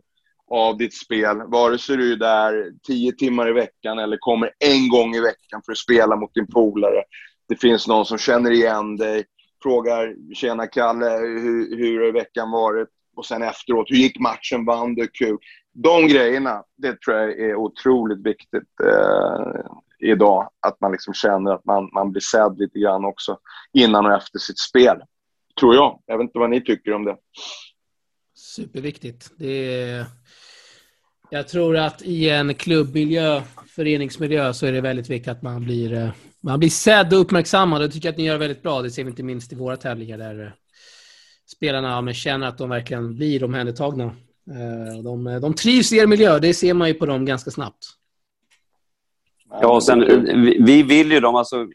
av 0.51 0.77
ditt 0.77 0.93
spel. 0.93 1.41
Vare 1.47 1.77
sig 1.77 1.97
du 1.97 2.11
är 2.11 2.17
där 2.17 2.71
tio 2.87 3.11
timmar 3.11 3.49
i 3.49 3.53
veckan 3.53 3.99
eller 3.99 4.17
kommer 4.17 4.51
en 4.59 4.89
gång 4.89 5.15
i 5.15 5.21
veckan 5.21 5.61
för 5.65 5.71
att 5.71 5.77
spela 5.77 6.15
mot 6.15 6.33
din 6.33 6.47
polare. 6.47 7.03
Det 7.49 7.55
finns 7.55 7.87
någon 7.87 8.05
som 8.05 8.17
känner 8.17 8.51
igen 8.51 8.97
dig, 8.97 9.23
frågar 9.63 10.15
“Tjena 10.35 10.67
Kalle, 10.67 11.09
hur, 11.09 11.77
hur 11.77 12.05
har 12.05 12.11
veckan 12.11 12.51
varit?” 12.51 12.89
och 13.15 13.25
sen 13.25 13.43
efteråt 13.43 13.89
“Hur 13.89 13.97
gick 13.97 14.19
matchen? 14.19 14.65
Vann 14.65 14.95
du? 14.95 15.07
Kul?” 15.07 15.37
De 15.73 16.07
grejerna, 16.07 16.63
det 16.77 17.01
tror 17.01 17.17
jag 17.17 17.39
är 17.39 17.55
otroligt 17.55 18.25
viktigt 18.25 18.69
eh, 18.83 19.65
idag. 19.99 20.49
Att 20.59 20.81
man 20.81 20.91
liksom 20.91 21.13
känner 21.13 21.51
att 21.51 21.65
man, 21.65 21.89
man 21.93 22.11
blir 22.11 22.21
sedd 22.21 22.59
lite 22.59 22.79
grann 22.79 23.05
också 23.05 23.39
innan 23.73 24.05
och 24.05 24.13
efter 24.13 24.39
sitt 24.39 24.59
spel. 24.59 24.97
Tror 25.59 25.75
jag. 25.75 25.99
Jag 26.05 26.17
vet 26.17 26.23
inte 26.23 26.39
vad 26.39 26.49
ni 26.49 26.61
tycker 26.61 26.93
om 26.93 27.05
det. 27.05 27.17
Superviktigt. 28.35 29.31
Det 29.37 29.81
är... 29.81 30.05
Jag 31.29 31.47
tror 31.47 31.77
att 31.77 32.01
i 32.01 32.29
en 32.29 32.53
klubbmiljö, 32.53 33.41
föreningsmiljö, 33.67 34.53
så 34.53 34.65
är 34.65 34.71
det 34.71 34.81
väldigt 34.81 35.09
viktigt 35.09 35.31
att 35.31 35.41
man 35.41 35.63
blir, 35.63 35.93
eh, 35.93 36.09
man 36.41 36.59
blir 36.59 36.69
sedd 36.69 37.13
och 37.13 37.19
uppmärksammad. 37.19 37.81
Det 37.81 37.89
tycker 37.89 38.07
jag 38.07 38.13
att 38.13 38.17
ni 38.17 38.25
gör 38.25 38.37
väldigt 38.37 38.61
bra. 38.61 38.81
Det 38.81 38.91
ser 38.91 39.03
vi 39.03 39.09
inte 39.09 39.23
minst 39.23 39.53
i 39.53 39.55
våra 39.55 39.77
tävlingar 39.77 40.17
där 40.17 40.43
eh, 40.45 40.51
spelarna 41.55 41.89
ja, 41.89 42.01
men 42.01 42.13
känner 42.13 42.47
att 42.47 42.57
de 42.57 42.69
verkligen 42.69 43.15
blir 43.15 43.43
omhändertagna. 43.43 44.15
Eh, 44.51 45.03
de, 45.03 45.39
de 45.41 45.53
trivs 45.53 45.93
i 45.93 45.97
er 45.97 46.07
miljö. 46.07 46.39
Det 46.39 46.53
ser 46.53 46.73
man 46.73 46.87
ju 46.87 46.93
på 46.93 47.05
dem 47.05 47.25
ganska 47.25 47.51
snabbt. 47.51 47.85
Ja, 49.61 49.75
och 49.75 49.83
sen, 49.83 49.99
vi, 50.45 50.57
vi 50.59 50.83
vill 50.83 51.11
ju 51.11 51.19
dem, 51.19 51.35
alltså, 51.35 51.67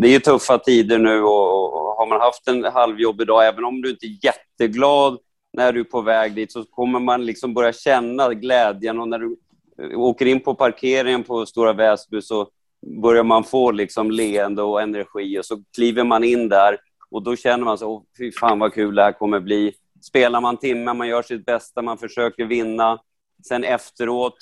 det 0.00 0.08
är 0.08 0.12
ju 0.12 0.20
tuffa 0.20 0.58
tider 0.58 0.98
nu 0.98 1.22
och, 1.22 1.74
och 1.74 1.96
har 1.96 2.06
man 2.06 2.20
haft 2.20 2.48
en 2.48 2.64
halvjobbig 2.64 3.26
dag, 3.26 3.46
även 3.46 3.64
om 3.64 3.82
du 3.82 3.90
inte 3.90 4.06
är 4.06 4.18
jätteglad 4.24 5.18
när 5.52 5.72
du 5.72 5.80
är 5.80 5.84
på 5.84 6.00
väg 6.00 6.34
dit, 6.34 6.52
så 6.52 6.64
kommer 6.64 7.00
man 7.00 7.26
liksom 7.26 7.54
börja 7.54 7.72
känna 7.72 8.34
glädjen 8.34 9.00
och 9.00 9.08
när 9.08 9.18
du 9.18 9.36
eh, 9.82 9.98
åker 9.98 10.26
in 10.26 10.40
på 10.40 10.54
parkeringen 10.54 11.22
på 11.22 11.46
Stora 11.46 11.72
Väsby 11.72 12.22
så 12.22 12.48
börjar 13.02 13.24
man 13.24 13.44
få 13.44 13.70
liksom 13.70 14.10
leende 14.10 14.62
och 14.62 14.82
energi 14.82 15.38
och 15.38 15.44
så 15.44 15.62
kliver 15.74 16.04
man 16.04 16.24
in 16.24 16.48
där 16.48 16.78
och 17.10 17.22
då 17.22 17.36
känner 17.36 17.64
man 17.64 17.78
så, 17.78 17.88
Åh, 17.88 18.02
fy 18.18 18.32
fan 18.32 18.58
vad 18.58 18.74
kul 18.74 18.94
det 18.94 19.02
här 19.02 19.12
kommer 19.12 19.40
bli. 19.40 19.72
Spelar 20.00 20.40
man 20.40 20.56
timmar, 20.56 20.94
man 20.94 21.08
gör 21.08 21.22
sitt 21.22 21.44
bästa, 21.44 21.82
man 21.82 21.98
försöker 21.98 22.44
vinna. 22.44 22.98
Sen 23.48 23.64
efteråt 23.64 24.36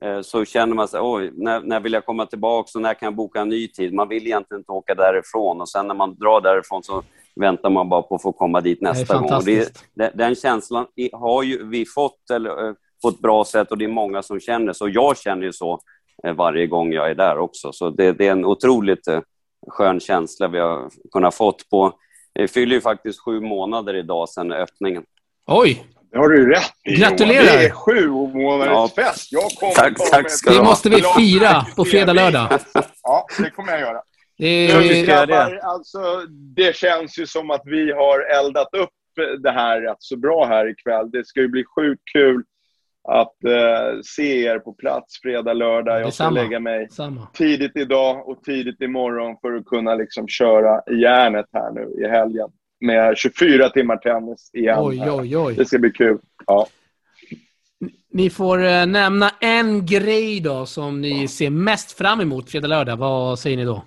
eh, 0.00 0.20
så 0.20 0.44
känner 0.44 0.74
man 0.74 0.88
sig, 0.88 1.00
oj, 1.00 1.30
när, 1.34 1.60
när 1.60 1.80
vill 1.80 1.92
jag 1.92 2.06
komma 2.06 2.26
tillbaka 2.26 2.70
och 2.74 2.82
när 2.82 2.94
kan 2.94 3.06
jag 3.06 3.14
boka 3.14 3.40
en 3.40 3.48
ny 3.48 3.68
tid? 3.68 3.94
Man 3.94 4.08
vill 4.08 4.26
egentligen 4.26 4.60
inte 4.60 4.72
åka 4.72 4.94
därifrån 4.94 5.60
och 5.60 5.68
sen 5.68 5.86
när 5.86 5.94
man 5.94 6.14
drar 6.14 6.40
därifrån 6.40 6.82
så 6.82 7.02
väntar 7.36 7.70
man 7.70 7.88
bara 7.88 8.02
på 8.02 8.14
att 8.14 8.22
få 8.22 8.32
komma 8.32 8.60
dit 8.60 8.80
nästa 8.80 9.18
gång. 9.18 9.32
Och 9.32 9.44
det, 9.44 9.72
den, 9.94 10.10
den 10.14 10.34
känslan 10.34 10.86
har 11.12 11.42
ju 11.42 11.68
vi 11.68 11.86
fått 11.86 12.30
eller, 12.30 12.68
eh, 12.68 12.74
på 13.02 13.08
ett 13.08 13.18
bra 13.18 13.44
sätt 13.44 13.70
och 13.70 13.78
det 13.78 13.84
är 13.84 13.88
många 13.88 14.22
som 14.22 14.40
känner 14.40 14.72
så. 14.72 14.88
Jag 14.88 15.18
känner 15.18 15.42
ju 15.42 15.52
så 15.52 15.80
eh, 16.24 16.34
varje 16.34 16.66
gång 16.66 16.92
jag 16.92 17.10
är 17.10 17.14
där 17.14 17.38
också. 17.38 17.72
Så 17.72 17.90
det, 17.90 18.12
det 18.12 18.26
är 18.26 18.32
en 18.32 18.44
otroligt 18.44 19.08
skön 19.68 20.00
känsla 20.00 20.48
vi 20.48 20.58
har 20.58 20.90
kunnat 21.12 21.34
fått 21.34 21.70
på... 21.70 21.92
Det 22.34 22.48
fyller 22.48 22.74
ju 22.74 22.80
faktiskt 22.80 23.20
sju 23.24 23.40
månader 23.40 23.94
idag 23.94 24.28
sedan 24.28 24.52
öppningen. 24.52 25.02
Oj! 25.46 25.84
Det 26.12 26.18
har 26.18 26.28
du 26.28 26.36
ju 26.42 26.50
rätt 26.50 26.72
i, 26.84 26.94
Gratulerar. 26.96 27.42
Johan. 27.44 27.56
Det 27.58 27.64
är 27.66 27.70
sju 27.70 28.08
månaders 28.10 28.66
Ja. 28.96 29.04
fest. 29.04 29.32
Jag 29.32 29.50
kommer 29.50 29.72
Tack, 29.74 29.96
ta 29.98 30.04
tack 30.04 30.30
ska 30.30 30.50
Det 30.52 30.62
måste 30.62 30.88
vi 30.90 31.02
fira 31.16 31.66
på 31.76 31.84
fredag, 31.84 32.12
lördag. 32.12 32.48
Ja, 33.02 33.26
det 33.38 33.50
kommer 33.50 33.72
jag 33.72 33.80
göra. 33.80 34.02
Det 34.38 34.46
är, 34.46 34.68
ska- 34.68 34.84
göra 35.12 35.26
det. 35.26 35.32
Grabbar, 35.32 35.56
alltså, 35.62 35.98
det 36.56 36.76
känns 36.76 37.18
ju 37.18 37.26
som 37.26 37.50
att 37.50 37.62
vi 37.64 37.92
har 37.92 38.20
eldat 38.20 38.68
upp 38.74 38.90
det 39.42 39.50
här 39.50 39.80
rätt 39.80 39.96
så 39.98 40.16
bra 40.16 40.46
här 40.46 40.70
ikväll. 40.70 41.10
Det 41.10 41.26
ska 41.26 41.40
ju 41.40 41.48
bli 41.48 41.64
sjukt 41.76 42.02
kul 42.12 42.42
att 43.08 43.44
eh, 43.44 44.00
se 44.04 44.42
er 44.44 44.58
på 44.58 44.72
plats 44.72 45.20
fredag, 45.22 45.52
lördag. 45.52 46.00
Jag 46.00 46.14
ska 46.14 46.30
lägga 46.30 46.60
mig 46.60 46.88
samma. 46.90 47.26
tidigt 47.26 47.76
idag 47.76 48.28
och 48.28 48.42
tidigt 48.42 48.80
imorgon 48.80 49.36
för 49.40 49.52
att 49.52 49.64
kunna 49.64 49.94
liksom 49.94 50.28
köra 50.28 50.82
i 50.90 51.00
järnet 51.00 51.46
här 51.52 51.70
nu 51.70 52.04
i 52.04 52.08
helgen. 52.08 52.48
Med 52.80 53.16
24 53.16 53.68
timmar 53.68 53.96
tennis 53.96 54.50
igen. 54.52 54.78
Oj, 54.80 55.10
oj, 55.10 55.36
oj. 55.36 55.54
Det 55.54 55.64
ska 55.64 55.78
bli 55.78 55.90
kul. 55.90 56.18
Ja. 56.46 56.66
Ni 58.12 58.30
får 58.30 58.64
eh, 58.64 58.86
nämna 58.86 59.30
en 59.40 59.86
grej 59.86 60.40
då 60.40 60.66
som 60.66 61.00
ni 61.00 61.28
ser 61.28 61.50
mest 61.50 61.92
fram 61.92 62.20
emot 62.20 62.50
fredag, 62.50 62.68
lördag. 62.68 62.96
Vad 62.96 63.38
säger 63.38 63.56
ni 63.56 63.64
då? 63.64 63.84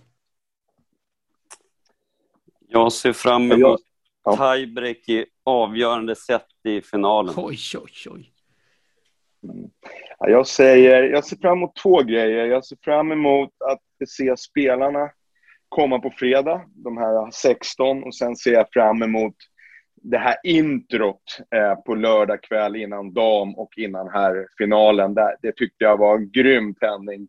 Jag 2.67 2.91
ser 2.93 3.13
fram 3.13 3.51
emot 3.51 3.81
ja. 4.23 4.55
tiebreak 4.55 5.09
i 5.09 5.25
avgörande 5.43 6.15
set 6.15 6.45
i 6.63 6.81
finalen. 6.81 7.33
Oj, 7.37 7.59
oj, 7.75 8.11
oj. 8.11 8.32
Ja, 10.19 10.29
jag, 10.29 10.47
säger, 10.47 11.03
jag 11.03 11.25
ser 11.25 11.37
fram 11.37 11.57
emot 11.57 11.75
två 11.75 12.03
grejer. 12.03 12.45
Jag 12.45 12.65
ser 12.65 12.77
fram 12.83 13.11
emot 13.11 13.49
att 13.71 14.09
se 14.09 14.37
spelarna 14.37 15.09
komma 15.69 15.99
på 15.99 16.11
fredag, 16.11 16.61
de 16.75 16.97
här 16.97 17.31
16, 17.31 18.03
och 18.03 18.15
sen 18.15 18.35
ser 18.35 18.53
jag 18.53 18.65
fram 18.71 19.03
emot 19.03 19.35
det 20.03 20.17
här 20.17 20.35
introt 20.43 21.23
eh, 21.55 21.75
på 21.75 21.95
lördag 21.95 22.43
kväll 22.43 22.75
innan 22.75 23.13
dam 23.13 23.55
och 23.55 23.77
innan 23.77 24.09
här 24.09 24.47
finalen. 24.57 25.13
Där, 25.13 25.35
det 25.41 25.55
tyckte 25.55 25.83
jag 25.83 25.97
var 25.97 26.15
en 26.15 26.31
grym 26.31 26.75
tändning 26.75 27.27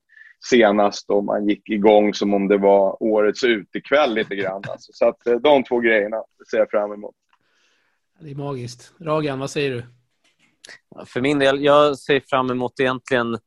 senast 0.51 1.11
och 1.11 1.25
man 1.25 1.49
gick 1.49 1.71
igång 1.71 2.15
som 2.15 2.35
om 2.35 2.49
det 2.49 2.59
var 2.59 3.03
årets 3.03 3.45
utekväll 3.45 4.15
lite 4.15 4.37
grann. 4.37 4.63
Alltså. 4.71 4.93
Så 4.93 5.09
att 5.09 5.27
eh, 5.27 5.37
de 5.37 5.65
två 5.65 5.81
grejerna 5.81 6.23
ser 6.51 6.59
jag 6.59 6.71
fram 6.71 6.93
emot. 6.93 7.15
Det 8.21 8.31
är 8.31 8.35
magiskt. 8.35 8.93
Ragan, 9.01 9.39
vad 9.39 9.51
säger 9.51 9.71
du? 9.71 9.83
För 11.07 11.21
min 11.21 11.39
del, 11.39 11.65
jag 11.65 11.99
ser 11.99 12.21
fram 12.21 12.51
emot 12.51 12.81
egentligen 12.81 13.39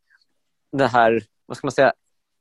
det 0.72 0.88
här, 0.88 1.24
vad 1.46 1.58
ska 1.58 1.68
man 1.68 1.72
säga, 1.72 1.94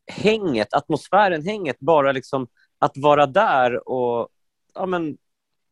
hänget, 0.07 0.75
atmosfären, 0.75 1.47
hänget. 1.47 1.77
Bara 1.81 2.13
liksom 2.13 2.47
att 2.79 2.93
vara 2.97 3.27
där 3.27 3.89
och 3.89 4.29
ja, 4.75 4.87
men, 4.87 5.17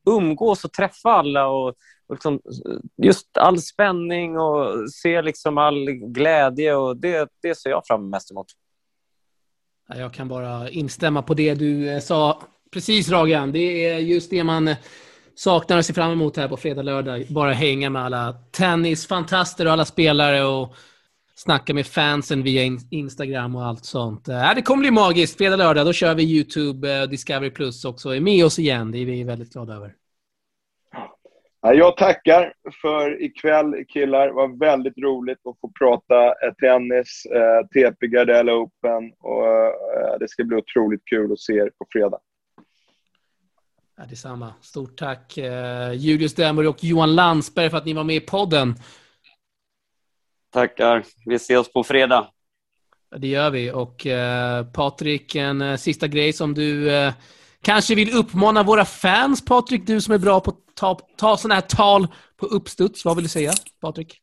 umgås 0.07 0.64
och 0.64 0.72
träffa 0.72 1.11
alla. 1.11 1.46
Och, 1.46 1.68
och 2.07 2.14
liksom, 2.14 2.40
just 2.96 3.36
all 3.36 3.59
spänning 3.59 4.38
och 4.38 4.90
se 4.90 5.22
liksom 5.22 5.59
all 5.59 5.90
glädje. 5.90 6.74
och 6.74 6.96
Det, 6.96 7.28
det 7.42 7.55
ser 7.55 7.70
jag 7.70 7.86
fram 7.86 8.11
mest 8.11 8.30
emot. 8.30 8.46
Jag 9.88 10.14
kan 10.14 10.28
bara 10.28 10.70
instämma 10.70 11.22
på 11.22 11.34
det 11.34 11.55
du 11.55 11.90
eh, 11.90 12.00
sa 12.00 12.42
precis, 12.72 13.09
Ragan. 13.09 13.52
Det 13.52 13.88
är 13.88 13.98
just 13.98 14.30
det 14.30 14.44
man 14.44 14.74
saknar 15.35 15.78
och 15.78 15.85
ser 15.85 15.95
fram 15.95 16.12
emot 16.12 16.37
här 16.37 16.49
på 16.49 16.57
fredag, 16.57 16.82
lördag. 16.82 17.26
Bara 17.30 17.53
hänga 17.53 17.91
med 17.91 18.03
alla 18.03 18.32
tennisfantaster 18.32 19.66
och 19.66 19.72
alla 19.72 19.85
spelare 19.85 20.45
och 20.45 20.74
snacka 21.35 21.74
med 21.74 21.87
fansen 21.87 22.43
via 22.43 22.78
Instagram 22.91 23.57
och 23.57 23.64
allt 23.64 23.85
sånt. 23.85 24.28
Äh, 24.28 24.55
det 24.55 24.62
kommer 24.62 24.80
bli 24.80 24.91
magiskt. 24.91 25.39
Fredag, 25.39 25.57
lördag, 25.57 25.87
då 25.87 25.93
kör 25.93 26.14
vi 26.14 26.22
YouTube 26.22 27.03
och 27.03 27.09
Discovery 27.09 27.51
Plus 27.51 27.85
också. 27.85 28.11
Är 28.11 28.20
med 28.20 28.45
oss 28.45 28.59
igen. 28.59 28.91
Det 28.91 28.99
är 28.99 29.07
vi 29.07 29.24
väldigt 29.24 29.53
glada 29.53 29.74
över. 29.74 29.95
Jag 31.61 31.97
tackar 31.97 32.53
för 32.82 33.22
ikväll, 33.22 33.85
killar. 33.89 34.26
Det 34.26 34.32
var 34.32 34.59
väldigt 34.59 34.99
roligt 34.99 35.39
att 35.47 35.61
få 35.61 35.70
prata 35.78 36.26
eh, 36.26 36.55
tennis, 36.61 37.26
eh, 37.26 37.66
TP 37.66 38.07
Gardella 38.07 38.53
Open. 38.53 39.12
Och, 39.18 39.45
det 40.20 40.28
ska 40.28 40.45
bli 40.45 40.57
otroligt 40.57 41.05
kul 41.05 41.32
att 41.32 41.41
se 41.41 41.53
er 41.53 41.70
på 41.78 41.87
fredag. 41.93 42.18
Ja, 43.97 44.05
detsamma. 44.11 44.55
Stort 44.61 44.97
tack 44.97 45.38
Julius 45.95 46.34
Denberg 46.34 46.68
och 46.68 46.84
Johan 46.84 47.14
Landsberg 47.14 47.70
för 47.70 47.76
att 47.76 47.84
ni 47.84 47.92
var 47.92 48.05
med 48.05 48.16
i 48.16 48.20
podden. 48.20 48.74
Tackar. 50.53 51.05
Vi 51.26 51.34
ses 51.34 51.72
på 51.72 51.84
fredag. 51.84 52.28
Det 53.16 53.28
gör 53.28 53.51
vi. 53.51 53.70
Och 53.70 54.07
Patrik, 54.72 55.34
en 55.34 55.78
sista 55.78 56.09
grej 56.09 56.32
som 56.32 56.55
du 56.55 56.90
kanske 57.62 57.95
vill 57.95 58.16
uppmana 58.16 58.62
våra 58.62 58.84
fans, 58.84 59.45
Patrik, 59.45 59.86
du 59.86 60.01
som 60.01 60.14
är 60.14 60.18
bra 60.18 60.40
på 60.40 60.51
att 60.51 60.74
ta, 60.74 60.99
ta 61.16 61.36
sådana 61.36 61.55
här 61.55 61.62
tal 61.62 62.07
på 62.36 62.47
uppstuds. 62.47 63.05
Vad 63.05 63.16
vill 63.16 63.24
du 63.24 63.28
säga, 63.28 63.53
Patrik? 63.80 64.20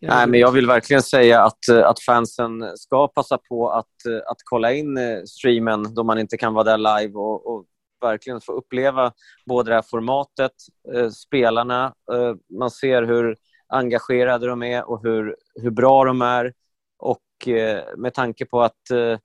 Nej, 0.00 0.26
men 0.26 0.40
jag 0.40 0.52
vill 0.52 0.66
verkligen 0.66 1.02
säga 1.02 1.42
att, 1.42 1.68
eh, 1.68 1.86
att 1.86 2.00
fansen 2.00 2.76
ska 2.76 3.08
passa 3.08 3.38
på 3.38 3.70
att, 3.70 4.06
eh, 4.08 4.30
att 4.30 4.36
kolla 4.44 4.72
in 4.72 4.96
eh, 4.96 5.22
streamen 5.22 5.94
då 5.94 6.04
man 6.04 6.18
inte 6.18 6.36
kan 6.36 6.54
vara 6.54 6.64
där 6.64 6.78
live 6.78 7.14
och, 7.14 7.46
och 7.46 7.64
verkligen 8.00 8.40
få 8.40 8.52
uppleva 8.52 9.12
både 9.46 9.70
det 9.70 9.74
här 9.74 9.82
formatet, 9.82 10.52
eh, 10.94 11.08
spelarna, 11.08 11.94
eh, 12.12 12.34
man 12.58 12.70
ser 12.70 13.02
hur 13.02 13.36
engagerade 13.68 14.46
de 14.46 14.62
är 14.62 14.90
och 14.90 15.02
hur, 15.02 15.36
hur 15.62 15.70
bra 15.70 16.04
de 16.04 16.22
är. 16.22 16.52
Och 16.98 17.48
eh, 17.48 17.84
med 17.96 18.14
tanke 18.14 18.46
på 18.46 18.62
att 18.62 18.90
eh, 18.90 19.18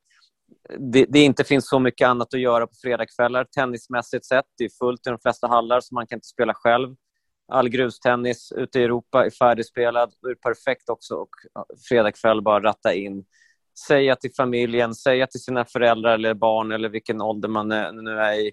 det, 0.79 1.05
det, 1.09 1.19
inte 1.19 1.43
finns 1.43 1.69
så 1.69 1.79
mycket 1.79 2.07
annat 2.07 2.33
att 2.33 2.39
göra 2.39 2.67
på 2.67 2.73
fredagskvällar 2.81 3.43
tennismässigt 3.43 4.25
sett. 4.25 4.45
Det 4.57 4.63
är 4.63 4.69
fullt 4.79 5.07
i 5.07 5.09
de 5.09 5.19
flesta 5.19 5.47
hallar, 5.47 5.79
så 5.79 5.95
man 5.95 6.07
kan 6.07 6.17
inte 6.17 6.27
spela 6.27 6.53
själv. 6.53 6.95
All 7.51 7.69
grustennis 7.69 8.51
ute 8.51 8.79
i 8.79 8.83
Europa 8.83 9.25
är 9.25 9.29
färdigspelad. 9.29 10.13
Då 10.21 10.27
är 10.29 10.33
det 10.33 10.41
perfekt 10.41 10.89
också 10.89 11.21
att 11.21 11.29
fredagkväll 11.89 12.41
bara 12.41 12.63
ratta 12.63 12.93
in. 12.93 13.25
Säga 13.87 14.15
till 14.15 14.31
familjen, 14.37 14.95
säga 14.95 15.27
till 15.27 15.43
sina 15.43 15.65
föräldrar 15.65 16.13
eller 16.13 16.33
barn 16.33 16.71
eller 16.71 16.89
vilken 16.89 17.21
ålder 17.21 17.49
man 17.49 17.67
nu 18.03 18.19
är 18.19 18.33
i. 18.33 18.51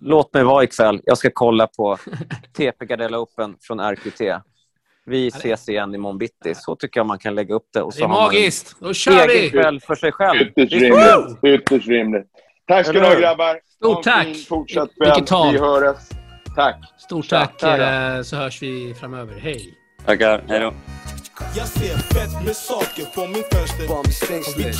Låt 0.00 0.34
mig 0.34 0.44
vara 0.44 0.64
ikväll. 0.64 1.00
Jag 1.04 1.18
ska 1.18 1.30
kolla 1.34 1.66
på 1.66 1.96
TP 2.56 2.84
Gardella 2.86 3.18
Open 3.18 3.56
från 3.60 3.80
RQT. 3.80 4.20
Vi 5.06 5.28
ses 5.28 5.68
igen 5.68 5.94
imorgon 5.94 6.18
bitti. 6.18 6.54
Så 6.54 6.76
tycker 6.76 7.00
jag 7.00 7.06
man 7.06 7.18
kan 7.18 7.34
lägga 7.34 7.54
upp 7.54 7.68
det. 7.72 7.82
Och 7.82 7.94
så 7.94 7.98
det 7.98 8.04
är 8.04 8.08
magiskt! 8.08 8.76
Då 8.80 8.94
kör 8.94 9.28
vi! 9.28 9.50
kväll 9.50 9.80
för 9.80 9.94
sig 9.94 10.12
själv. 10.12 10.40
Ytterst 10.40 10.72
rimligt. 10.72 11.38
Ytterst 11.42 11.88
rimligt. 11.88 12.26
Tack 12.66 12.86
ska 12.86 12.92
du 12.92 13.06
ha 13.06 13.14
grabbar. 13.14 13.60
Stort 13.76 14.02
tack! 14.02 14.36
Fortsatt 14.48 14.90
kväll. 14.94 15.52
Vi 15.52 15.58
hörs. 15.58 15.96
Tack. 16.56 16.76
Stort 16.98 17.28
tack, 17.28 17.58
tack. 17.58 17.80
Eh, 17.80 18.22
så 18.22 18.36
hörs 18.36 18.62
vi 18.62 18.94
framöver. 18.94 19.34
Hej! 19.34 19.74
Tackar. 20.06 20.44
Hej 20.48 20.60
då. 20.60 20.72
Jag 21.56 21.68
ser 21.68 21.96
fett 21.96 22.44
med 22.44 22.56
saker 22.56 23.04
på 23.14 23.26
min 23.26 23.44
fönster. 23.52 23.88
Barn 23.88 24.04
vid 24.06 24.14
stängslet 24.14 24.76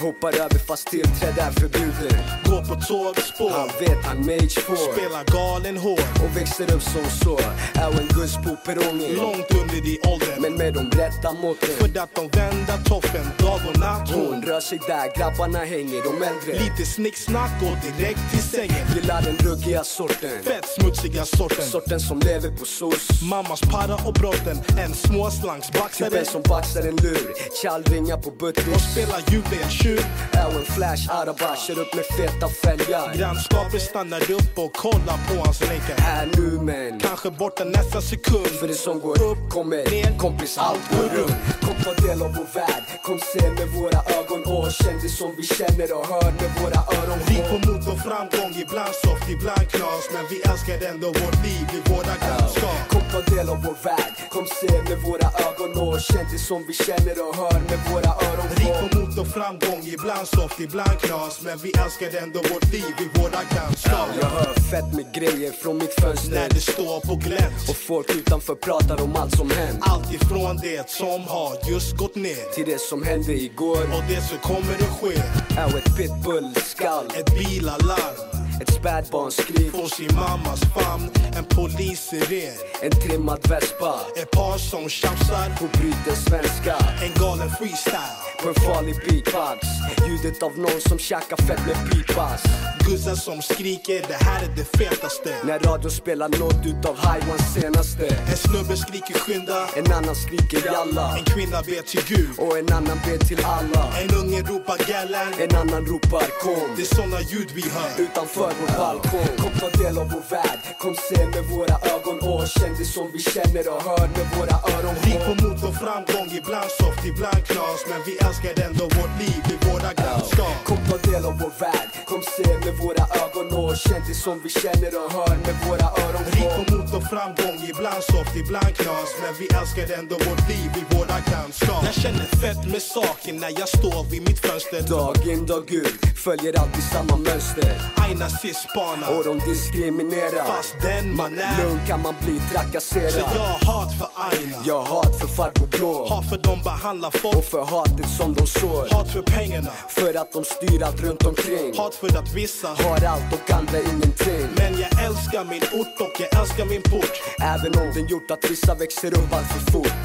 Hoppar 0.00 0.32
över 0.32 0.58
fast 0.58 0.86
tillträde 0.86 1.40
är 1.40 1.50
förbjudet. 1.50 2.16
Går 2.44 2.62
på 2.68 2.74
tågspår. 2.74 3.50
Han 3.50 3.68
vet 3.80 4.04
han 4.04 4.18
mage 4.26 4.60
får. 4.66 4.92
Spelar 4.92 5.24
galen 5.24 5.76
hår 5.76 6.00
Och 6.24 6.36
växer 6.36 6.74
upp 6.74 6.82
som 6.82 7.04
så. 7.22 7.38
Är 7.74 8.00
en 8.00 8.08
guss 8.08 8.34
på 8.34 8.56
perrongen. 8.64 9.14
Långt 9.16 9.50
under 9.60 9.88
i 9.92 9.98
åldern 10.12 10.42
Men 10.42 10.54
med 10.54 10.74
de 10.74 10.90
rätta 10.98 11.32
måtten. 11.32 11.68
För 11.78 12.00
att 12.02 12.14
de 12.14 12.28
vänder 12.38 12.78
toffen 12.84 13.26
dag 13.38 13.60
och 13.68 13.78
natt. 13.78 14.10
Hon 14.14 14.42
rör 14.42 14.60
sig 14.60 14.78
där 14.86 15.16
grabbarna 15.16 15.58
hänger 15.58 16.02
de 16.08 16.12
äldre. 16.30 16.64
Lite 16.64 16.84
snicksnack 16.86 17.62
och 17.62 17.76
direkt 17.86 18.30
till 18.30 18.42
sängen. 18.42 18.86
Gillar 18.94 19.22
den 19.22 19.36
ruggiga 19.36 19.84
sorten. 19.84 20.42
Fett 20.44 20.66
smutsiga 20.78 21.24
sorten. 21.24 21.64
Sorten 21.64 22.00
som 22.00 22.18
lever 22.18 22.50
på 22.58 22.64
sås. 22.64 23.22
Mammas 23.22 23.60
para 23.60 23.94
och 23.94 24.14
brotten. 24.14 24.56
En 24.78 24.94
småslangs 24.94 25.70
Typen 25.98 26.24
som 26.24 26.42
baxar 26.42 26.82
en 26.82 26.96
lur. 26.96 27.28
Kallringar 27.62 28.16
på 28.16 28.30
buttis 28.30 28.74
Och 28.74 28.80
spelar 28.80 29.20
juveltjur 29.30 30.00
Är 30.32 30.58
en 30.58 30.64
flash 30.64 31.04
araba 31.10 31.56
Kör 31.56 31.78
upp 31.80 31.94
med 31.94 32.04
feta 32.04 32.48
fälgar. 32.48 33.14
Grannskapet 33.14 33.82
stannar 33.82 34.30
upp 34.30 34.58
och 34.64 34.72
kollar 34.72 35.18
på 35.28 35.34
hans 35.44 35.60
länkar. 35.60 35.96
Här 35.98 36.28
nu 36.36 36.48
men 36.68 37.00
Kanske 37.00 37.30
borta 37.30 37.64
nästa 37.64 38.00
sekund. 38.00 38.46
För 38.46 38.68
det 38.68 38.74
som 38.74 39.00
går 39.00 39.22
upp 39.30 39.42
kommer 39.50 39.90
ner 39.90 40.18
Kompis 40.18 40.58
allt 40.58 40.84
går 40.90 41.08
runt. 41.18 41.40
Kom 41.64 41.76
ta 41.84 41.92
del 42.06 42.22
av 42.22 42.30
vår 42.36 42.48
värld. 42.54 42.84
Kom 43.02 43.18
se 43.32 43.50
med 43.58 43.68
våra 43.78 44.00
ögon. 44.18 44.40
Och 44.54 44.72
känn 44.72 44.98
det 45.02 45.08
som 45.08 45.30
vi 45.38 45.42
känner 45.42 45.88
och 45.98 46.06
hör 46.12 46.30
med 46.40 46.50
våra 46.60 46.80
öron. 46.98 47.20
Vi 47.28 47.36
på 47.50 47.56
mot 47.66 47.84
och 47.92 48.00
framgång. 48.06 48.52
Ibland 48.64 48.94
soft, 49.02 49.26
ibland 49.36 49.66
knas. 49.74 50.04
Men 50.14 50.24
vi 50.30 50.36
älskar 50.50 50.76
ändå 50.90 51.08
vårt 51.20 51.38
liv 51.46 51.66
i 51.78 51.80
våra 51.90 52.14
grannskap. 52.24 52.78
Kom 52.92 53.04
ta 53.12 53.20
del 53.34 53.48
av 53.54 53.58
vår 53.66 53.76
värld. 53.88 54.14
Kom 54.34 54.46
se 54.60 54.72
med 54.88 54.98
våra 55.08 55.28
ögon 55.46 55.72
och 55.88 56.00
känt 56.00 56.30
det 56.32 56.38
som 56.38 56.64
vi 56.68 56.74
känner 56.74 57.28
och 57.28 57.36
hör 57.36 57.60
med 57.70 57.78
våra 57.90 58.10
öron 58.28 58.48
Rik 58.56 58.90
på 58.90 58.98
mot 58.98 59.18
och 59.18 59.26
framgång, 59.26 59.80
ibland 59.96 60.26
soft, 60.28 60.60
ibland 60.60 60.98
knas. 61.00 61.42
Men 61.42 61.58
vi 61.58 61.70
älskar 61.84 62.22
ändå 62.22 62.38
vårt 62.52 62.72
liv 62.72 62.94
i 63.04 63.18
våra 63.18 63.40
grannskap. 63.52 64.08
Jag 64.20 64.28
hör 64.28 64.54
fett 64.70 64.94
med 64.94 65.06
grejer 65.14 65.52
från 65.52 65.78
mitt 65.78 66.00
fönster. 66.00 66.30
När 66.30 66.48
det 66.48 66.60
står 66.60 67.00
på 67.00 67.14
glänt. 67.14 67.68
Och 67.70 67.76
folk 67.76 68.10
utanför 68.16 68.54
pratar 68.54 69.02
om 69.02 69.16
allt 69.16 69.36
som 69.36 69.50
hänt. 69.50 69.78
Allt 69.80 70.12
ifrån 70.14 70.56
det 70.62 70.90
som 70.90 71.20
har 71.22 71.70
just 71.70 71.96
gått 71.96 72.16
ner. 72.16 72.54
Till 72.54 72.66
det 72.66 72.80
som 72.80 73.02
hände 73.02 73.32
igår. 73.32 73.82
Och 73.94 74.02
det 74.08 74.20
som 74.20 74.38
kommer 74.38 74.74
att 74.74 74.94
ske. 75.00 75.16
Är 75.58 75.78
ett 75.78 75.96
pitbull-skall. 75.96 77.06
Ett 77.18 77.30
bilalarm 77.38 78.33
ett 78.62 78.74
spädbarnsskrik 78.74 79.72
Får 79.72 79.88
sin 79.88 80.14
mammas 80.14 80.60
famn 80.60 81.10
En 81.36 81.44
polissiren 81.44 82.56
En 82.82 82.90
trimmad 82.90 83.48
vespa. 83.48 83.94
Ett 84.16 84.30
par 84.30 84.58
som 84.58 84.88
tjafsar. 84.88 85.48
På 85.58 85.78
bryter 85.78 86.14
svenska. 86.14 86.76
En 87.04 87.12
galen 87.22 87.50
freestyle 87.50 88.33
På 88.44 88.50
en 88.50 88.54
farlig 88.54 88.94
beatbox. 88.94 89.66
Ljudet 90.06 90.42
av 90.42 90.58
någon 90.58 90.80
som 90.80 90.98
tjackar 90.98 91.36
fett 91.36 91.66
med 91.66 91.90
pipas. 91.90 92.42
Guzzar 92.86 93.14
som 93.14 93.42
skriker 93.42 94.04
det 94.08 94.24
här 94.26 94.42
är 94.44 94.52
det 94.56 94.78
fetaste. 94.78 95.34
När 95.44 95.58
radion 95.58 95.90
spelar 95.90 96.28
nåt 96.28 96.66
utav 96.66 96.96
Highwans 96.96 97.54
senaste. 97.54 98.06
En 98.06 98.36
snubbe 98.36 98.76
skriker 98.76 99.14
skynda. 99.14 99.58
En 99.76 99.92
annan 99.92 100.14
skriker 100.14 100.72
jalla. 100.72 101.18
En 101.18 101.24
kvinna 101.24 101.62
ber 101.68 101.82
till 101.82 102.04
Gud. 102.08 102.34
Och 102.38 102.58
en 102.58 102.72
annan 102.72 102.98
ber 103.06 103.18
till 103.28 103.44
alla. 103.44 103.82
En 104.00 104.10
unge 104.20 104.40
ropar 104.42 104.78
gallan 104.88 105.32
En 105.44 105.56
annan 105.62 105.82
ropar 105.86 106.28
kom. 106.44 106.68
Det 106.76 106.82
är 106.82 106.94
såna 106.94 107.20
ljud 107.20 107.50
vi 107.54 107.64
hör. 107.74 107.90
Utanför 108.04 108.50
för 108.50 108.52
vår 108.60 108.70
balkong. 108.78 109.32
Kom 109.42 109.52
ta 109.60 109.68
del 109.82 109.98
av 110.02 110.06
vår 110.14 110.24
värld, 110.34 110.60
kom 110.82 110.94
se 111.08 111.20
med 111.34 111.44
våra 111.54 111.76
ögon. 111.94 112.18
Och 112.28 112.42
känn 112.54 112.74
det 112.78 112.88
som 112.96 113.06
vi 113.14 113.20
känner 113.34 113.64
och 113.72 113.82
hör 113.88 114.06
med 114.16 114.26
våra 114.36 114.56
öron. 114.72 114.96
Rik 115.04 115.20
på 115.26 115.34
mot 115.42 115.60
och 115.68 115.76
framgång, 115.82 116.28
ibland 116.40 116.70
soft, 116.78 117.02
ibland 117.12 117.40
knas 117.48 117.80
Men 117.90 118.00
vi 118.06 118.12
älskar 118.26 118.33
älskar 118.34 118.64
ändå 118.66 118.84
vårt 118.84 119.18
liv 119.18 119.42
i 119.52 119.70
våra 119.70 119.92
grannskap. 119.94 120.56
Kom 120.64 120.78
ta 120.90 121.10
del 121.10 121.24
av 121.24 121.38
vår 121.38 121.52
värld, 121.60 121.88
kom 122.06 122.22
se 122.36 122.48
med 122.64 122.74
våra 122.84 123.04
ögon 123.22 123.48
och 123.58 123.76
känn 123.76 124.02
det 124.08 124.14
som 124.14 124.40
vi 124.44 124.50
känner 124.50 124.92
och 125.04 125.12
hör 125.12 125.36
med 125.46 125.56
våra 125.66 125.86
öron 126.04 126.24
Rik 126.34 126.50
på 126.56 126.76
mot 126.76 126.94
och 126.94 127.04
framgång, 127.12 127.58
ibland 127.70 128.02
soft, 128.12 128.36
ibland 128.36 128.72
knas. 128.76 129.10
Men 129.22 129.34
vi 129.40 129.46
älskar 129.58 129.98
ändå 129.98 130.14
vårt 130.14 130.48
liv 130.48 130.70
i 130.80 130.84
våra 130.94 131.16
grannskap. 131.28 131.82
Jag 131.84 131.94
känner 131.94 132.26
fett 132.42 132.62
med 132.72 132.82
saken 132.82 133.36
när 133.36 133.52
jag 133.60 133.68
står 133.68 134.00
vid 134.10 134.22
mitt 134.28 134.40
fönster. 134.46 134.80
Dag 134.94 135.16
in 135.32 135.46
dag 135.46 135.64
ut, 135.72 136.00
följer 136.24 136.52
alltid 136.60 136.84
samma 136.94 137.16
mönster. 137.16 137.72
Aina 138.04 138.28
spanar 138.64 139.08
och 139.16 139.24
de 139.24 139.34
diskriminerar. 139.50 140.44
Fast 140.52 140.74
den 140.82 141.16
man 141.16 141.38
är 141.38 141.54
Lugn 141.62 141.80
kan 141.88 142.02
man 142.02 142.14
bli 142.24 142.36
Så 142.38 142.54
trakasserad 142.54 143.12
jag 143.18 143.24
har 143.24 143.58
hat 143.72 143.90
för 143.98 144.08
Aina. 144.26 144.56
Jag 144.66 144.82
har 144.82 144.96
hat 144.96 145.20
för 145.20 145.26
farbror. 145.26 145.68
Blå 145.78 146.06
Hat 146.08 146.28
för 146.30 146.38
de 146.38 146.62
behandlar 146.62 147.08
och 147.08 147.14
folk 147.14 147.44
för 147.44 147.64
hatet 147.64 148.08
som 148.18 148.23
de 148.32 148.46
sår. 148.46 148.88
Hat 148.90 149.08
för 149.12 149.22
pengarna. 149.22 149.70
För 149.88 150.14
att 150.14 150.32
de 150.32 150.44
styr 150.44 150.82
allt 150.82 151.00
runt 151.02 151.26
omkring. 151.26 151.76
Hat 151.76 151.94
för 151.94 152.18
att 152.18 152.34
vissa 152.34 152.68
Har 152.68 153.04
allt 153.04 153.32
och 153.36 153.50
andra 153.50 153.78
ingenting. 153.92 154.46
Men 154.56 154.72
jag 154.82 154.90
älskar 155.06 155.44
min 155.44 155.64
ort 155.80 156.00
och 156.00 156.14
jag 156.20 156.40
älskar 156.40 156.64
min 156.64 156.82
port. 156.82 157.14
Även 157.54 157.72
om 157.82 157.88
den 157.94 158.06
gjort 158.06 158.30
att 158.30 158.50
vissa 158.50 158.74
växer 158.74 159.12
upp 159.18 159.32
allt 159.32 159.52
för 159.52 159.72
fort. 159.72 159.96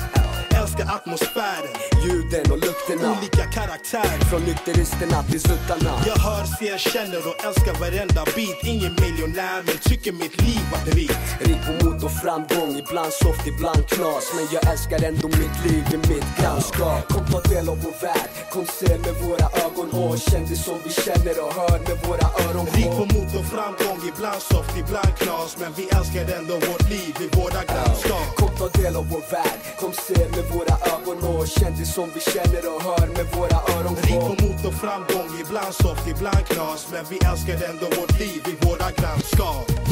Älskar 0.62 0.86
atmosfären, 0.96 1.74
Ljuden 2.04 2.52
och 2.52 2.60
lukterna. 2.66 3.18
Olika 3.18 3.46
karaktärer 3.58 4.20
Från 4.30 4.42
nykteristerna 4.42 5.24
till 5.24 5.42
suttarna. 5.42 5.92
Jag 6.08 6.18
hör, 6.28 6.46
ser, 6.60 6.78
känner 6.78 7.22
och 7.30 7.46
älskar 7.46 7.74
varenda 7.80 8.22
bit 8.36 8.60
Ingen 8.64 8.94
miljonär 9.04 9.60
men 9.66 9.78
tycker 9.90 10.12
mitt 10.12 10.42
liv 10.42 10.64
var 10.72 10.82
rikt 10.96 11.30
Rik 11.40 11.62
på 11.68 11.74
mod 11.86 12.04
och 12.04 12.12
framgång, 12.24 12.72
ibland 12.84 13.14
soft, 13.14 13.48
ibland 13.48 13.88
knas. 13.94 14.26
Men 14.36 14.46
jag 14.54 14.64
älskar 14.72 15.00
ändå 15.10 15.28
mitt 15.28 15.58
liv 15.66 15.84
i 15.96 15.98
mitt 16.12 16.30
grannskap. 16.40 17.02
Kom 17.14 17.26
ta 17.32 17.40
del 17.42 17.70
av 17.70 17.78
vår 17.84 17.96
värld, 18.06 18.30
kom 18.54 18.66
se 18.80 18.90
med 19.06 19.16
våra 19.24 19.48
ögon 19.66 19.90
och 20.02 20.18
känn 20.28 20.46
det 20.50 20.60
som 20.66 20.78
vi 20.86 20.92
känner 21.06 21.36
och 21.46 21.54
hör 21.60 21.80
med 21.88 21.98
våra 22.08 22.28
öron 22.44 22.68
Rik 22.76 22.92
på 23.00 23.06
mod 23.14 23.32
och 23.40 23.48
framgång, 23.54 24.00
ibland 24.12 24.42
soft, 24.52 24.74
ibland 24.84 25.12
knas. 25.22 25.58
Men 25.62 25.72
vi 25.78 25.84
älskar 25.98 26.26
ändå 26.38 26.56
vårt 26.68 26.86
liv 26.96 27.14
i 27.26 27.28
våra 27.38 27.62
grannskap. 27.72 28.28
Kom 28.40 28.52
ta 28.60 28.68
del 28.82 28.96
av 28.96 29.06
vår 29.14 29.24
värld, 29.34 29.60
kom 29.80 29.94
se 30.08 30.20
med 30.36 30.46
våra 30.54 30.76
ögon 30.94 31.18
och 31.32 31.48
känn 31.48 31.74
det 31.80 31.89
som 31.90 32.10
vi 32.16 32.22
känner 32.22 32.76
och 32.76 32.84
hör 32.84 33.08
med 33.08 33.26
våra 33.36 33.58
öron 33.76 33.96
Rik 33.96 34.20
på 34.20 34.46
mod 34.46 34.66
och 34.66 34.74
framgång, 34.74 35.40
ibland 35.42 35.74
soft, 35.74 36.08
ibland 36.08 36.46
knas. 36.46 36.88
Men 36.92 37.06
vi 37.10 37.18
älskar 37.18 37.70
ändå 37.70 37.86
vårt 37.86 38.20
liv 38.20 38.42
i 38.48 38.66
våra 38.66 38.92
grannskap. 38.92 39.89